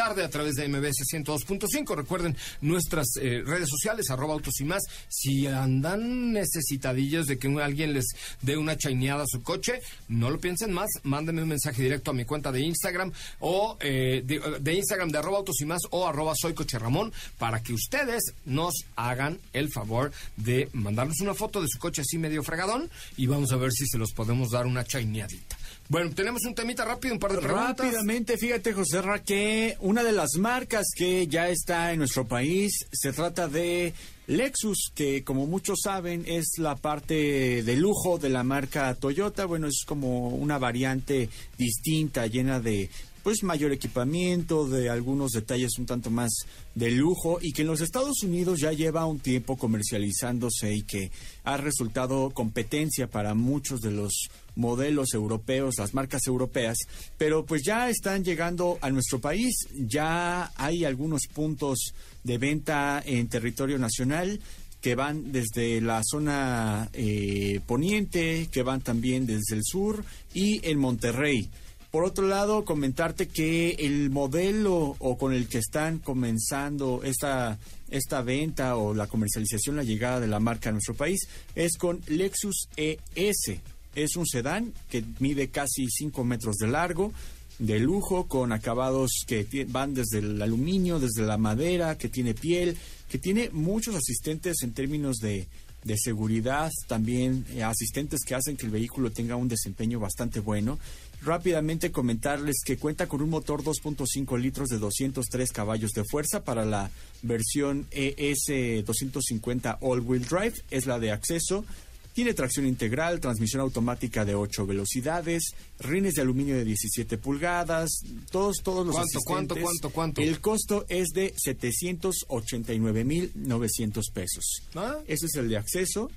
tarde 0.00 0.24
a 0.24 0.30
través 0.30 0.54
de 0.54 0.66
MBS 0.66 1.04
102.5. 1.12 1.94
Recuerden 1.94 2.34
nuestras 2.62 3.06
eh, 3.20 3.42
redes 3.44 3.68
sociales, 3.68 4.08
arroba 4.08 4.32
autos 4.32 4.58
y 4.58 4.64
más. 4.64 4.82
Si 5.10 5.46
andan 5.46 6.32
necesitadillos 6.32 7.26
de 7.26 7.38
que 7.38 7.48
alguien 7.60 7.92
les 7.92 8.06
dé 8.40 8.56
una 8.56 8.78
chaineada 8.78 9.24
a 9.24 9.26
su 9.26 9.42
coche, 9.42 9.82
no 10.08 10.30
lo 10.30 10.40
piensen 10.40 10.72
más. 10.72 10.88
Mándenme 11.02 11.42
un 11.42 11.50
mensaje 11.50 11.82
directo 11.82 12.12
a 12.12 12.14
mi 12.14 12.24
cuenta 12.24 12.50
de 12.50 12.62
Instagram 12.62 13.12
o 13.40 13.76
eh, 13.80 14.22
de, 14.24 14.40
de 14.58 14.72
Instagram 14.72 15.10
de 15.10 15.18
arroba 15.18 15.36
autos 15.36 15.60
y 15.60 15.66
más 15.66 15.82
o 15.90 16.08
arroba 16.08 16.32
soy 16.34 16.54
coche 16.54 16.78
Ramón 16.78 17.12
para 17.36 17.62
que 17.62 17.74
ustedes 17.74 18.22
nos 18.46 18.72
hagan 18.96 19.38
el 19.52 19.70
favor 19.70 20.12
de 20.38 20.70
mandarnos 20.72 21.20
una 21.20 21.34
foto 21.34 21.60
de 21.60 21.68
su 21.68 21.78
coche 21.78 22.00
así 22.00 22.16
medio 22.16 22.42
fregadón 22.42 22.88
y 23.18 23.26
vamos 23.26 23.52
a 23.52 23.56
ver 23.56 23.70
si 23.70 23.84
se 23.86 23.98
los 23.98 24.12
podemos 24.12 24.50
dar 24.50 24.64
una 24.64 24.82
chaineadita. 24.82 25.58
Bueno, 25.90 26.12
tenemos 26.14 26.44
un 26.46 26.54
temita 26.54 26.84
rápido, 26.84 27.14
un 27.14 27.18
par 27.18 27.32
de 27.32 27.38
preguntas. 27.38 27.76
Rápidamente, 27.76 28.38
fíjate, 28.38 28.72
José 28.72 29.02
Ra, 29.02 29.24
que 29.24 29.76
una 29.80 30.04
de 30.04 30.12
las 30.12 30.36
marcas 30.38 30.86
que 30.94 31.26
ya 31.26 31.48
está 31.48 31.92
en 31.92 31.98
nuestro 31.98 32.28
país 32.28 32.86
se 32.92 33.12
trata 33.12 33.48
de 33.48 33.92
Lexus, 34.28 34.92
que 34.94 35.24
como 35.24 35.48
muchos 35.48 35.80
saben 35.82 36.22
es 36.28 36.58
la 36.58 36.76
parte 36.76 37.64
de 37.64 37.76
lujo 37.76 38.18
de 38.18 38.28
la 38.28 38.44
marca 38.44 38.94
Toyota. 38.94 39.46
Bueno, 39.46 39.66
es 39.66 39.82
como 39.84 40.28
una 40.28 40.58
variante 40.58 41.28
distinta, 41.58 42.28
llena 42.28 42.60
de 42.60 42.88
pues 43.22 43.42
mayor 43.42 43.72
equipamiento, 43.72 44.66
de 44.66 44.88
algunos 44.88 45.32
detalles 45.32 45.78
un 45.78 45.86
tanto 45.86 46.10
más 46.10 46.30
de 46.74 46.90
lujo 46.90 47.38
y 47.40 47.52
que 47.52 47.62
en 47.62 47.68
los 47.68 47.80
Estados 47.80 48.22
Unidos 48.22 48.60
ya 48.60 48.72
lleva 48.72 49.06
un 49.06 49.18
tiempo 49.18 49.56
comercializándose 49.56 50.74
y 50.74 50.82
que 50.82 51.10
ha 51.44 51.56
resultado 51.56 52.30
competencia 52.30 53.08
para 53.08 53.34
muchos 53.34 53.80
de 53.80 53.90
los 53.90 54.28
modelos 54.56 55.14
europeos, 55.14 55.76
las 55.78 55.94
marcas 55.94 56.26
europeas, 56.26 56.78
pero 57.18 57.44
pues 57.44 57.62
ya 57.64 57.88
están 57.88 58.24
llegando 58.24 58.78
a 58.80 58.90
nuestro 58.90 59.20
país, 59.20 59.54
ya 59.74 60.52
hay 60.56 60.84
algunos 60.84 61.22
puntos 61.32 61.94
de 62.24 62.38
venta 62.38 63.02
en 63.04 63.28
territorio 63.28 63.78
nacional 63.78 64.40
que 64.80 64.94
van 64.94 65.30
desde 65.30 65.80
la 65.80 66.02
zona 66.02 66.88
eh, 66.92 67.60
poniente, 67.66 68.48
que 68.50 68.62
van 68.62 68.80
también 68.80 69.26
desde 69.26 69.56
el 69.56 69.62
sur 69.62 70.04
y 70.32 70.66
en 70.68 70.78
Monterrey. 70.78 71.48
Por 71.90 72.04
otro 72.04 72.28
lado, 72.28 72.64
comentarte 72.64 73.26
que 73.26 73.70
el 73.80 74.10
modelo 74.10 74.94
o 75.00 75.18
con 75.18 75.32
el 75.32 75.48
que 75.48 75.58
están 75.58 75.98
comenzando 75.98 77.02
esta, 77.02 77.58
esta 77.90 78.22
venta 78.22 78.76
o 78.76 78.94
la 78.94 79.08
comercialización, 79.08 79.74
la 79.74 79.82
llegada 79.82 80.20
de 80.20 80.28
la 80.28 80.38
marca 80.38 80.68
a 80.68 80.72
nuestro 80.72 80.94
país, 80.94 81.20
es 81.56 81.76
con 81.76 82.00
Lexus 82.06 82.68
ES. 82.76 83.58
Es 83.96 84.14
un 84.14 84.24
sedán 84.24 84.72
que 84.88 85.02
mide 85.18 85.48
casi 85.48 85.88
5 85.90 86.22
metros 86.22 86.56
de 86.58 86.68
largo, 86.68 87.12
de 87.58 87.80
lujo, 87.80 88.28
con 88.28 88.52
acabados 88.52 89.10
que 89.26 89.44
van 89.68 89.92
desde 89.92 90.20
el 90.20 90.40
aluminio, 90.40 91.00
desde 91.00 91.22
la 91.22 91.38
madera, 91.38 91.98
que 91.98 92.08
tiene 92.08 92.34
piel, 92.34 92.76
que 93.10 93.18
tiene 93.18 93.50
muchos 93.50 93.96
asistentes 93.96 94.62
en 94.62 94.74
términos 94.74 95.16
de, 95.16 95.48
de 95.84 95.96
seguridad, 95.98 96.70
también 96.86 97.44
eh, 97.54 97.62
asistentes 97.62 98.20
que 98.26 98.34
hacen 98.34 98.56
que 98.56 98.66
el 98.66 98.72
vehículo 98.72 99.10
tenga 99.10 99.36
un 99.36 99.48
desempeño 99.48 99.98
bastante 99.98 100.40
bueno. 100.40 100.78
Rápidamente 101.22 101.92
comentarles 101.92 102.62
que 102.64 102.78
cuenta 102.78 103.06
con 103.06 103.20
un 103.20 103.28
motor 103.30 103.62
2.5 103.62 104.38
litros 104.38 104.68
de 104.68 104.78
203 104.78 105.52
caballos 105.52 105.90
de 105.92 106.04
fuerza 106.04 106.44
para 106.44 106.64
la 106.64 106.90
versión 107.22 107.86
ES 107.90 108.84
250 108.84 109.78
All-Wheel 109.82 110.26
Drive, 110.26 110.54
es 110.70 110.86
la 110.86 110.98
de 110.98 111.12
acceso. 111.12 111.66
Tiene 112.14 112.32
tracción 112.34 112.66
integral, 112.66 113.20
transmisión 113.20 113.60
automática 113.60 114.24
de 114.24 114.34
8 114.34 114.66
velocidades, 114.66 115.54
rines 115.78 116.14
de 116.14 116.22
aluminio 116.22 116.56
de 116.56 116.64
17 116.64 117.18
pulgadas, 117.18 118.00
todos, 118.32 118.56
todos 118.64 118.84
los 118.86 118.96
¿Cuánto, 118.96 119.20
cuánto, 119.24 119.54
cuánto, 119.56 119.90
cuánto? 119.90 120.20
El 120.20 120.40
costo 120.40 120.86
es 120.88 121.10
de 121.10 121.32
789,900 121.36 124.10
pesos. 124.12 124.62
Ah. 124.74 124.98
Ese 125.06 125.26
es 125.26 125.36
el 125.36 125.48
de 125.48 125.58
acceso. 125.58 126.10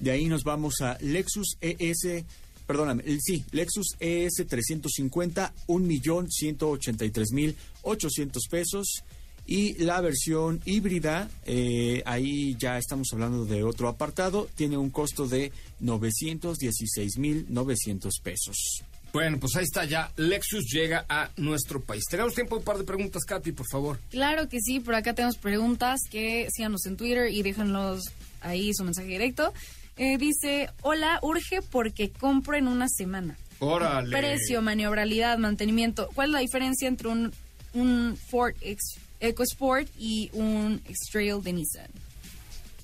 De 0.00 0.12
ahí 0.12 0.24
nos 0.26 0.44
vamos 0.44 0.80
a 0.80 0.96
Lexus 1.00 1.56
ES, 1.60 2.24
perdóname, 2.66 3.02
el- 3.06 3.20
sí, 3.20 3.44
Lexus 3.52 3.88
ES 4.00 4.46
350, 4.48 5.52
1.183.800 5.66 8.48
pesos. 8.50 9.02
Y 9.46 9.74
la 9.84 10.00
versión 10.00 10.62
híbrida, 10.64 11.28
eh, 11.44 12.02
ahí 12.06 12.56
ya 12.58 12.78
estamos 12.78 13.08
hablando 13.12 13.44
de 13.44 13.62
otro 13.62 13.88
apartado, 13.88 14.48
tiene 14.54 14.78
un 14.78 14.88
costo 14.88 15.28
de 15.28 15.52
916.900 15.82 18.20
pesos. 18.22 18.82
Bueno, 19.12 19.38
pues 19.38 19.54
ahí 19.56 19.64
está 19.64 19.84
ya. 19.84 20.10
Lexus 20.16 20.64
llega 20.72 21.04
a 21.08 21.30
nuestro 21.36 21.80
país. 21.80 22.02
Tenemos 22.10 22.34
tiempo 22.34 22.56
de 22.56 22.60
un 22.60 22.64
par 22.64 22.78
de 22.78 22.84
preguntas, 22.84 23.22
Katy, 23.24 23.52
por 23.52 23.66
favor. 23.70 24.00
Claro 24.10 24.48
que 24.48 24.60
sí, 24.60 24.80
por 24.80 24.94
acá 24.94 25.14
tenemos 25.14 25.36
preguntas 25.36 26.00
que 26.10 26.48
síganos 26.50 26.84
en 26.86 26.96
Twitter 26.96 27.30
y 27.30 27.42
déjanos 27.42 28.02
ahí 28.40 28.72
su 28.74 28.82
mensaje 28.82 29.08
directo. 29.08 29.52
Eh, 29.96 30.18
dice, 30.18 30.68
hola, 30.82 31.18
urge 31.22 31.60
porque 31.62 32.10
compro 32.10 32.56
en 32.56 32.66
una 32.68 32.88
semana. 32.88 33.36
Órale. 33.60 34.10
Precio, 34.10 34.60
maniobrabilidad, 34.62 35.38
mantenimiento. 35.38 36.08
¿Cuál 36.14 36.30
es 36.30 36.32
la 36.32 36.38
diferencia 36.40 36.88
entre 36.88 37.08
un, 37.08 37.32
un 37.74 38.16
Ford 38.30 38.54
Ex- 38.60 38.98
EcoSport 39.20 39.88
y 39.98 40.30
un 40.32 40.80
X-Trail 40.86 41.42
de 41.42 41.52
Nissan? 41.52 41.90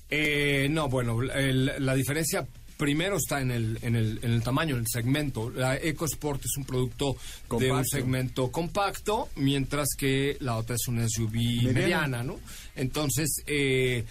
Eh, 0.09 0.67
no, 0.71 0.89
bueno, 0.89 1.21
el- 1.21 1.73
la 1.85 1.95
diferencia 1.95 2.45
primero 2.77 3.17
está 3.17 3.41
en 3.41 3.51
el, 3.51 3.77
en, 3.83 3.95
el, 3.95 4.19
en 4.23 4.31
el 4.31 4.41
tamaño, 4.41 4.75
en 4.75 4.81
el 4.81 4.87
segmento. 4.91 5.49
La 5.51 5.77
EcoSport 5.77 6.43
es 6.43 6.57
un 6.57 6.65
producto 6.65 7.13
de 7.13 7.13
un 7.13 7.47
Compacto. 7.47 7.83
segmento 7.89 8.51
compacto, 8.51 9.29
mientras 9.35 9.89
que 9.97 10.37
la 10.39 10.57
otra 10.57 10.75
es 10.75 10.87
una 10.87 11.05
SUV 11.07 11.31
mediana, 11.33 11.73
Mediana. 11.73 12.23
¿no? 12.23 12.39
Entonces, 12.75 13.43
eh, 13.45 14.03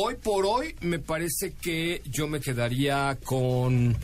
hoy 0.00 0.14
por 0.14 0.46
hoy 0.46 0.74
me 0.80 0.98
parece 0.98 1.54
que 1.60 2.02
yo 2.06 2.28
me 2.28 2.40
quedaría 2.40 3.18
con... 3.24 3.96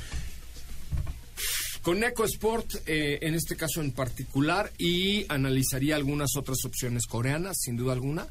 Con 1.83 2.03
EcoSport, 2.03 2.77
eh, 2.87 3.19
en 3.21 3.35
este 3.35 3.57
caso 3.57 3.83
en 3.83 3.93
particular, 3.93 4.73
y 4.79 5.27
analizaría 5.29 5.97
algunas 5.97 6.31
otras 6.35 6.65
opciones 6.65 7.05
coreanas, 7.07 7.59
sin 7.61 7.77
duda 7.77 7.93
alguna. 7.93 8.27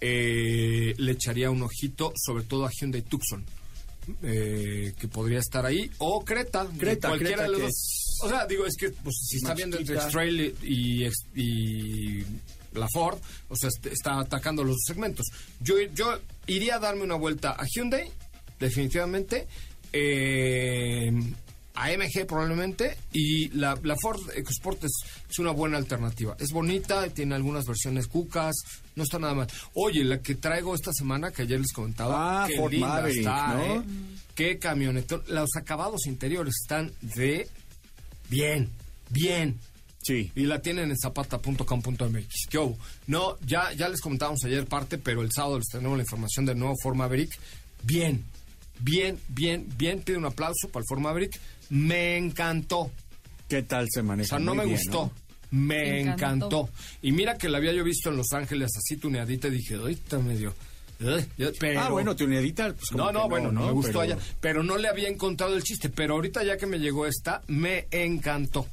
Eh, 0.00 0.94
le 0.96 1.12
echaría 1.12 1.50
un 1.50 1.62
ojito, 1.62 2.14
sobre 2.16 2.44
todo 2.44 2.64
a 2.64 2.70
Hyundai 2.70 3.02
Tucson, 3.02 3.44
eh, 4.22 4.94
que 4.98 5.08
podría 5.08 5.40
estar 5.40 5.66
ahí, 5.66 5.90
o 5.98 6.24
Creta, 6.24 6.66
Creta, 6.78 7.08
cualquiera 7.08 7.42
Creta, 7.42 7.42
de 7.42 7.48
los 7.50 7.58
que 7.58 7.64
dos. 7.66 8.03
O 8.22 8.28
sea, 8.28 8.46
digo, 8.46 8.66
es 8.66 8.76
que 8.76 8.90
pues, 8.90 9.14
si 9.28 9.36
está 9.36 9.54
viendo 9.54 9.76
entre. 9.78 9.96
X-Trail 9.96 10.54
y, 10.62 12.22
la 12.74 12.88
Ford, 12.92 13.18
o 13.48 13.56
sea, 13.56 13.68
est- 13.68 13.86
está 13.86 14.18
atacando 14.18 14.64
los 14.64 14.74
dos 14.76 14.84
segmentos. 14.86 15.26
Yo, 15.60 15.76
yo 15.94 16.18
iría 16.46 16.76
a 16.76 16.78
darme 16.80 17.02
una 17.04 17.14
vuelta 17.14 17.52
a 17.52 17.64
Hyundai, 17.66 18.10
definitivamente. 18.58 19.46
eh, 19.92 21.12
a 21.76 21.90
MG 21.90 22.24
probablemente 22.28 22.96
y 23.12 23.48
la, 23.48 23.76
la 23.82 23.96
Ford 24.00 24.20
EcoSport 24.36 24.84
es, 24.84 24.92
es 25.28 25.38
una 25.40 25.50
buena 25.50 25.76
alternativa. 25.76 26.36
Es 26.38 26.50
bonita, 26.52 27.08
tiene 27.08 27.34
algunas 27.34 27.64
versiones 27.66 28.06
cucas, 28.06 28.54
no 28.94 29.02
está 29.02 29.18
nada 29.18 29.34
mal. 29.34 29.48
Oye, 29.74 30.04
la 30.04 30.20
que 30.20 30.36
traigo 30.36 30.72
esta 30.76 30.92
semana 30.92 31.32
que 31.32 31.42
ayer 31.42 31.58
les 31.58 31.72
comentaba, 31.72 32.44
Ah, 32.44 32.46
qué 32.46 32.56
Ford 32.56 32.70
linda 32.72 32.86
Maverick, 32.88 33.18
está, 33.18 33.54
¿no? 33.54 33.64
¿eh? 33.80 33.82
Qué 34.36 34.58
camionetón. 34.60 35.24
Los 35.26 35.50
acabados 35.56 36.06
interiores 36.06 36.54
están 36.62 36.92
de 37.00 37.48
bien, 38.28 38.68
bien. 39.10 39.58
Sí. 40.02 40.30
Y 40.34 40.42
la 40.44 40.60
tienen 40.60 40.90
en 40.90 40.98
zapata.com.mx. 40.98 42.26
¿Qué 42.50 42.58
hubo? 42.58 42.78
No, 43.06 43.38
ya, 43.46 43.72
ya 43.72 43.88
les 43.88 44.00
comentábamos 44.02 44.44
ayer 44.44 44.66
parte, 44.66 44.98
pero 44.98 45.22
el 45.22 45.30
sábado 45.32 45.58
les 45.58 45.68
tenemos 45.68 45.96
la 45.96 46.02
información 46.02 46.44
del 46.44 46.58
nuevo 46.58 46.74
Ford 46.82 46.94
Maverick. 46.96 47.30
Bien, 47.84 48.22
bien, 48.80 49.18
bien, 49.28 49.66
bien. 49.78 50.00
Pido 50.02 50.18
un 50.18 50.26
aplauso 50.26 50.68
para 50.68 50.82
el 50.82 50.86
Ford 50.88 51.00
Maverick. 51.00 51.40
Me 51.70 52.18
encantó. 52.18 52.90
¿Qué 53.48 53.62
tal 53.62 53.86
se 53.90 54.02
maneja? 54.02 54.26
O 54.36 54.38
sea, 54.38 54.38
no 54.44 54.54
Muy 54.54 54.64
me 54.64 54.64
bien, 54.66 54.76
gustó. 54.84 55.04
¿no? 55.06 55.24
Me 55.58 55.76
Me 55.78 56.00
encantó. 56.02 56.24
encantó. 56.26 56.70
Y 57.00 57.12
mira 57.12 57.38
que 57.38 57.48
la 57.48 57.58
había 57.58 57.72
yo 57.72 57.84
visto 57.84 58.10
en 58.10 58.16
Los 58.16 58.32
Ángeles 58.32 58.72
así 58.76 58.96
tuneadita 58.98 59.48
y 59.48 59.52
dije, 59.52 59.76
ahorita 59.76 60.18
medio. 60.18 60.54
Eh", 61.00 61.26
ya- 61.38 61.50
pero- 61.58 61.80
Ah, 61.80 61.88
bueno, 61.90 62.14
tu 62.16 62.24
unidita, 62.24 62.72
pues 62.74 62.92
no, 62.94 63.10
no, 63.12 63.28
bueno, 63.28 63.50
no, 63.52 63.66
me 63.66 63.72
gustó 63.72 64.00
Pero- 64.00 64.00
allá. 64.00 64.18
Pero 64.40 64.62
no 64.62 64.76
le 64.78 64.88
había 64.88 65.08
encontrado 65.08 65.54
el 65.56 65.62
chiste. 65.62 65.88
Pero 65.90 66.14
ahorita 66.14 66.42
ya 66.44 66.56
que 66.56 66.66
me 66.66 66.78
llegó 66.78 67.06
esta, 67.06 67.42
me 67.48 67.86
encantó. 67.90 68.66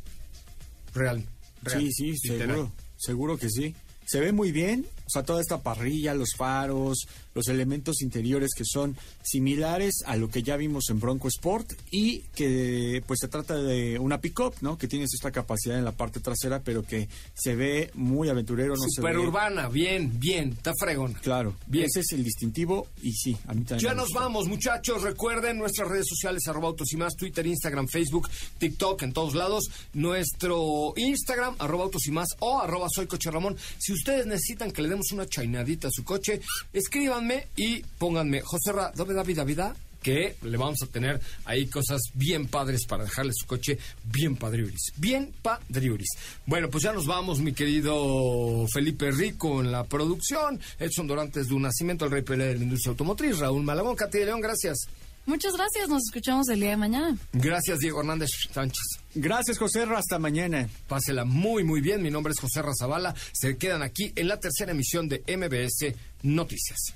Real. 0.93 1.24
real, 1.63 1.80
Sí, 1.82 1.91
sí, 1.91 2.30
literal. 2.30 2.47
seguro, 2.55 2.72
seguro 2.97 3.38
que 3.38 3.49
sí. 3.49 3.76
Se 4.05 4.19
ve 4.19 4.32
muy 4.32 4.51
bien, 4.51 4.86
O 5.05 5.09
sea, 5.13 5.24
toda 5.24 5.41
esta 5.41 5.59
parrilla, 5.61 6.13
los 6.13 6.30
faros, 6.38 7.05
los 7.34 7.47
elementos 7.47 8.01
interiores 8.01 8.49
que 8.55 8.65
son 8.65 8.97
similares 9.23 10.03
a 10.05 10.15
lo 10.15 10.29
que 10.29 10.43
ya 10.43 10.57
vimos 10.57 10.89
en 10.89 10.99
Bronco 10.99 11.27
Sport 11.27 11.73
y 11.91 12.19
que 12.36 13.03
pues 13.07 13.19
se 13.21 13.27
trata 13.27 13.55
de 13.55 13.99
una 13.99 14.19
pick-up, 14.21 14.55
¿no? 14.61 14.77
Que 14.77 14.88
tiene 14.88 15.05
esta 15.05 15.32
capacidad 15.32 15.77
en 15.77 15.86
la 15.86 15.91
parte 15.91 16.19
trasera, 16.19 16.61
pero 16.61 16.84
que 16.84 17.07
se 17.34 17.55
ve 17.55 17.91
muy 17.93 18.29
aventurero, 18.29 18.75
no 18.75 18.84
Super 18.89 19.13
se 19.13 19.19
ve... 19.19 19.27
urbana, 19.27 19.69
bien, 19.69 20.19
bien, 20.19 20.49
está 20.53 20.73
fregón. 20.79 21.13
Claro, 21.21 21.55
Bien. 21.67 21.86
ese 21.86 22.01
es 22.01 22.11
el 22.13 22.23
distintivo 22.23 22.88
y 23.01 23.13
sí, 23.13 23.38
a 23.47 23.53
mí 23.53 23.63
también. 23.63 23.89
Ya 23.89 23.93
nos 23.95 24.09
vamos, 24.11 24.47
muchachos. 24.47 25.01
Recuerden 25.03 25.57
nuestras 25.57 25.88
redes 25.89 26.07
sociales, 26.07 26.47
arroba 26.47 26.67
autos 26.69 26.91
y 26.93 26.97
más, 26.97 27.15
Twitter, 27.15 27.45
Instagram, 27.45 27.88
Facebook, 27.88 28.29
TikTok, 28.57 29.03
en 29.03 29.13
todos 29.13 29.36
lados. 29.36 29.65
Nuestro 29.93 30.93
Instagram, 30.97 31.55
arroba 31.59 31.86
autos 31.86 32.05
y 32.07 32.11
más, 32.11 32.27
o 32.39 32.59
arroba 32.59 32.88
soy 32.93 33.07
coche 33.07 33.32
Ramón. 33.32 33.55
Si 33.77 33.93
ustedes 33.93 34.25
necesitan 34.25 34.71
que 34.71 34.82
le 34.82 34.89
demos 34.89 35.11
una 35.11 35.25
chainadita 35.25 35.88
a 35.88 35.91
su 35.91 36.03
coche, 36.03 36.41
escríbanme 37.22 37.47
y 37.55 37.82
pónganme 37.97 38.41
José 38.41 38.72
Ra, 38.72 38.91
David, 38.95 39.15
David, 39.15 39.38
David, 39.38 39.59
que 40.01 40.36
le 40.41 40.57
vamos 40.57 40.82
a 40.82 40.88
tener 40.88 41.22
ahí 41.45 41.67
cosas 41.67 42.01
bien 42.15 42.47
padres 42.47 42.86
para 42.88 43.03
dejarle 43.03 43.32
su 43.36 43.45
coche 43.45 43.78
bien 44.03 44.36
padriuris. 44.36 44.93
Bien 44.97 45.32
padriuris. 45.41 46.09
Bueno, 46.47 46.69
pues 46.69 46.84
ya 46.84 46.91
nos 46.91 47.05
vamos, 47.05 47.39
mi 47.39 47.53
querido 47.53 48.65
Felipe 48.74 49.11
Rico 49.11 49.61
en 49.61 49.72
la 49.72 49.84
producción. 49.84 50.59
Edson 50.80 51.07
Dorantes 51.07 51.47
de 51.47 51.53
un 51.53 51.61
nacimiento, 51.63 52.05
el 52.05 52.11
rey 52.11 52.24
Pelé 52.24 52.47
de 52.47 52.55
la 52.55 52.63
industria 52.63 52.91
automotriz. 52.91 53.38
Raúl 53.38 53.63
Malagón, 53.63 53.95
Katy 53.95 54.19
de 54.19 54.26
León, 54.26 54.41
gracias. 54.41 54.88
Muchas 55.28 55.53
gracias, 55.53 55.88
nos 55.88 56.01
escuchamos 56.07 56.49
el 56.49 56.61
día 56.61 56.72
de 56.72 56.78
mañana. 56.78 57.15
Gracias, 57.32 57.78
Diego 57.78 57.99
Hernández 57.99 58.30
Sánchez. 58.51 58.82
Gracias, 59.13 59.59
José. 59.59 59.86
Ra, 59.86 59.99
Hasta 59.99 60.17
mañana. 60.17 60.67
Pásela 60.88 61.26
muy, 61.26 61.63
muy 61.63 61.80
bien. 61.80 62.01
Mi 62.01 62.09
nombre 62.09 62.34
es 62.34 62.39
José 62.39 62.63
Razabala. 62.63 63.13
Se 63.32 63.55
quedan 63.55 63.84
aquí 63.84 64.11
en 64.15 64.28
la 64.28 64.39
tercera 64.39 64.72
emisión 64.72 65.07
de 65.07 65.24
MBS 65.28 65.93
Noticias. 66.24 66.95